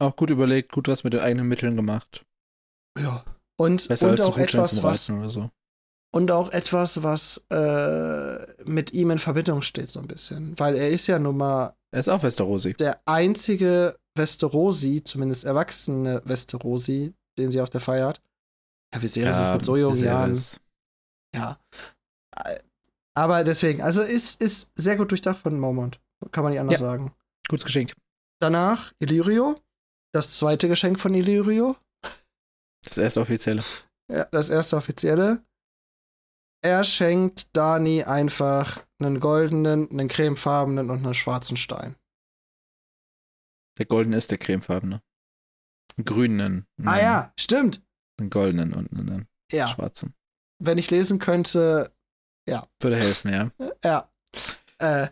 [0.00, 2.24] Auch gut überlegt, gut was mit den eigenen Mitteln gemacht.
[2.96, 3.24] Ja.
[3.58, 5.50] Und, Besser und auch etwas, was so.
[6.14, 10.56] und auch etwas, was äh, mit ihm in Verbindung steht, so ein bisschen.
[10.56, 12.74] Weil er ist ja nun mal Er ist auch Westerosi.
[12.74, 18.22] der einzige Westerosi, zumindest erwachsene Westerosi, den sie auf der Feier hat.
[18.94, 20.30] Ja, Viserys ist mit so jungen Jahren.
[20.30, 20.60] Viserys.
[21.34, 21.58] Ja.
[23.18, 26.00] Aber deswegen, also ist, ist sehr gut durchdacht von Mormont.
[26.30, 26.86] Kann man nicht anders Ja.
[26.86, 27.12] sagen.
[27.48, 27.94] Gutes Geschenk.
[28.40, 29.60] Danach Illyrio.
[30.14, 31.76] Das zweite Geschenk von Illyrio.
[32.84, 33.62] Das erste offizielle.
[34.10, 35.44] Ja, das erste offizielle.
[36.64, 41.96] Er schenkt Dani einfach einen goldenen, einen cremefarbenen und einen schwarzen Stein.
[43.78, 45.02] Der goldene ist der cremefarbene.
[45.96, 46.66] Einen grünen.
[46.84, 47.82] Ah einen- ja, stimmt.
[48.18, 50.14] Einen goldenen und einen Ja, schwarzen.
[50.62, 51.92] wenn ich lesen könnte,
[52.80, 53.50] Würde helfen, ja.
[53.84, 54.10] ja.
[54.78, 55.08] Äh,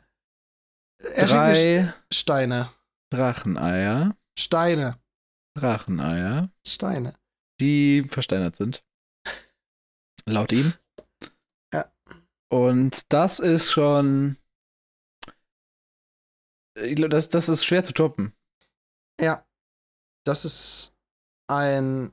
[0.99, 2.70] er Drei Steine.
[3.11, 4.16] Dracheneier.
[4.39, 4.99] Steine.
[5.57, 7.14] Dracheneier, Steine.
[7.61, 8.84] die versteinert sind.
[10.26, 10.74] Laut ihm.
[11.72, 11.91] Ja.
[12.51, 14.37] Und das ist schon.
[16.74, 18.34] Glaube, das, das ist schwer zu toppen.
[19.18, 19.47] Ja.
[20.26, 20.95] Das ist
[21.49, 22.12] ein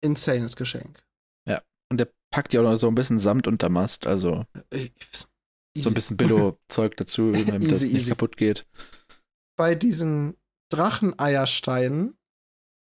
[0.00, 1.05] insanes Geschenk.
[2.36, 4.90] Packt ja auch noch so ein bisschen Samt und Damast, also Äh,
[5.74, 8.10] so ein bisschen Billo-Zeug dazu, damit das Easy, nicht easy.
[8.10, 8.66] kaputt geht.
[9.58, 10.36] Bei diesen
[10.70, 12.18] Dracheneiersteinen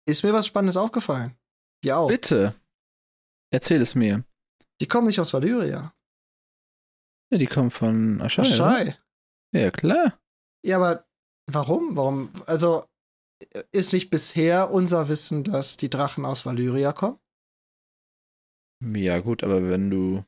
[0.04, 1.36] ist mir was Spannendes aufgefallen.
[1.84, 2.08] Die auch.
[2.08, 2.56] Bitte.
[3.52, 4.24] Erzähl es mir.
[4.80, 5.94] Die kommen nicht aus Valyria.
[7.30, 8.42] Ja, die kommen von Aschai.
[8.42, 8.98] Aschai.
[9.54, 10.18] Ja, klar.
[10.64, 11.06] Ja, aber
[11.46, 11.96] warum?
[11.96, 12.32] Warum?
[12.46, 12.84] Also,
[13.70, 17.20] ist nicht bisher unser Wissen, dass die Drachen aus Valyria kommen?
[18.80, 20.24] Ja, gut, aber wenn du.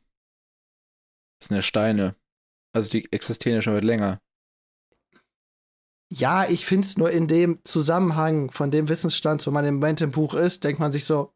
[1.40, 2.16] Das sind ja Steine.
[2.74, 4.20] Also die existieren ja schon weit länger.
[6.10, 10.00] Ja, ich finde es nur in dem Zusammenhang von dem Wissensstand, wo man im Moment
[10.00, 11.34] im Buch ist, denkt man sich so,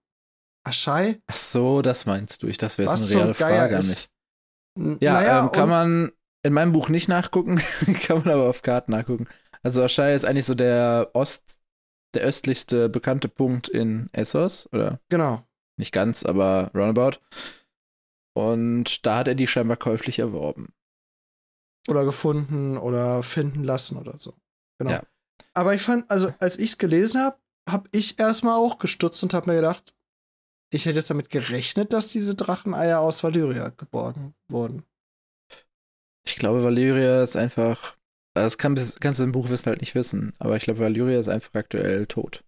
[0.64, 1.20] Aschai?
[1.26, 2.46] Ach so, das meinst du.
[2.46, 4.08] Ich dachte, wäre eine reale Frage an mich.
[5.00, 7.60] Ja, naja, ähm, kann man in meinem Buch nicht nachgucken,
[8.02, 9.28] kann man aber auf Karten nachgucken.
[9.62, 11.60] Also Aschai ist eigentlich so der Ost,
[12.14, 15.44] der östlichste bekannte Punkt in Essos, oder Genau.
[15.78, 17.18] Nicht ganz, aber roundabout.
[18.34, 20.72] Und da hat er die scheinbar käuflich erworben.
[21.88, 24.34] Oder gefunden oder finden lassen oder so.
[24.78, 24.92] Genau.
[24.92, 25.02] Ja.
[25.54, 27.36] Aber ich fand, also als ich es gelesen habe,
[27.68, 29.94] habe ich erstmal auch gestutzt und habe mir gedacht,
[30.72, 34.84] ich hätte jetzt damit gerechnet, dass diese Dracheneier aus Valyria geborgen wurden.
[36.24, 37.96] Ich glaube, Valyria ist einfach.
[38.34, 41.54] Das kann, kannst du im Buchwissen halt nicht wissen, aber ich glaube, Valyria ist einfach
[41.54, 42.44] aktuell tot.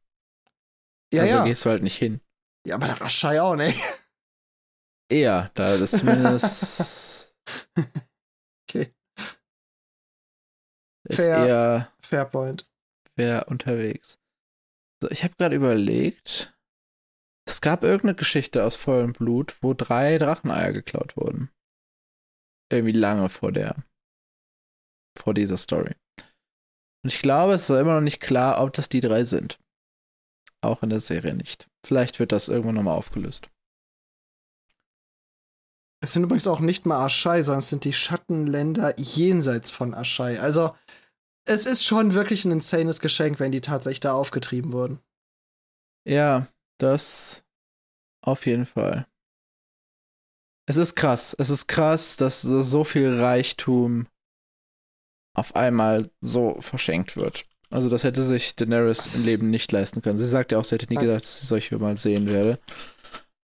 [1.12, 1.44] Ja, also ja.
[1.44, 2.20] gehst du halt nicht hin.
[2.66, 3.72] Ja, aber nach Aschai auch, ne?
[5.10, 7.36] Eher, da das zumindest
[8.68, 8.94] Okay.
[11.08, 11.46] ist Fair.
[11.46, 12.66] eher Fairpoint.
[13.16, 14.18] wer unterwegs.
[15.02, 16.56] So, ich habe gerade überlegt,
[17.46, 21.50] es gab irgendeine Geschichte aus und Blut, wo drei Dracheneier geklaut wurden.
[22.72, 23.84] Irgendwie lange vor der,
[25.18, 25.94] vor dieser Story.
[27.04, 29.60] Und ich glaube, es ist immer noch nicht klar, ob das die drei sind.
[30.64, 31.68] Auch in der Serie nicht.
[31.84, 33.50] Vielleicht wird das irgendwann nochmal aufgelöst.
[36.02, 40.38] Es sind übrigens auch nicht mal Aschai, sondern es sind die Schattenländer jenseits von Aschai.
[40.40, 40.74] Also,
[41.46, 45.00] es ist schon wirklich ein insanes Geschenk, wenn die tatsächlich da aufgetrieben wurden.
[46.06, 46.46] Ja,
[46.78, 47.44] das
[48.22, 49.06] auf jeden Fall.
[50.66, 51.34] Es ist krass.
[51.38, 54.06] Es ist krass, dass so viel Reichtum
[55.36, 57.46] auf einmal so verschenkt wird.
[57.74, 60.16] Also das hätte sich Daenerys im Leben nicht leisten können.
[60.18, 62.60] Sie sagt ja auch, sie hätte nie gedacht, dass sie solche mal sehen werde.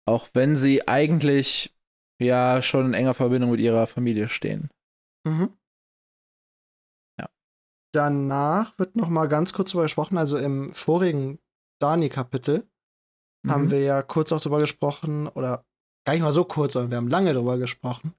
[0.08, 1.76] Auch wenn sie eigentlich
[2.20, 4.70] ja schon in enger Verbindung mit ihrer Familie stehen.
[5.28, 5.54] Mhm.
[7.20, 7.30] Ja.
[7.94, 10.18] Danach wird noch mal ganz kurz drüber gesprochen.
[10.18, 11.38] Also im vorigen
[11.80, 12.68] Dani-Kapitel
[13.48, 13.72] haben Mhm.
[13.72, 15.64] wir ja kurz auch drüber gesprochen, oder
[16.08, 18.16] gar nicht mal so kurz, sondern wir haben lange drüber gesprochen.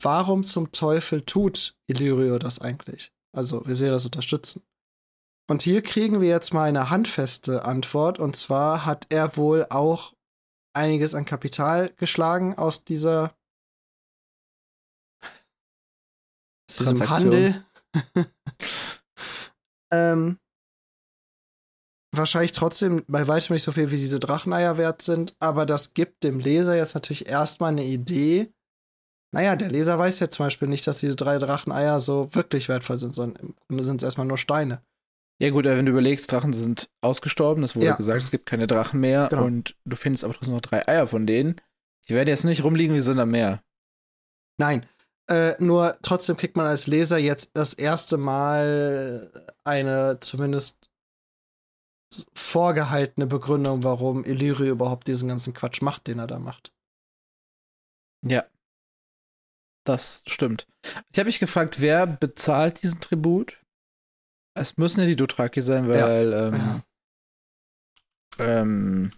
[0.00, 3.12] Warum zum Teufel tut Illyrio das eigentlich?
[3.32, 4.62] Also Viserys unterstützen.
[5.48, 8.18] Und hier kriegen wir jetzt mal eine handfeste Antwort.
[8.18, 10.12] Und zwar hat er wohl auch
[10.74, 13.34] einiges an Kapital geschlagen aus dieser
[16.68, 17.08] aus diesem.
[17.08, 17.64] Handel.
[19.92, 20.38] ähm,
[22.12, 26.24] wahrscheinlich trotzdem bei weitem nicht so viel wie diese Dracheneier wert sind, aber das gibt
[26.24, 28.52] dem Leser jetzt natürlich erstmal eine Idee.
[29.32, 32.98] Naja, der Leser weiß ja zum Beispiel nicht, dass diese drei Dracheneier so wirklich wertvoll
[32.98, 34.82] sind, sondern im Grunde sind es erstmal nur Steine.
[35.38, 37.96] Ja, gut, wenn du überlegst, Drachen sind ausgestorben, das wurde Ja.
[37.96, 39.44] gesagt, es gibt keine Drachen mehr Genau.
[39.44, 41.60] und du findest aber trotzdem noch drei Eier von denen.
[42.08, 43.62] Die werden jetzt nicht rumliegen, wie sind am Meer.
[44.58, 44.88] Nein.
[45.28, 49.30] Äh, nur trotzdem kriegt man als Leser jetzt das erste Mal
[49.64, 50.88] eine zumindest
[52.34, 56.72] vorgehaltene Begründung, warum Illyrio überhaupt diesen ganzen Quatsch macht, den er da macht.
[58.24, 58.44] Ja.
[59.84, 60.66] Das stimmt.
[61.12, 63.60] Ich habe mich gefragt, wer bezahlt diesen Tribut?
[64.56, 66.82] Es müssen ja die Dothraki sein, weil, ähm,
[68.38, 68.60] Ja.
[68.62, 69.12] ähm,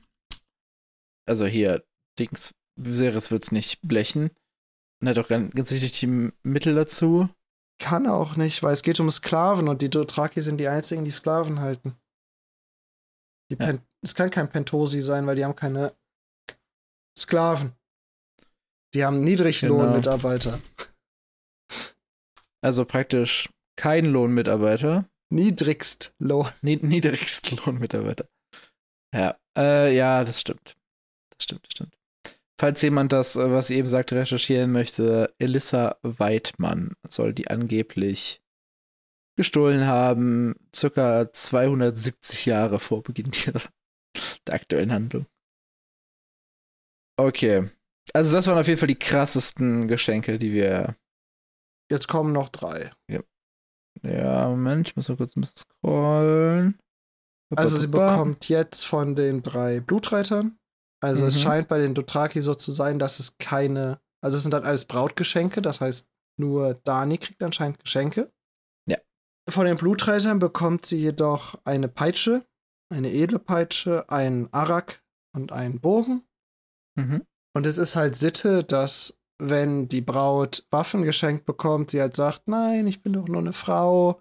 [1.27, 1.85] also hier,
[2.19, 4.31] Dings, Viserys wird's nicht blechen.
[5.01, 7.29] Und er hat auch ganz, ganz sicherlich die Mittel dazu.
[7.81, 11.13] Kann auch nicht, weil es geht um Sklaven und die Dothraki sind die einzigen, die
[11.13, 11.95] Sklaven halten.
[13.51, 13.75] Die Ja.
[14.03, 15.93] Es kann kein Pentosi sein, weil die haben keine
[17.17, 17.75] Sklaven.
[18.95, 20.61] Die haben Niedriglohnmitarbeiter.
[22.61, 25.09] Also praktisch kein Lohnmitarbeiter.
[25.31, 26.51] Niedrigstlohn.
[26.63, 28.29] Nied Niedrigstlohnmitarbeiter.
[29.15, 30.77] Ja, äh, ja, das stimmt.
[31.31, 31.99] Das stimmt, das stimmt.
[32.61, 38.43] Falls jemand das, äh, was ich eben sagte, recherchieren möchte, Elissa Weidmann soll die angeblich
[39.37, 43.63] gestohlen haben, circa 270 Jahre vor Beginn dieser,
[44.47, 45.27] der aktuellen Handlung.
[47.17, 47.71] Okay.
[48.13, 50.97] Also das waren auf jeden Fall die krassesten Geschenke, die wir.
[51.91, 52.91] Jetzt kommen noch drei.
[53.09, 53.21] Ja,
[54.03, 56.79] Moment, ich muss mal kurz ein bisschen scrollen.
[57.57, 60.59] Also sie bekommt jetzt von den drei Blutreitern.
[61.03, 61.41] Also es Mhm.
[61.41, 64.85] scheint bei den Dothraki so zu sein, dass es keine, also es sind dann alles
[64.85, 66.07] Brautgeschenke, das heißt
[66.39, 68.31] nur Dani kriegt anscheinend Geschenke.
[68.89, 68.99] Ja.
[69.49, 72.45] Von den Blutreitern bekommt sie jedoch eine Peitsche,
[72.93, 75.03] eine edle Peitsche, einen Arak
[75.35, 76.25] und einen Bogen.
[76.97, 77.25] Mhm.
[77.57, 82.49] Und es ist halt Sitte, dass wenn die Braut Waffen geschenkt bekommt, sie halt sagt,
[82.49, 84.21] nein, ich bin doch nur eine Frau.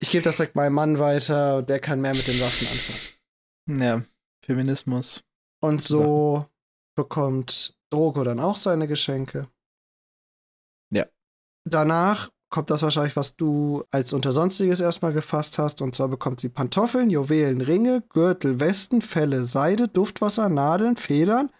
[0.00, 3.82] Ich gebe das direkt meinem Mann weiter, der kann mehr mit den Waffen anfangen.
[3.82, 4.02] Ja,
[4.44, 5.24] Feminismus.
[5.60, 6.46] Und so
[6.94, 9.48] bekommt Drogo dann auch seine Geschenke.
[10.90, 11.06] Ja.
[11.64, 15.82] Danach kommt das wahrscheinlich, was du als Untersonstiges erstmal gefasst hast.
[15.82, 21.50] Und zwar bekommt sie Pantoffeln, Juwelen, Ringe, Gürtel, Westen, Felle, Seide, Duftwasser, Nadeln, Federn,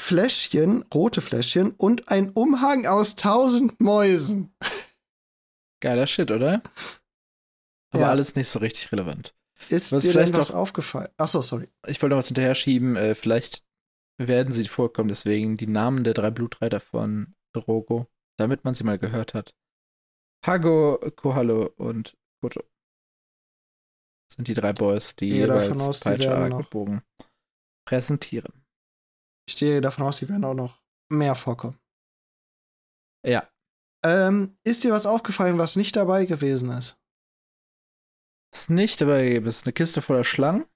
[0.00, 4.54] Fläschchen, rote Fläschchen und ein Umhang aus tausend Mäusen.
[5.80, 6.62] Geiler Shit, oder?
[7.92, 8.10] Aber Ja.
[8.10, 9.34] alles nicht so richtig relevant.
[9.68, 11.10] Ist Was dir vielleicht was noch- aufgefallen?
[11.18, 11.68] Achso, sorry.
[11.86, 12.96] Ich wollte noch was hinterher schieben.
[12.96, 13.62] Äh, vielleicht
[14.18, 18.06] werden sie vorkommen, deswegen die Namen der drei Blutreiter von Drogo,
[18.38, 19.54] damit man sie mal gehört hat.
[20.46, 22.60] Hago, Kohalo und Koto.
[24.28, 27.02] Das sind die drei Boys, die davon jeweils Peitsche, Arc Bogen
[27.86, 28.59] präsentieren.
[29.50, 30.80] Ich stehe davon aus, die werden auch noch
[31.10, 31.76] mehr vorkommen.
[33.26, 33.48] Ja.
[34.06, 36.96] Ähm, ist dir was aufgefallen, was nicht dabei gewesen ist?
[38.54, 39.48] Ist nicht dabei gegeben.
[39.48, 40.66] Es ist eine Kiste voller Schlangen.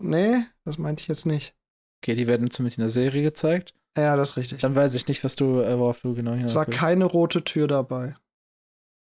[0.00, 1.56] Nee, das meinte ich jetzt nicht.
[2.00, 3.74] Okay, die werden zumindest in der Serie gezeigt.
[3.96, 4.60] Ja, das ist richtig.
[4.60, 7.42] Dann weiß ich nicht, was du, äh, worauf du genau hinaus Es war keine rote
[7.42, 8.14] Tür dabei.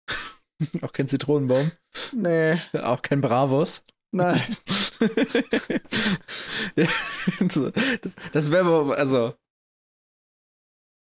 [0.81, 1.71] Auch kein Zitronenbaum.
[2.13, 3.85] Nee, Auch kein Bravos.
[4.11, 4.41] nein.
[8.33, 9.35] Das wäre aber, also.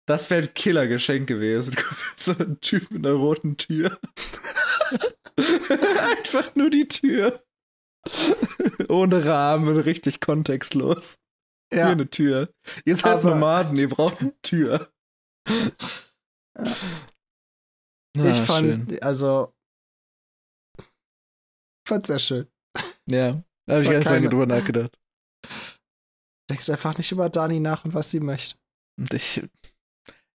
[0.08, 1.76] Das wäre ein Killergeschenk gewesen.
[2.16, 4.00] So ein Typ mit einer roten Tür.
[5.38, 7.44] Einfach nur die Tür.
[8.90, 11.20] Ohne Rahmen, richtig kontextlos.
[11.72, 12.52] Hier Ja, eine Tür.
[12.86, 14.92] Ihr seid Aber- Nomaden, ihr braucht eine Tür.
[16.58, 16.58] Ja.
[16.58, 19.04] Ah, ich fand, schön.
[19.04, 19.54] also.
[20.80, 22.48] Ich fand sehr schön.
[23.06, 24.98] Ja, da habe ich war gar nicht so lange drüber nachgedacht.
[26.50, 28.56] Denkst einfach nicht über Dani nach und was sie möchte.
[28.98, 29.44] Und ich,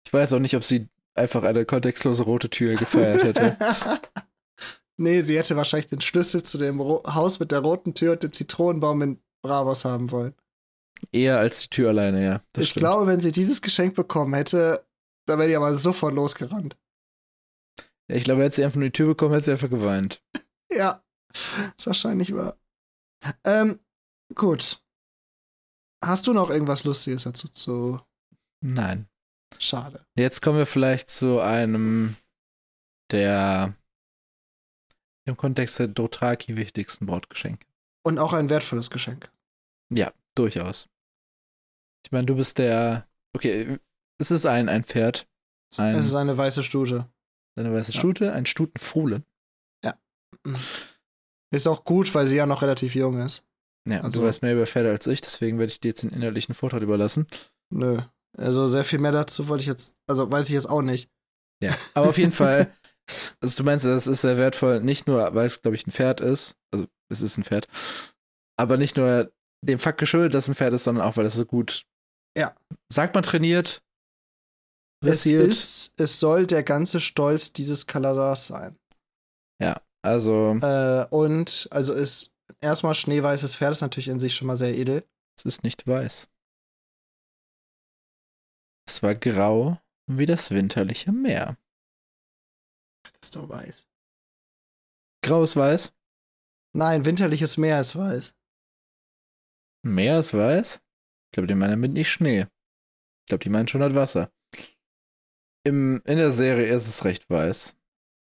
[0.06, 3.58] ich weiß auch nicht, ob sie einfach eine kontextlose rote Tür gefeiert hätte.
[4.98, 8.24] nee, sie hätte wahrscheinlich den Schlüssel zu dem Ro Haus mit der roten Tür und
[8.24, 10.36] dem Zitronenbaum in Bravos haben wollen.
[11.12, 12.42] Eher als die Tür alleine, ja.
[12.58, 12.82] Ich stimmt.
[12.82, 14.86] glaube, wenn sie dieses Geschenk bekommen hätte,
[15.26, 16.78] dann wäre die aber sofort losgerannt.
[18.10, 20.22] Ja, ich glaube, hätte sie einfach nur die Tür bekommen, hätte sie einfach geweint.
[20.74, 21.04] Ja,
[21.34, 22.56] ist wahrscheinlich wahr.
[23.44, 23.80] Ähm,
[24.36, 24.82] gut.
[26.04, 28.02] Hast du noch irgendwas Lustiges dazu zu?
[28.64, 29.08] Nein.
[29.60, 30.06] Schade.
[30.16, 32.16] Jetzt kommen wir vielleicht zu einem
[33.12, 33.76] der
[35.26, 37.68] im Kontext der Dothraki wichtigsten Brautgeschenke.
[38.04, 39.32] Und auch ein wertvolles Geschenk.
[39.94, 40.90] Ja, durchaus.
[42.06, 43.08] Ich meine, du bist der.
[43.36, 43.78] Okay,
[44.18, 45.28] es ist ein, ein Pferd.
[45.78, 47.08] Ein, Es ist eine weiße Stute.
[47.56, 48.00] eine weiße Ja.
[48.00, 49.26] Stute, ein Stutenfohlen.
[51.54, 53.44] Ist auch gut, weil sie ja noch relativ jung ist.
[53.88, 56.04] Ja, und Also- du weißt mehr über Pferde als ich, deswegen werde ich dir jetzt
[56.04, 57.28] den innerlichen Vortrag überlassen.
[57.72, 58.00] Nö.
[58.38, 61.10] Also sehr viel mehr dazu wollte ich jetzt, also weiß ich jetzt auch nicht.
[61.62, 62.72] Ja, aber auf jeden Fall,
[63.42, 66.22] Also du meinst, das ist sehr wertvoll, nicht nur, weil es, glaube ich, ein Pferd
[66.22, 67.68] ist, also es ist ein Pferd,
[68.58, 71.34] aber nicht nur dem Fakt geschuldet, dass es ein Pferd ist, sondern auch, weil es
[71.34, 71.86] so gut,
[72.38, 72.56] Ja.
[72.90, 73.82] sagt man trainiert,
[75.04, 78.78] Es ist, es soll der ganze Stolz dieses Kalasars sein.
[79.60, 84.58] Ja, also Äh, und also ist erstmal schneeweißes Pferd ist natürlich in sich schon mal
[84.58, 85.04] sehr edel.
[85.38, 86.30] es ist nicht weiß.
[88.88, 91.58] Es war grau wie das winterliche Meer.
[93.04, 93.88] Das ist doch weiß.
[95.24, 95.94] Grau ist weiß,
[96.74, 98.34] Nein, winterliches Meer ist weiß.
[99.84, 100.76] Meer ist weiß.
[100.76, 102.42] Ich glaube, die meinen damit nicht Schnee.
[102.42, 104.32] Ich glaube, die meinen schon das Wasser.
[105.64, 107.76] Im, in der Serie ist es recht weiß.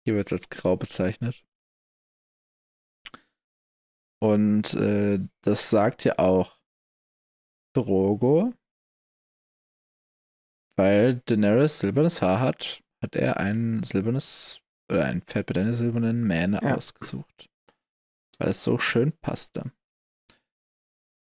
[0.05, 1.45] Hier wird es als grau bezeichnet.
[4.20, 6.58] Und äh, das sagt ja auch
[7.74, 8.52] Drogo.
[10.76, 14.60] Weil Daenerys silbernes Haar hat, hat er ein silbernes
[14.90, 16.76] oder ein Pferd mit einer silbernen Mähne Ja.
[16.76, 17.50] ausgesucht.
[18.38, 19.72] Weil es so schön passte.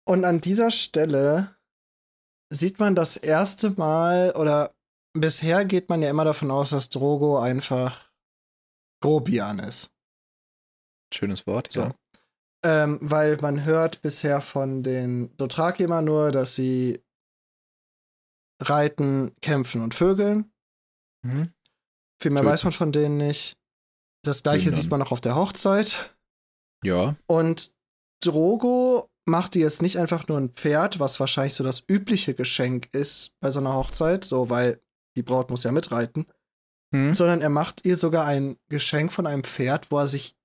[0.05, 1.55] Und an dieser Stelle
[2.49, 4.73] sieht man das erste Mal, oder
[5.13, 8.11] bisher geht man ja immer davon aus, dass Drogo einfach
[9.01, 9.91] Grobian ist.
[11.13, 11.81] Schönes Wort, So.
[11.81, 11.95] ja.
[12.65, 17.01] Ähm, weil man hört bisher von den Dothraki immer nur, dass sie
[18.61, 20.51] reiten, kämpfen und vögeln.
[21.25, 21.53] Mhm.
[22.21, 22.51] Viel mehr Töten.
[22.53, 23.57] weiß man von denen nicht.
[24.23, 26.15] Das gleiche sieht man auch auf der Hochzeit.
[26.85, 27.73] Ja, Und
[28.23, 32.93] Drogo macht ihr jetzt nicht einfach nur ein Pferd, was wahrscheinlich so das übliche Geschenk
[32.93, 34.81] ist bei so einer Hochzeit, so weil
[35.17, 36.25] die Braut muss ja mitreiten,
[36.93, 37.13] Hm?
[37.13, 40.35] sondern er macht ihr sogar ein Geschenk von einem Pferd, wo er sich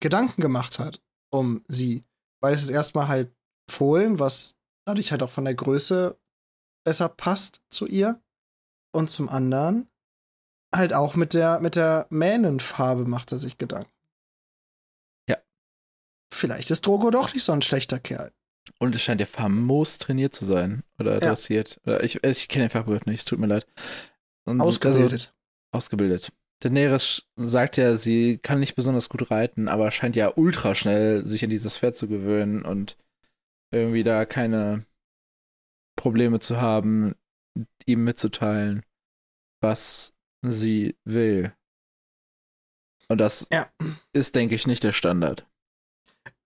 [0.00, 2.04] Gedanken gemacht hat um sie.
[2.42, 3.32] Weil es ist erstmal halt
[3.70, 4.56] Fohlen, was
[4.86, 6.18] dadurch halt auch von der Größe
[6.84, 8.20] besser passt zu ihr.
[8.92, 9.88] Und zum anderen
[10.74, 13.92] halt auch mit der, mit der Mähnenfarbe macht er sich Gedanken.
[15.28, 15.36] Ja.
[16.32, 18.32] Vielleicht ist Drogo doch nicht so ein schlechter Kerl.
[18.78, 20.82] Und es scheint ja famos trainiert zu sein.
[20.98, 21.18] Oder Ja.
[21.30, 21.80] dressiert.
[21.84, 23.66] Oder ich, ich kenne den Fachbegriff nicht, es tut mir leid.
[24.44, 25.12] Und Ausgebildet.
[25.12, 26.32] Also, ausgebildet.
[26.60, 31.42] Daenerys sagt ja, sie kann nicht besonders gut reiten, aber scheint ja ultra schnell sich
[31.42, 32.98] an dieses Pferd zu gewöhnen und
[33.72, 34.84] irgendwie da keine
[35.96, 37.14] Probleme zu haben,
[37.86, 38.84] ihm mitzuteilen,
[39.62, 41.52] was sie will.
[43.08, 43.70] Und das Ja.
[44.12, 45.46] ist, denke ich, nicht der Standard.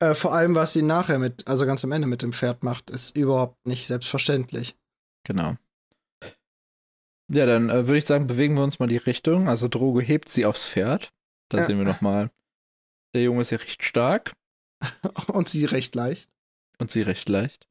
[0.00, 2.90] Äh, vor allem, was sie nachher mit, also ganz am Ende mit dem Pferd macht,
[2.90, 4.76] ist überhaupt nicht selbstverständlich.
[5.24, 5.56] Genau.
[7.32, 9.48] Ja, dann äh, würde ich sagen, bewegen wir uns mal die Richtung.
[9.48, 11.12] Also Drogo hebt sie aufs Pferd.
[11.50, 11.64] Da Ja.
[11.64, 12.30] sehen wir nochmal.
[13.14, 14.34] Der Junge ist ja recht stark
[15.32, 16.30] Und sie recht leicht.
[16.78, 17.66] und sie recht leicht.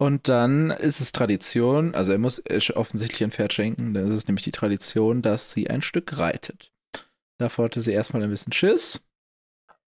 [0.00, 2.40] Und dann ist es Tradition, also er muss
[2.74, 6.72] offensichtlich ein Pferd schenken, dann ist es nämlich die Tradition, dass sie ein Stück reitet.
[7.38, 9.00] Davor hatte sie erstmal ein bisschen Schiss.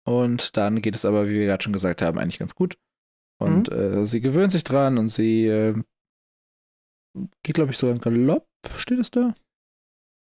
[0.06, 2.78] Und dann geht es aber, wie wir gerade schon gesagt haben, eigentlich ganz gut.
[3.42, 5.74] Und äh, sie gewöhnt sich dran und sie äh,
[7.44, 8.46] geht, glaube ich, sogar in Galopp,
[8.78, 9.34] steht es da?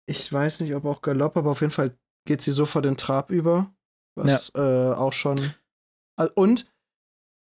[0.06, 3.30] Ich weiß nicht, ob auch Galopp, aber auf jeden Fall geht sie sofort den Trab
[3.30, 3.72] über.
[4.16, 5.54] Was äh, auch schon.
[6.34, 6.70] Und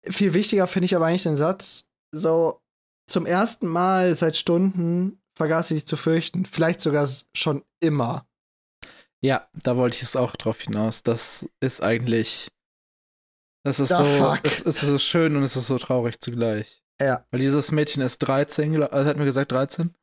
[0.08, 2.62] viel wichtiger finde ich aber eigentlich den Satz: so,
[3.10, 6.46] zum ersten Mal seit Stunden vergaß sie sich zu fürchten.
[6.46, 8.28] Vielleicht sogar schon immer.
[9.24, 11.04] Ja, da wollte ich es auch drauf hinaus.
[11.04, 12.50] Das ist eigentlich.
[13.64, 14.06] Das ist Da so.
[14.06, 14.42] fuck.
[14.44, 16.84] Es, es ist so schön und es ist so traurig zugleich.
[17.02, 17.26] Ja.
[17.32, 19.94] Weil dieses Mädchen ist 13, glaub- also hat mir gesagt 13.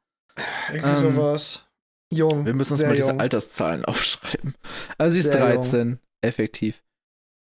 [0.68, 1.64] Irgendwie Ähm, sowas.
[2.12, 2.44] Jung.
[2.44, 3.20] Wir müssen uns mal diese jung.
[3.20, 4.54] Alterszahlen aufschreiben.
[4.98, 6.82] Also sie ist Sehr 13, effektiv.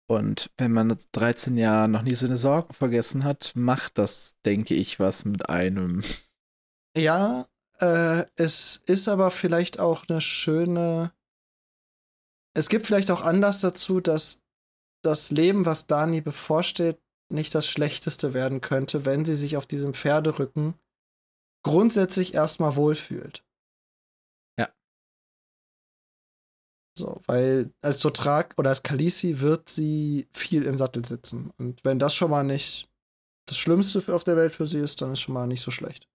[0.09, 4.75] Und wenn man mit 13 Jahren noch nie seine Sorgen vergessen hat, macht das, denke
[4.75, 6.03] ich, was mit einem.
[6.97, 7.49] Ja,
[7.81, 11.13] äh, es ist aber vielleicht auch eine schöne.
[12.55, 14.43] Es gibt vielleicht auch Anlass dazu, dass
[15.03, 19.93] das Leben, was Dani bevorsteht, nicht das Schlechteste werden könnte, wenn sie sich auf diesem
[19.93, 20.75] Pferderücken
[21.67, 23.45] grundsätzlich erstmal wohlfühlt.
[24.59, 24.69] Ja.
[26.99, 31.51] So, weil als Dothraki oder als Khaleesi wird sie viel im Sattel sitzen.
[31.59, 32.89] Und wenn das schon mal nicht
[33.49, 36.09] das Schlimmste auf der Welt für sie ist, dann ist schon mal nicht so schlecht.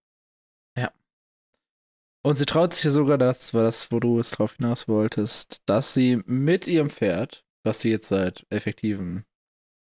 [2.24, 5.92] Und sie traut sich sogar, das war das, wo du es drauf hinaus wolltest, dass
[5.92, 9.24] sie mit ihrem Pferd, was sie jetzt seit effektiven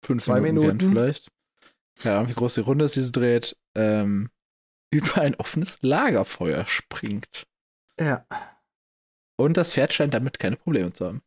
[0.04, 0.90] fünf Zwei Minuten, Minuten.
[0.90, 1.28] vielleicht,
[2.00, 4.30] keine Ahnung, wie groß die Runde ist, die sie dreht, ähm,
[4.92, 7.46] über ein offenes Lagerfeuer springt.
[7.98, 8.26] Ja.
[9.38, 11.22] Und das Pferd scheint damit keine Probleme zu haben.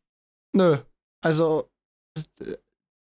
[0.55, 0.77] Nö.
[1.23, 1.69] Also,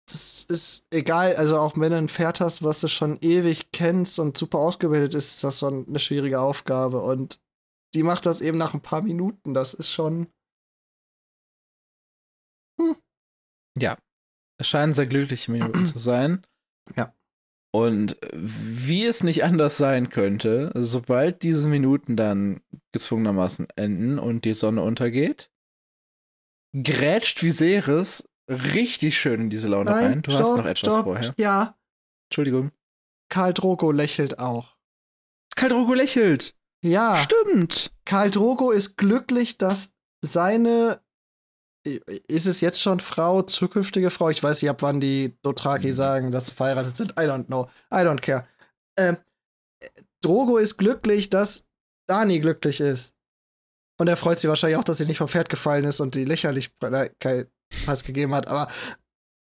[0.07, 1.35] das ist egal.
[1.35, 5.13] Also, auch wenn du ein Pferd hast, was du schon ewig kennst und super ausgebildet
[5.13, 7.01] ist, ist das schon eine schwierige Aufgabe.
[7.01, 7.41] Und
[7.95, 9.53] die macht das eben nach ein paar Minuten.
[9.53, 10.27] Das ist schon.
[12.79, 12.95] hm.
[13.77, 13.97] Ja.
[14.59, 16.45] Es scheinen sehr glückliche Minuten zu sein.
[16.97, 17.13] Ja.
[17.71, 22.61] Und wie es nicht anders sein könnte, sobald diese Minuten dann
[22.93, 25.51] gezwungenermaßen enden und die Sonne untergeht,
[26.73, 30.21] grätscht Viserys richtig schön in diese Laune Nein, rein.
[30.23, 31.05] Du stopp, hast noch etwas stopp.
[31.05, 31.33] vorher.
[31.37, 31.77] Ja,
[32.29, 32.71] Entschuldigung.
[33.29, 34.77] Karl Drogo lächelt auch.
[35.55, 36.55] Karl Drogo lächelt.
[36.83, 37.91] Ja, Stimmt.
[38.05, 41.01] Karl Drogo ist glücklich, dass seine
[41.83, 44.29] ist es jetzt schon Frau, zukünftige Frau?
[44.29, 45.93] Ich weiß nicht, ab wann die Dothraki Mhm.
[45.93, 47.11] sagen, dass sie verheiratet sind.
[47.11, 47.69] I don't know.
[47.91, 48.47] I don't care.
[48.97, 49.17] Ähm,
[50.21, 51.65] Drogo ist glücklich, dass
[52.07, 53.15] Dani glücklich ist.
[53.99, 56.25] Und er freut sich wahrscheinlich auch, dass sie nicht vom Pferd gefallen ist und die
[56.25, 57.51] Lächerlichkeit
[58.05, 58.47] gegeben hat.
[58.47, 58.71] Aber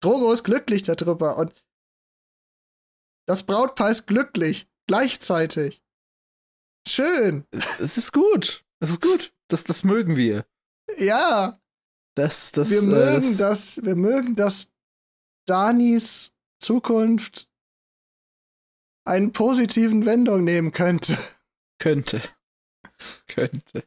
[0.03, 1.55] Drogo ist glücklich darüber und
[3.29, 4.69] das Brautpaar ist glücklich.
[4.87, 5.83] Gleichzeitig.
[6.89, 7.47] Schön.
[7.53, 8.65] Es ist gut.
[8.81, 9.33] Es ist gut.
[9.49, 10.47] Das, das mögen wir.
[10.99, 11.60] Ja.
[12.21, 14.71] Das, das, wir äh, mögen das, wir mögen, dass
[15.47, 17.49] Danis Zukunft
[19.07, 21.17] einen positiven Wendung nehmen könnte.
[21.79, 22.21] Könnte.
[23.27, 23.85] könnte.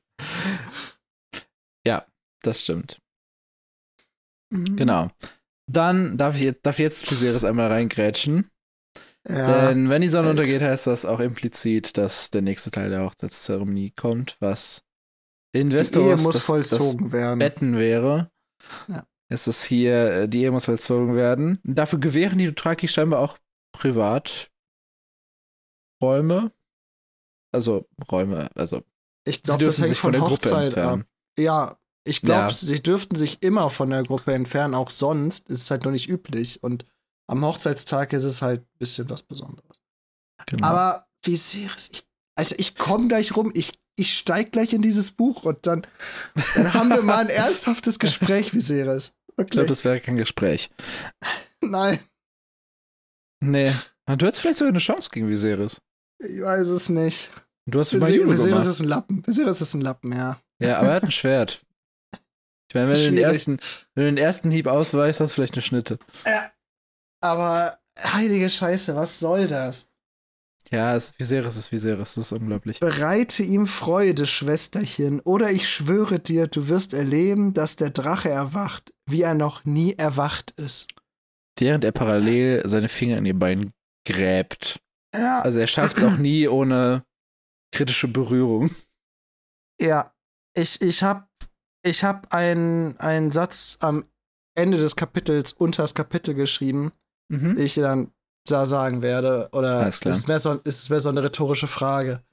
[1.86, 2.08] Ja,
[2.42, 3.00] das stimmt.
[4.50, 4.78] Mhm.
[4.78, 5.12] Genau.
[5.72, 8.50] Dann darf ich, darf jetzt Viserys einmal reingrätschen.
[9.30, 9.68] Ja.
[9.68, 10.40] Denn wenn die Sonne Alt.
[10.40, 14.84] untergeht, heißt das auch implizit, dass der nächste Teil der Hochzeitszeremonie kommt, was
[15.54, 17.40] in die Ehe muss das, vollzogen das werden.
[17.40, 18.30] Betten wäre.
[18.88, 19.06] Ja.
[19.30, 21.60] Es ist hier, äh, die Ehe muss vollzogen werden.
[21.64, 23.38] Dafür gewähren die Dothraki scheinbar auch
[23.72, 24.50] Privaträume.
[27.52, 28.84] Also Räume, also
[29.26, 31.02] Ich glaube, das hängt von, der Gruppe Hochzeit entfernen.
[31.04, 31.08] ab.
[31.38, 32.52] Ja, ich glaube, Ja.
[32.52, 36.10] sie dürften sich immer von der Gruppe entfernen, auch sonst ist es halt noch nicht
[36.10, 36.64] üblich.
[36.64, 36.86] Und
[37.28, 39.82] am Hochzeitstag ist es halt ein bisschen was Besonderes.
[40.48, 40.68] Genau.
[40.68, 45.44] Aber Viserys, ich, Alter, ich komme gleich rum, ich, ich steig gleich in dieses Buch
[45.44, 45.86] und dann,
[46.56, 49.14] dann haben wir mal ein ernsthaftes Gespräch, Viserys.
[49.32, 49.52] ich Wirklich.
[49.52, 50.70] glaube, das wäre kein Gespräch.
[51.62, 52.00] Nein,
[53.42, 53.72] Nee.
[54.06, 55.82] Du hättest vielleicht sogar eine Chance gegen Viserys.
[56.20, 57.30] ich weiß es nicht.
[57.66, 58.68] Du hast über Viser- Judo Viserys gemacht.
[58.68, 59.28] ist ein Lappen.
[59.28, 60.40] Viserys ist ein Lappen, ja.
[60.60, 61.62] Ja, aber er hat ein Schwert.
[62.70, 63.60] Ich meine, wenn du, den ersten,
[63.96, 66.00] wenn du den ersten Hieb ausweichst, hast du vielleicht eine Schnitte.
[67.22, 69.88] Aber heilige Scheiße, was soll das?
[70.74, 72.80] Ja, es, Viserys ist Viserys, das ist unglaublich.
[72.80, 78.94] Bereite ihm Freude, Schwesterchen, oder ich schwöre dir, du wirst erleben, dass der Drache erwacht,
[79.06, 80.90] wie er noch nie erwacht ist.
[81.60, 83.72] Während er parallel seine Finger in ihr Bein
[84.08, 84.82] gräbt.
[85.16, 87.04] Ja, Also er schafft es auch nie ohne
[87.72, 88.72] kritische Berührung.
[89.80, 90.10] ja.
[90.56, 91.30] Ich, ich hab,
[91.84, 94.04] ich hab einen, einen Satz am
[94.56, 96.92] Ende des Kapitels unter das Kapitel geschrieben,
[97.32, 97.56] Mhm.
[97.56, 98.12] den ich dir dann
[98.52, 99.50] da sagen werde.
[99.52, 102.24] Oder ist es mehr so, ist es mehr so eine rhetorische Frage?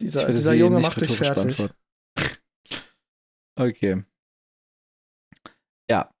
[0.00, 1.68] Dieser, dieser Junge macht dich fertig.
[3.56, 4.04] Okay.
[5.90, 6.14] Ja.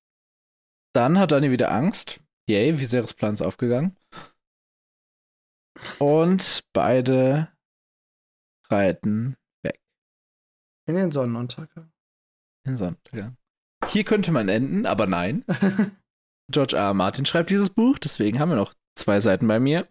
[0.94, 2.20] Dann hat Dani wieder Angst.
[2.48, 3.96] Yay, Viserys Plan ist aufgegangen.
[5.98, 7.48] Und beide
[8.68, 9.36] reiten
[10.86, 11.92] In den Sonnenuntergang.
[12.66, 13.36] in Sonnenuntergang.
[13.86, 15.44] Hier könnte man enden, aber nein.
[16.50, 16.86] George R.
[16.86, 16.94] R.
[16.94, 19.88] Martin schreibt dieses Buch, deswegen haben wir noch zwei Seiten bei mir.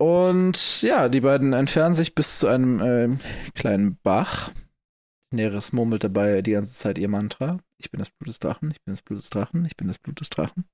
[0.00, 3.20] Und ja, die beiden entfernen sich bis zu einem ähm,
[3.54, 4.50] kleinen Bach.
[5.30, 7.58] Daenerys murmelt dabei die ganze Zeit ihr Mantra.
[7.76, 9.98] Ich bin das Blut des Drachen, ich bin das Blut des Drachen, ich bin das
[9.98, 10.64] Blut des Drachen.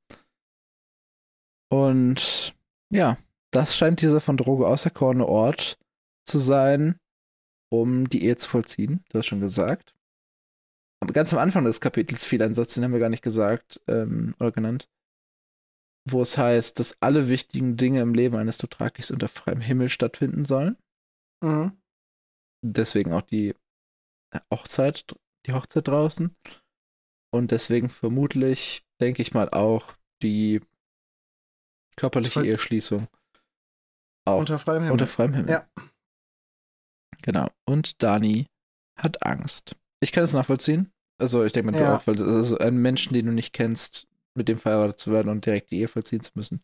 [1.68, 2.54] Und
[2.90, 3.18] ja,
[3.50, 5.76] das scheint dieser von Drogo auserkorene Ort
[6.24, 7.00] zu sein,
[7.68, 9.04] um die Ehe zu vollziehen.
[9.08, 9.95] Du hast schon gesagt.
[11.12, 14.34] Ganz am Anfang des Kapitels fiel ein Satz, den haben wir gar nicht gesagt ähm,
[14.38, 14.88] oder genannt,
[16.08, 20.44] wo es heißt, dass alle wichtigen Dinge im Leben eines Dothrakis unter freiem Himmel stattfinden
[20.44, 20.76] sollen.
[21.42, 21.76] Mhm.
[22.64, 23.54] Deswegen auch die
[24.52, 25.04] Hochzeit,
[25.46, 26.34] die Hochzeit draußen.
[27.32, 30.60] Und deswegen vermutlich, denke ich mal, auch die
[31.96, 33.08] körperliche Voll- Eheschließung.
[34.26, 34.92] Auch Unter freiem Himmel.
[34.92, 35.50] unter freiem Himmel.
[35.50, 35.68] Ja.
[37.22, 37.48] Genau.
[37.64, 38.46] Und Dani
[38.98, 39.76] hat Angst.
[40.00, 40.92] Ich kann es nachvollziehen.
[41.18, 41.96] Also ich denke mal, du Ja.
[41.96, 45.28] auch, weil das ist ein Menschen, den du nicht kennst, mit dem verheiratet zu werden
[45.28, 46.62] und direkt die Ehe vollziehen zu müssen.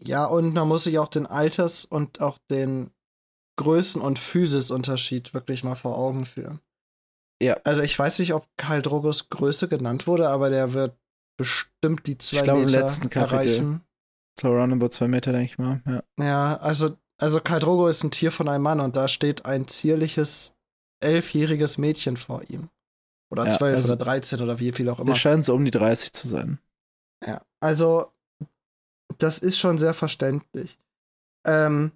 [0.00, 2.90] Ja, und man muss sich auch den Alters- und auch den
[3.60, 6.60] Größen- und Physisunterschied wirklich mal vor Augen führen.
[7.42, 7.54] Ja.
[7.64, 10.96] Also ich weiß nicht, ob Karl Drogos Größe genannt wurde, aber der wird
[11.36, 13.34] bestimmt die zwei glaube, im Meter letzten Kapitel.
[13.34, 13.80] erreichen.
[14.40, 15.82] So roundabout zwei Meter, denke ich mal.
[15.86, 16.02] Ja.
[16.24, 19.66] Ja, also, also Karl Drogo ist ein Tier von einem Mann und da steht ein
[19.68, 20.54] zierliches,
[21.00, 22.70] elfjähriges Mädchen vor ihm.
[23.32, 25.12] Oder Ja, zwölf also- oder dreizehn oder wie viel auch immer.
[25.12, 26.58] Der scheint so um die 30 zu sein.
[27.26, 28.12] Ja, also
[29.16, 30.78] das ist schon sehr verständlich.
[31.46, 31.92] Ähm,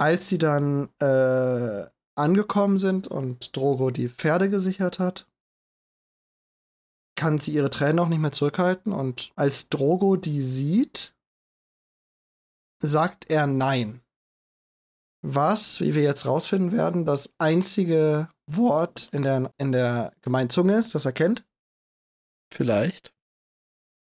[0.00, 5.28] als sie dann äh, angekommen sind und Drogo die Pferde gesichert hat,
[7.14, 8.92] kann sie ihre Tränen auch nicht mehr zurückhalten.
[8.92, 11.14] Und als Drogo die sieht,
[12.82, 14.00] sagt er Nein.
[15.28, 20.94] Was, wie wir jetzt rausfinden werden, das einzige Wort in der, in der Gemeinzunge ist,
[20.94, 21.44] das er kennt.
[22.54, 23.12] Vielleicht.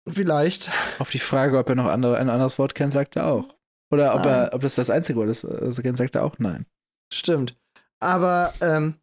[0.09, 0.71] Vielleicht.
[1.01, 3.57] Auf die Frage, ob er noch andere, ein anderes Wort kennt, sagt er auch.
[3.93, 6.39] Oder ob, er, ob das das einzige Wort ist, das er kennt, sagt er auch
[6.39, 6.65] nein.
[7.13, 7.57] Stimmt.
[7.99, 9.01] Aber ähm,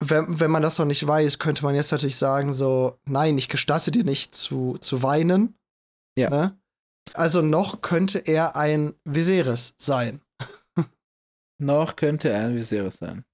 [0.00, 3.48] wenn, wenn man das noch nicht weiß, könnte man jetzt natürlich sagen, so, nein, ich
[3.48, 5.54] gestatte dir nicht zu, zu weinen.
[6.18, 6.28] Ja.
[6.28, 6.60] Ne?
[7.14, 10.20] Also noch könnte er ein Viserys sein.
[11.62, 13.24] Noch könnte er ein Viserys sein.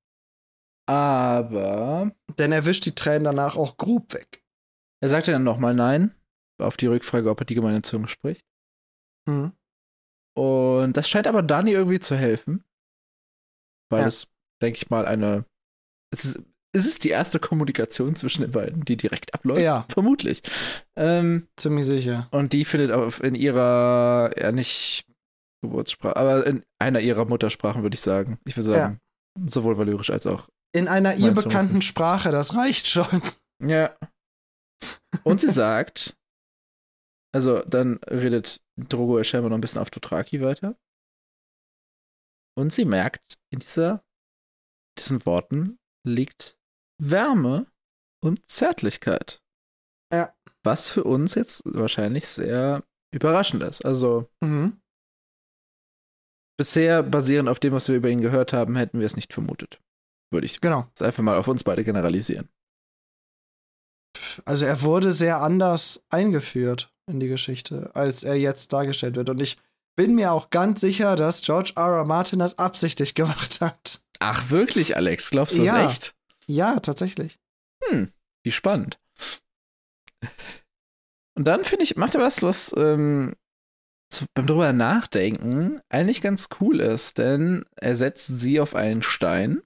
[0.87, 2.13] Aber.
[2.39, 4.43] Denn er wischt die Tränen danach auch grob weg.
[5.03, 6.15] Er sagte dann nochmal Nein,
[6.61, 8.45] auf die Rückfrage, ob er die gemeine Zunge spricht.
[9.27, 9.53] Mhm.
[10.37, 12.65] Und das scheint aber Dani irgendwie zu helfen.
[13.91, 14.07] Weil Ja.
[14.07, 14.29] es,
[14.63, 15.45] denke ich mal, eine.
[16.11, 16.41] Es ist,
[16.73, 19.61] es ist die erste Kommunikation zwischen den beiden, die direkt abläuft.
[19.61, 20.43] Ja, Vermutlich.
[20.97, 22.29] Ähm, ziemlich sicher.
[22.31, 25.05] und die findet auf, in ihrer, ja nicht
[25.63, 28.39] Geburtssprache, aber in einer ihrer Muttersprachen, würde ich sagen.
[28.45, 29.01] Ich würde sagen,
[29.47, 30.49] sowohl valyrisch als auch.
[30.73, 31.83] In einer ihr bekannten?
[31.83, 33.23] Sprache, das reicht schon.
[33.61, 33.97] Ja.
[35.25, 36.17] Und sie sagt,
[37.35, 40.77] also dann redet Drogo ja scheinbar noch ein bisschen auf Dothraki weiter.
[42.57, 44.05] Und sie merkt, in dieser,
[44.99, 46.57] diesen Worten liegt
[47.01, 47.67] Wärme
[48.23, 49.41] und Zärtlichkeit.
[50.13, 50.35] Ja.
[50.65, 53.85] Was für uns jetzt wahrscheinlich sehr überraschend ist.
[53.85, 54.81] Also Mhm.
[56.59, 59.81] Bisher, basierend auf dem, was wir über ihn gehört haben, hätten wir es nicht vermutet.
[60.31, 60.87] Würde ich Genau.
[60.91, 62.49] jetzt einfach mal auf uns beide generalisieren.
[64.45, 69.31] Also er wurde sehr anders eingeführt in die Geschichte, als er jetzt dargestellt wird.
[69.31, 69.57] Und ich
[69.97, 71.99] bin mir auch ganz sicher, dass George R.
[71.99, 72.05] R.
[72.05, 74.01] Martin das absichtlich gemacht hat.
[74.19, 75.31] Ach, wirklich, Alex?
[75.31, 75.87] Glaubst du das Ja.
[75.89, 76.15] echt?
[76.47, 77.39] Ja, tatsächlich.
[77.85, 78.11] Hm,
[78.45, 78.99] wie spannend.
[81.37, 83.35] Und dann finde ich, macht er was, was ähm,
[84.35, 89.63] beim drüber nachdenken eigentlich ganz cool ist, denn er setzt sie auf einen Stein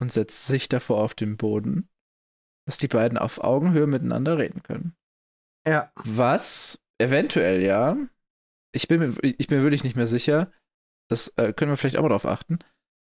[0.00, 1.88] und setzt sich davor auf den Boden,
[2.66, 4.96] dass die beiden auf Augenhöhe miteinander reden können.
[5.66, 5.92] Ja.
[5.96, 7.96] Was eventuell ja,
[8.72, 10.50] ich bin mir, ich bin mir wirklich nicht mehr sicher,
[11.10, 12.58] das äh, können wir vielleicht auch mal drauf achten,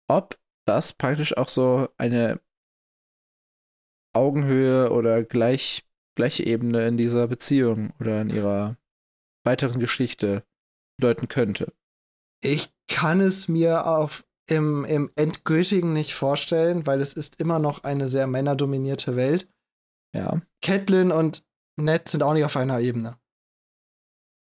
[0.10, 2.40] ob das praktisch auch so eine
[4.14, 5.86] Augenhöhe oder gleich,
[6.16, 8.78] gleiche Ebene in dieser Beziehung oder in ihrer
[9.46, 10.44] weiteren Geschichte
[10.98, 11.74] bedeuten könnte.
[12.42, 17.84] Ich kann es mir auf im, im Endgültigen nicht vorstellen, weil es ist immer noch
[17.84, 19.50] eine sehr männerdominierte Welt.
[20.16, 20.42] Ja.
[20.62, 21.44] Catelyn und
[21.78, 23.18] Ned sind auch nicht auf einer Ebene.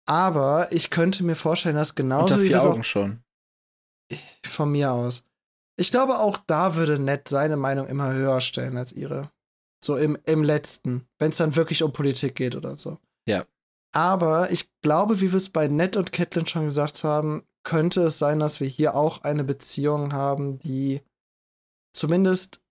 [0.06, 3.24] Aber ich könnte mir vorstellen, dass genauso Unter wie vier wir es Augen auch schon.
[4.46, 5.24] von mir aus.
[5.80, 9.32] Ich glaube, auch da würde Ned seine Meinung immer höher stellen als ihre.
[9.84, 13.00] So im, im letzten, wenn es dann wirklich um Politik geht oder so.
[13.28, 13.46] Ja.
[13.94, 18.18] Aber ich glaube, wie wir es bei Ned und Catelyn schon gesagt haben, könnte es
[18.18, 21.02] sein, dass wir hier auch eine Beziehung haben, die
[21.96, 22.62] zumindest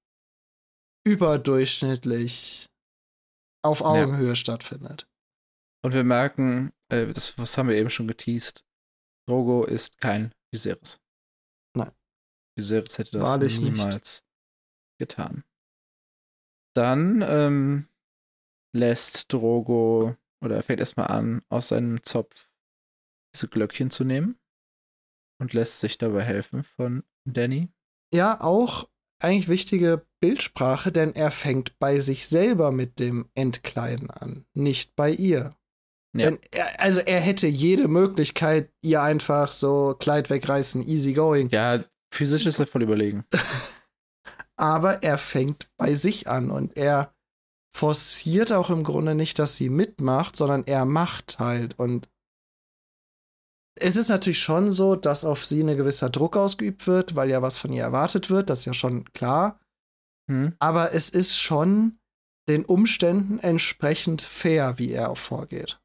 [1.04, 2.68] überdurchschnittlich
[3.64, 5.08] auf Augenhöhe stattfindet.
[5.84, 8.64] Und wir merken, äh, das, was haben wir eben schon geteased,
[9.28, 11.00] Drogo ist kein Viserys.
[11.76, 11.92] Nein.
[12.56, 13.72] Viserys hätte das Wahrlich nicht.
[13.72, 14.24] niemals
[14.98, 15.44] getan.
[16.74, 17.88] Dann ähm,
[18.74, 22.48] lässt Drogo, oder er fängt erstmal an, aus seinem Zopf
[23.34, 24.38] diese Glöckchen zu nehmen
[25.40, 27.68] und lässt sich dabei helfen von Danny.
[28.12, 28.88] Ja, auch
[29.22, 35.10] eigentlich wichtige Bildsprache, denn er fängt bei sich selber mit dem Entkleiden an, nicht bei
[35.10, 35.56] ihr.
[36.14, 36.30] Ja.
[36.30, 41.48] Denn er, also er hätte jede Möglichkeit, ihr einfach so Kleid wegreißen, easy going.
[41.50, 43.24] Ja, physisch ist er voll überlegen.
[44.56, 47.11] Aber er fängt bei sich an und er
[47.74, 51.78] forciert auch im Grunde nicht, dass sie mitmacht, sondern er macht halt.
[51.78, 52.08] Und
[53.80, 57.42] es ist natürlich schon so, dass auf sie ein gewisser Druck ausgeübt wird, weil ja
[57.42, 59.58] was von ihr erwartet wird, das ist ja schon klar.
[60.30, 60.54] Hm?
[60.58, 61.98] Aber es ist schon
[62.48, 65.80] den Umständen entsprechend fair, wie er auch vorgeht.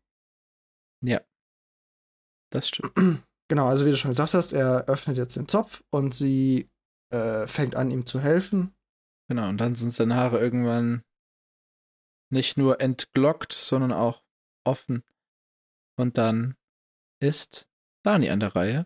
[2.51, 2.93] Das stimmt.
[3.49, 6.69] Genau, also wie du schon gesagt hast, er öffnet jetzt den Zopf und sie
[7.13, 8.75] äh, fängt an, ihm zu helfen.
[9.29, 11.01] Genau, und dann sind seine Haare irgendwann
[12.29, 14.23] nicht nur entglockt, sondern auch
[14.65, 15.03] offen.
[15.97, 16.55] Und dann
[17.21, 17.67] ist
[18.03, 18.85] Dani an der Reihe.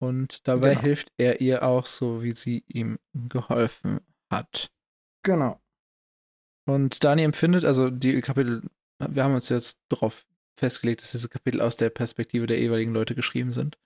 [0.00, 0.80] Und dabei Genau.
[0.82, 4.00] hilft er ihr auch so, wie sie ihm geholfen
[4.30, 4.70] hat.
[5.24, 5.60] Genau.
[6.68, 8.62] Und Dani empfindet, also die Kapitel,
[8.98, 10.26] wir haben uns jetzt darauf
[10.58, 13.78] festgelegt, dass diese Kapitel aus der Perspektive der jeweiligen Leute geschrieben sind.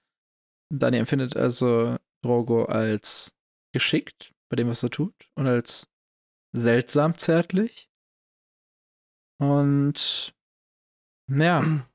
[0.72, 3.34] Dani empfindet also Drogo als
[3.72, 5.88] geschickt bei dem, was er tut und als
[6.54, 7.87] seltsam zärtlich.
[9.40, 10.34] Und
[11.30, 11.86] ja, genau.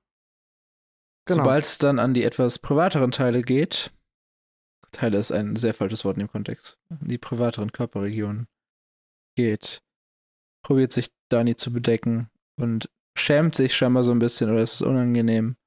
[1.26, 3.92] sobald es dann an die etwas privateren Teile geht,
[4.92, 8.48] Teile ist ein sehr falsches Wort in dem Kontext, die privateren Körperregionen
[9.36, 9.84] geht,
[10.64, 12.30] probiert sich Dani zu bedecken
[12.60, 15.58] und schämt sich scheinbar so ein bisschen oder ist es unangenehm.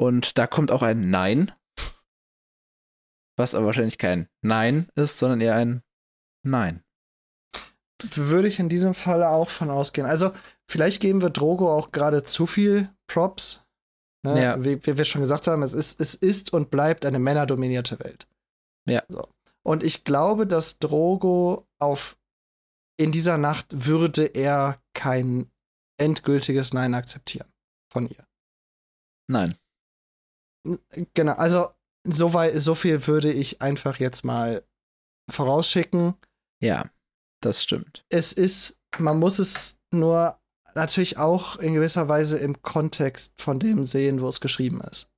[0.00, 1.52] Und da kommt auch ein Nein,
[3.36, 5.82] was aber wahrscheinlich kein Nein ist, sondern eher ein
[6.44, 6.84] Nein.
[8.02, 10.06] Würde ich in diesem Fall auch von ausgehen.
[10.06, 10.32] Also,
[10.70, 13.62] vielleicht geben wir Drogo auch gerade zu viel Props.
[14.24, 14.42] Ne?
[14.42, 14.64] Ja.
[14.64, 18.28] Wie, wie, wir schon gesagt haben, es ist, es ist und bleibt eine männerdominierte Welt.
[18.88, 19.02] Ja.
[19.08, 19.28] So.
[19.64, 22.16] Und ich glaube, dass Drogo auf
[23.00, 25.50] in dieser Nacht würde er kein
[26.00, 27.48] endgültiges Nein akzeptieren
[27.92, 28.26] von ihr.
[29.30, 29.56] Nein.
[31.14, 31.70] Genau, also
[32.04, 34.64] so, weit, so viel würde ich einfach jetzt mal
[35.30, 36.14] vorausschicken.
[36.60, 36.90] Ja,
[37.40, 38.04] das stimmt.
[38.08, 40.38] Es ist, man muss es nur
[40.74, 45.10] natürlich auch in gewisser Weise im Kontext von dem sehen, wo es geschrieben ist.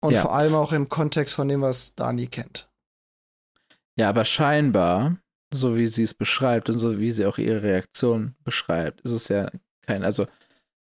[0.00, 0.22] Und ja.
[0.22, 2.70] vor allem auch im Kontext von dem, was Dani kennt.
[3.96, 5.18] Ja, aber scheinbar,
[5.52, 9.28] so wie sie es beschreibt und so wie sie auch ihre Reaktion beschreibt, ist es
[9.28, 9.50] ja
[9.82, 10.28] kein, also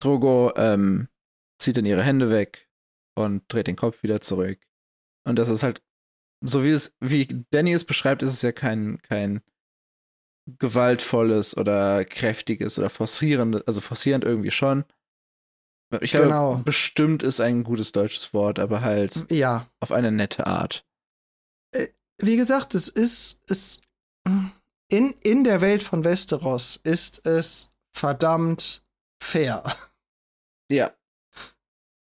[0.01, 1.07] Drogo ähm,
[1.57, 2.69] zieht dann ihre Hände weg
[3.15, 4.59] und dreht den Kopf wieder zurück.
[5.23, 5.81] Und das ist halt,
[6.41, 9.41] so wie es, wie Danny es beschreibt, ist es ja kein, kein
[10.59, 14.85] gewaltvolles oder kräftiges oder forcierendes, also forcierend irgendwie schon.
[16.01, 16.55] Ich glaube, genau.
[16.65, 19.67] bestimmt ist ein gutes deutsches Wort, aber halt ja.
[19.79, 20.85] auf eine nette Art.
[21.71, 21.87] Äh,
[22.17, 23.81] wie gesagt, es ist, es,
[24.89, 28.85] in, in der Welt von Westeros ist es verdammt
[29.21, 29.63] fair.
[30.69, 30.91] Ja.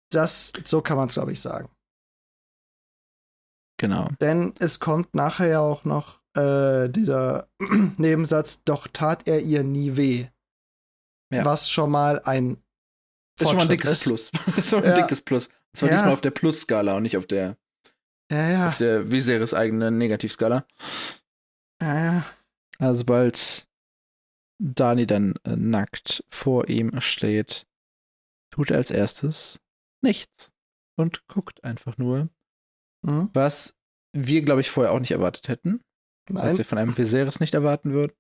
[0.09, 1.69] Das, so kann man es, glaube ich, sagen.
[3.77, 4.09] Genau.
[4.23, 7.49] Denn es kommt nachher ja auch noch äh, dieser
[7.97, 10.27] Nebensatz, doch tat er ihr nie weh.
[11.33, 11.45] Ja.
[11.45, 12.59] Was schon mal ein
[13.41, 14.05] ist schon mal ein dickes ist.
[14.05, 14.31] Plus.
[14.47, 15.03] das ist schon ein ja.
[15.03, 15.49] dickes Plus.
[15.49, 15.95] Und zwar ja.
[15.97, 17.57] diesmal auf der Plus-Skala und nicht auf der
[18.31, 18.69] ja, ja.
[18.69, 20.67] auf der Viserys eigenen Negativskala.
[21.83, 22.25] Ja, ja.
[22.79, 23.69] Also sobald
[24.59, 27.67] Dani dann äh, nackt vor ihm steht,
[28.51, 29.61] tut er als erstes
[30.03, 30.53] nichts
[30.97, 32.29] und guckt einfach nur,
[33.03, 33.31] mhm.
[33.33, 33.77] was
[34.13, 35.81] wir, glaube ich, vorher auch nicht erwartet hätten.
[36.29, 36.51] Nein.
[36.51, 38.13] Was wir von einem Viserys nicht erwarten würden.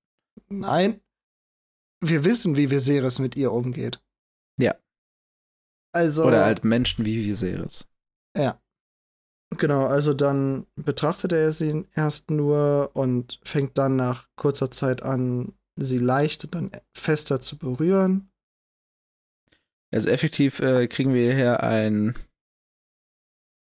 [0.48, 1.01] Nein.
[2.01, 4.02] Wir wissen, wie Viserys mit ihr umgeht.
[4.59, 4.74] Ja.
[5.93, 6.24] Also.
[6.24, 7.89] Oder halt Menschen wie Viserys.
[8.36, 8.60] Ja.
[9.56, 15.55] Genau, also dann betrachtet er sie erst nur und fängt dann nach kurzer Zeit an,
[15.76, 18.31] sie leicht und dann fester zu berühren.
[19.93, 22.16] Also effektiv äh, kriegen wir hier ein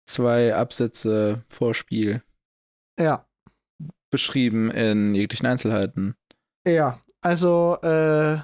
[0.07, 2.23] zwei Absätze Vorspiel.
[2.99, 3.27] Ja.
[4.11, 6.15] Beschrieben in jeglichen Einzelheiten.
[6.67, 8.39] Ja, also äh,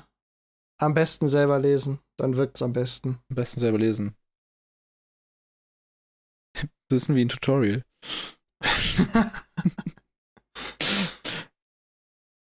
[0.80, 3.20] am besten selber lesen, dann wirkt es am besten.
[3.30, 4.16] Am besten selber lesen.
[6.90, 7.84] Wissen wie ein Tutorial.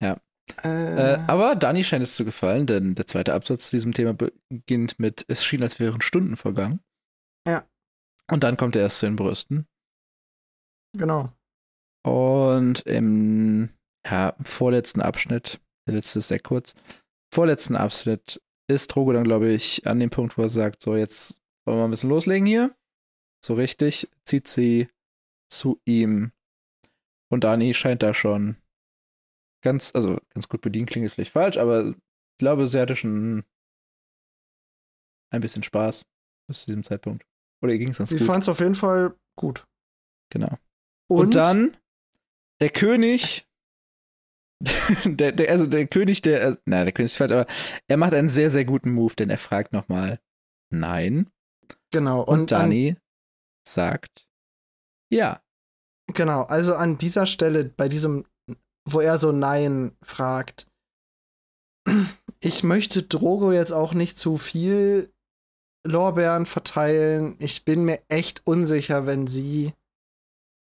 [0.02, 0.20] ja.
[0.64, 4.14] Äh, äh, aber Dani scheint es zu gefallen, denn der zweite Absatz zu diesem Thema
[4.14, 6.80] beginnt mit: Es schien, als wären Stunden vergangen.
[7.48, 7.68] Ja.
[8.30, 9.68] Und dann kommt er erst zu den Brüsten.
[10.94, 11.32] Genau.
[12.58, 13.70] Und im
[14.06, 16.74] ja, vorletzten Abschnitt, der letzte ist sehr kurz,
[17.32, 21.40] vorletzten Abschnitt ist Drogo dann, glaube ich, an dem Punkt, wo er sagt: So, jetzt
[21.66, 22.76] wollen wir mal ein bisschen loslegen hier.
[23.46, 24.90] So richtig zieht sie
[25.52, 26.32] zu ihm.
[27.32, 28.58] Und Dani scheint da schon
[29.64, 31.96] ganz, also ganz gut bedient, klingt jetzt vielleicht falsch, aber ich
[32.40, 33.44] glaube, sie hatte schon
[35.32, 36.06] ein bisschen Spaß
[36.48, 37.26] bis zu diesem Zeitpunkt.
[37.62, 38.22] Oder ihr ging es ganz Sie gut?
[38.22, 39.66] Sie fand es auf jeden Fall gut.
[40.32, 40.58] Genau.
[41.10, 41.78] Und, Und dann
[42.62, 43.48] der König,
[45.06, 47.48] der, der, also der König, der, äh, nein, der König ist falsch, aber
[47.88, 50.20] er macht einen sehr, sehr guten Move, denn er fragt nochmal,
[50.74, 51.30] nein.
[51.92, 52.22] Genau.
[52.22, 52.98] Und, Und Dani
[53.68, 54.28] sagt,
[55.12, 55.42] ja.
[56.14, 58.26] Genau, also an dieser Stelle, bei diesem,
[58.90, 60.72] wo er so Nein fragt,
[62.42, 65.12] ich möchte Drogo jetzt auch nicht zu viel
[65.86, 67.36] Lorbeeren verteilen.
[67.40, 69.74] Ich bin mir echt unsicher, wenn sie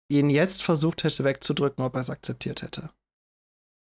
[0.09, 2.89] ihn jetzt versucht hätte wegzudrücken, ob er es akzeptiert hätte.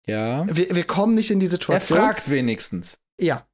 [0.06, 0.44] Ja.
[0.55, 1.98] Wir, wir kommen nicht in die Situation.
[1.98, 2.98] Er fragt wenigstens.
[3.20, 3.46] Ja.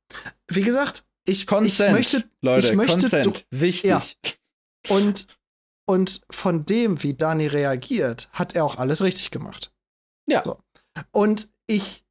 [0.49, 2.31] Wie gesagt, ich, Consent, ich möchte.
[2.41, 3.47] Leute, ich möchte Consent.
[3.51, 3.91] Wichtig.
[3.91, 4.97] Ja.
[4.97, 5.27] Und,
[5.87, 9.73] und von dem, wie Dani reagiert, hat er auch alles richtig gemacht.
[10.27, 10.43] Ja.
[10.45, 10.59] So.
[11.13, 12.05] Und ich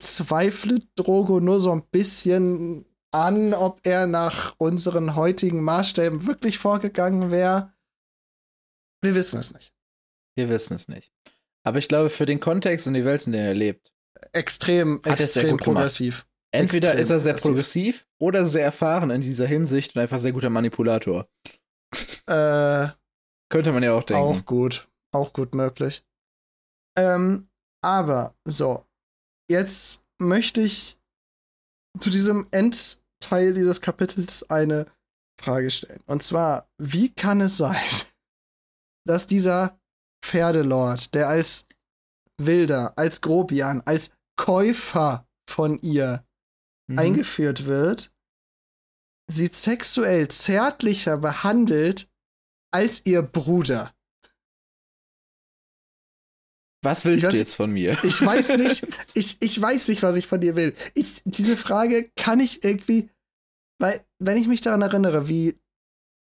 [0.00, 7.30] zweifle Drogo nur so ein bisschen an, ob er nach unseren heutigen Maßstäben wirklich vorgegangen
[7.30, 7.72] wäre.
[9.02, 9.72] Wir wissen es nicht.
[10.38, 11.12] Wir wissen es nicht.
[11.64, 13.92] Aber ich glaube, für den Kontext und die Welt, in der er lebt,
[14.32, 16.26] extrem, Hat extrem progressiv.
[16.52, 18.04] entweder Extrem ist er sehr progressiv.
[18.04, 21.28] progressiv oder sehr erfahren in dieser Hinsicht und einfach sehr guter Manipulator.
[22.26, 22.88] Äh,
[23.50, 24.22] Könnte man ja auch denken.
[24.22, 24.88] Auch gut.
[25.12, 26.04] Auch gut möglich.
[26.96, 27.48] Ähm,
[27.82, 28.86] aber, so.
[29.50, 30.98] Jetzt möchte ich
[31.98, 34.86] zu diesem Endteil dieses Kapitels eine
[35.40, 36.02] Frage stellen.
[36.06, 37.76] Und zwar, wie kann es sein,
[39.06, 39.80] dass dieser
[40.28, 41.66] Pferdelord, der als
[42.40, 46.24] Wilder, als Grobian, als Käufer von ihr
[46.90, 46.98] Mhm.
[46.98, 48.14] eingeführt wird,
[49.30, 52.10] sie sexuell zärtlicher behandelt
[52.72, 53.94] als ihr Bruder?
[56.82, 58.02] Was willst weiß du jetzt von mir?
[58.04, 60.76] Ich weiß nicht, ich, ich weiß nicht, was ich von dir will.
[60.94, 63.10] Ich, diese Frage kann ich irgendwie,
[63.80, 65.58] weil, wenn ich mich daran erinnere, wie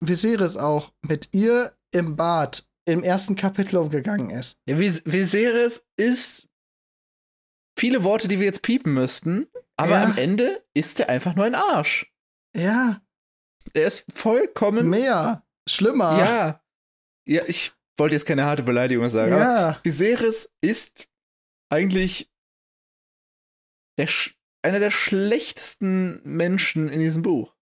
[0.03, 4.59] Viserys auch mit ihr im Bad im ersten Kapitel umgegangen ist.
[4.67, 6.49] Ja, Vis Viserys ist
[7.79, 9.47] viele Worte, die wir jetzt piepen müssten,
[9.77, 10.05] aber Ja.
[10.05, 12.13] am Ende ist er einfach nur ein Arsch.
[12.57, 13.01] Ja,
[13.75, 14.89] Er ist vollkommen.
[14.89, 16.19] mehr, schlimmer.
[16.19, 16.65] Ja.
[17.27, 21.09] Ja, ich wollte jetzt keine harte Beleidigung sagen, aber ja, Viserys ist
[21.71, 22.31] eigentlich
[23.99, 24.09] der
[24.63, 27.55] einer der schlechtesten Menschen in diesem Buch.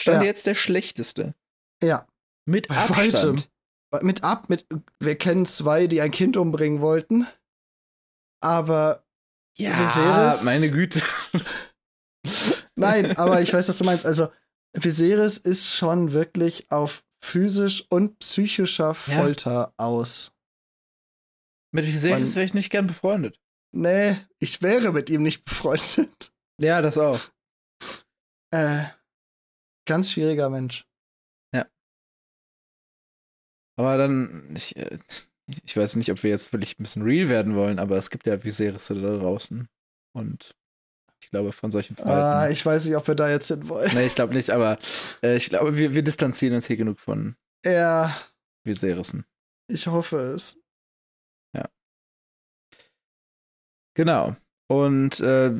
[0.00, 0.24] Stand Ja.
[0.24, 1.34] jetzt der schlechteste.
[1.82, 2.06] ja.
[2.44, 3.14] Mit Bei Abstand.
[3.14, 3.42] weitem.
[4.00, 4.66] Mit ab, mit,
[5.00, 7.26] wir kennen zwei, die ein Kind umbringen wollten.
[8.40, 9.04] Aber
[9.58, 11.02] Ja, Viserys- meine Güte.
[12.74, 14.06] Nein, aber ich weiß, was du meinst.
[14.06, 14.28] Also,
[14.74, 20.32] Viserys ist schon wirklich auf physisch und psychischer Folter aus.
[21.74, 23.38] Mit Viserys wäre ich nicht gern befreundet.
[23.74, 26.32] Nee, ich wäre mit ihm nicht befreundet.
[26.60, 27.20] Ja, das auch.
[28.50, 28.84] Äh,
[29.86, 30.86] ganz schwieriger Mensch.
[33.82, 34.98] Aber dann, ich, äh,
[35.64, 38.26] ich weiß nicht, ob wir jetzt wirklich ein bisschen real werden wollen, aber es gibt
[38.26, 39.68] ja Viserys da draußen.
[40.14, 40.54] Und
[41.22, 42.52] ich glaube, von solchen Ah, Verhalten.
[42.52, 43.90] ich weiß nicht, ob wir da jetzt hin wollen.
[43.94, 44.78] nee, ich glaube nicht, aber
[45.22, 48.16] äh, ich glaube, wir, wir distanzieren uns hier genug von Ja,
[48.64, 49.24] Viserysen.
[49.68, 50.58] ich hoffe es.
[53.94, 54.34] Genau.
[54.68, 55.52] Und äh,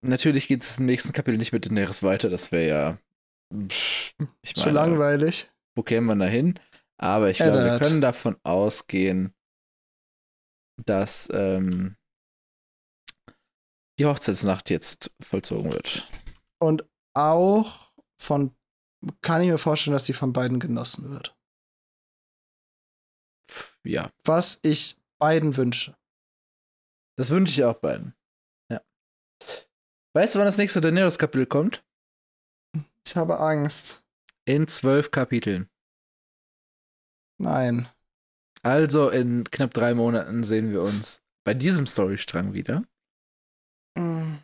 [0.00, 2.30] natürlich geht es im nächsten Kapitel nicht mit Daenerys weiter.
[2.30, 2.98] Das wäre
[3.52, 3.68] ja.
[3.68, 5.50] pff, Ich Zu meine, langweilig.
[5.74, 6.58] wo kämen wir da hin?
[6.98, 9.34] Aber ich glaube, wir können davon ausgehen,
[10.84, 11.96] dass ähm,
[13.98, 16.08] die Hochzeitsnacht jetzt vollzogen wird.
[16.60, 18.56] Und auch von,
[19.20, 21.36] kann ich mir vorstellen, dass die von beiden genossen wird.
[23.84, 25.96] Ja, Was ich beiden wünsche.
[27.16, 28.14] das wünsche ich auch beiden.
[28.70, 28.80] Ja.
[30.14, 31.84] Weißt du, wann das nächste Daenerys-Kapitel kommt?
[33.06, 34.04] Ich habe Angst.
[34.44, 35.68] In zwölf Kapiteln.
[37.42, 37.88] Nein.
[38.62, 42.84] Also in knapp drei Monaten sehen wir uns bei diesem Storystrang wieder.
[43.96, 44.36] Mm.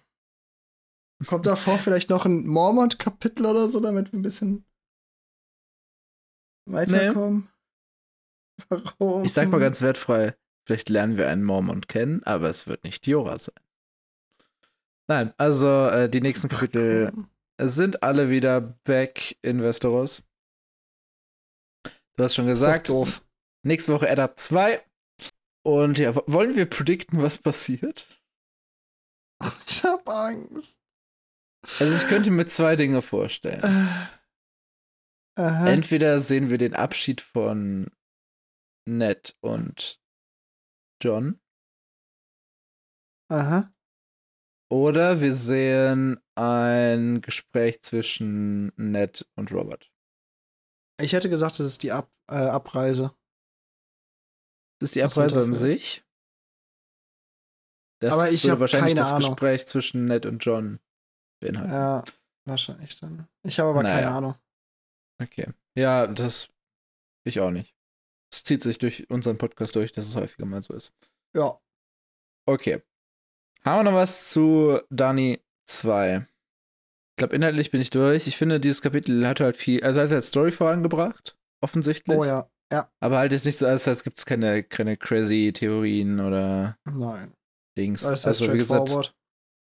[1.26, 4.64] Kommt davor vielleicht noch ein Mormont-Kapitel oder so, damit wir ein bisschen
[6.66, 7.48] weiterkommen?
[8.68, 9.24] Warum?
[9.24, 13.06] Ich sag mal ganz wertfrei, vielleicht lernen wir einen Mormont kennen, aber es wird nicht
[13.06, 13.54] Jora sein.
[15.06, 17.12] Nein, also äh, die nächsten Kapitel
[17.60, 20.27] sind alle wieder back in Westeros.
[22.18, 23.24] Du hast schon Ist gesagt, doof.
[23.64, 24.84] nächste Woche Eddard 2.
[25.64, 28.08] Und ja, wollen wir predikten, was passiert?
[29.68, 30.82] Ich hab Angst.
[31.78, 33.62] Also ich könnte mir zwei Dinge vorstellen.
[35.36, 35.68] Aha.
[35.68, 37.88] Entweder sehen wir den Abschied von
[38.84, 40.00] Ned und
[41.00, 41.40] John,
[43.30, 43.72] Aha.
[44.68, 49.92] oder wir sehen ein Gespräch zwischen Ned und Robert.
[51.00, 53.14] Ich hätte gesagt, das ist die Ab äh, Abreise.
[54.80, 56.04] Das ist die Abreise an sich.
[58.00, 59.30] Das Aber ich würde hab wahrscheinlich das Ahnung.
[59.30, 60.78] Gespräch zwischen Ned und John
[61.40, 61.72] beinhalten.
[61.72, 62.04] Ja,
[62.44, 63.28] wahrscheinlich dann.
[63.42, 63.96] Ich habe aber Naja.
[64.00, 64.34] keine Ahnung.
[65.20, 65.52] Okay.
[65.76, 66.48] Ja, das
[67.24, 67.74] ich auch nicht.
[68.32, 70.92] Es zieht sich durch unseren Podcast durch, dass es häufiger mal so ist.
[71.34, 71.60] Ja.
[72.46, 72.82] Okay.
[73.64, 76.26] Haben wir noch was zu Dani 2?
[77.18, 78.28] Ich glaube, inhaltlich bin ich durch.
[78.28, 82.16] Ich finde, dieses Kapitel hat halt viel, also hat halt Story vorangebracht, offensichtlich.
[82.16, 82.48] Oh ja.
[82.70, 82.92] Ja.
[83.00, 87.34] Aber halt jetzt nicht so, als, als gibt es keine, keine crazy Theorien oder Nein.
[87.76, 88.02] Dings.
[88.02, 89.12] Das ist also, wie gesagt,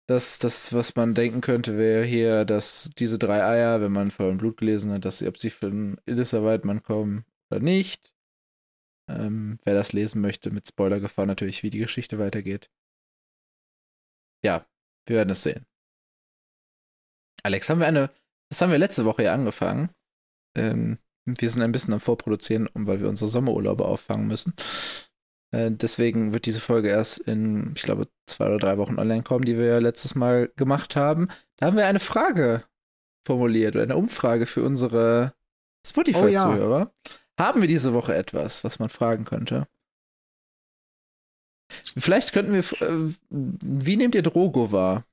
[0.07, 4.37] das, das, was man denken könnte, wäre hier, dass diese drei Eier, wenn man und
[4.37, 8.13] Blut gelesen hat, dass sie, ob sie von Ilissa Weidmann kommen oder nicht.
[9.09, 12.69] Ähm, wer das lesen möchte, mit Spoilergefahr natürlich, wie die Geschichte weitergeht.
[14.45, 14.67] Ja,
[15.07, 15.65] wir werden es sehen.
[17.43, 18.09] Alex, haben wir eine,
[18.49, 19.89] das haben wir letzte Woche ja angefangen.
[20.55, 24.53] Ähm, wir sind ein bisschen am Vorproduzieren, weil wir unsere Sommerurlaube auffangen müssen.
[25.51, 29.45] Äh, deswegen wird diese Folge erst in, ich glaube, zwei oder drei Wochen online kommen,
[29.45, 31.27] die wir ja letztes Mal gemacht haben.
[31.57, 32.63] Da haben wir eine Frage
[33.25, 35.33] formuliert oder eine Umfrage für unsere
[35.85, 36.91] Spotify-Zuhörer.
[36.91, 37.13] Oh, ja.
[37.39, 39.67] Haben wir diese Woche etwas, was man fragen könnte?
[41.97, 42.59] Vielleicht könnten wir.
[42.81, 45.05] Äh, wie nehmt ihr Drogo wahr?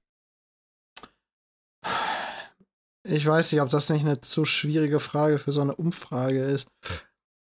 [3.08, 6.68] Ich weiß nicht, ob das nicht eine zu schwierige Frage für so eine Umfrage ist.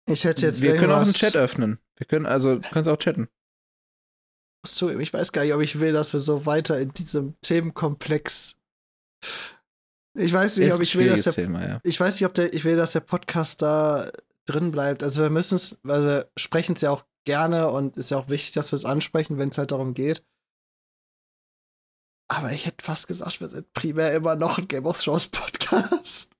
[0.07, 0.63] Ich hätte jetzt.
[0.63, 1.79] Wir können auch einen Chat öffnen.
[1.97, 3.29] Wir können also, du kannst auch chatten.
[4.65, 8.57] Ich weiß gar nicht, ob ich will, dass wir so weiter in diesem Themenkomplex.
[10.15, 11.81] Ich weiß nicht, ob ich will, dass der, Thema, ja.
[11.83, 14.11] ich weiß nicht, ob der, ich will, dass der Podcast da
[14.47, 15.03] drin bleibt.
[15.03, 18.29] Also wir müssen es, weil wir sprechen es ja auch gerne und ist ja auch
[18.29, 20.25] wichtig, dass wir es ansprechen, wenn es halt darum geht.
[22.31, 26.33] Aber ich hätte fast gesagt, wir sind primär immer noch ein Game of Thrones Podcast.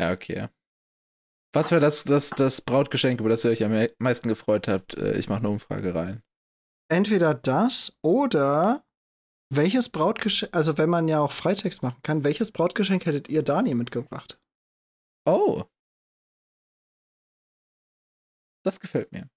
[0.00, 0.48] Ja, okay.
[1.52, 4.94] Was wäre das, das, das Brautgeschenk, über das ihr euch am meisten gefreut habt?
[4.94, 6.24] Äh, ich mache eine Umfrage rein.
[6.90, 8.84] Entweder das oder
[9.50, 13.74] welches Brautgeschenk, also wenn man ja auch Freitext machen kann, welches Brautgeschenk hättet ihr Dani
[13.74, 14.40] mitgebracht?
[15.26, 15.62] Oh.
[18.64, 19.30] Das gefällt mir.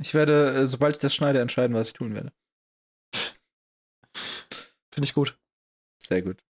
[0.00, 2.32] Ich werde, äh, sobald ich das schneide, entscheiden, was ich tun werde.
[4.92, 5.38] Finde ich gut.
[6.02, 6.42] Sehr gut.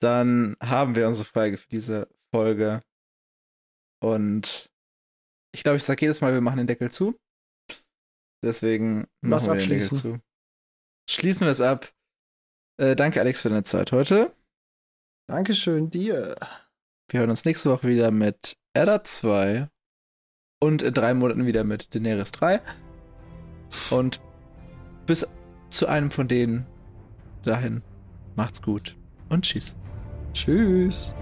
[0.00, 2.82] Dann haben wir unsere Frage für diese Folge.
[4.00, 4.70] Und
[5.54, 7.18] ich glaube, ich sage jedes Mal, wir machen den Deckel zu.
[8.44, 10.20] Deswegen machen wir den Deckel zu.
[11.10, 11.92] Schließen wir es ab.
[12.80, 14.34] Äh, danke, Alex, für deine Zeit heute.
[15.28, 16.36] Dankeschön dir.
[17.10, 19.68] Wir hören uns nächste Woche wieder mit Edda 2
[20.60, 22.60] und in drei Monaten wieder mit Daenerys 3.
[23.90, 24.20] Und
[25.06, 25.26] bis
[25.70, 26.66] zu einem von denen
[27.42, 27.82] dahin
[28.36, 28.96] macht's gut
[29.28, 29.76] und tschüss.
[30.32, 31.14] Tschüss.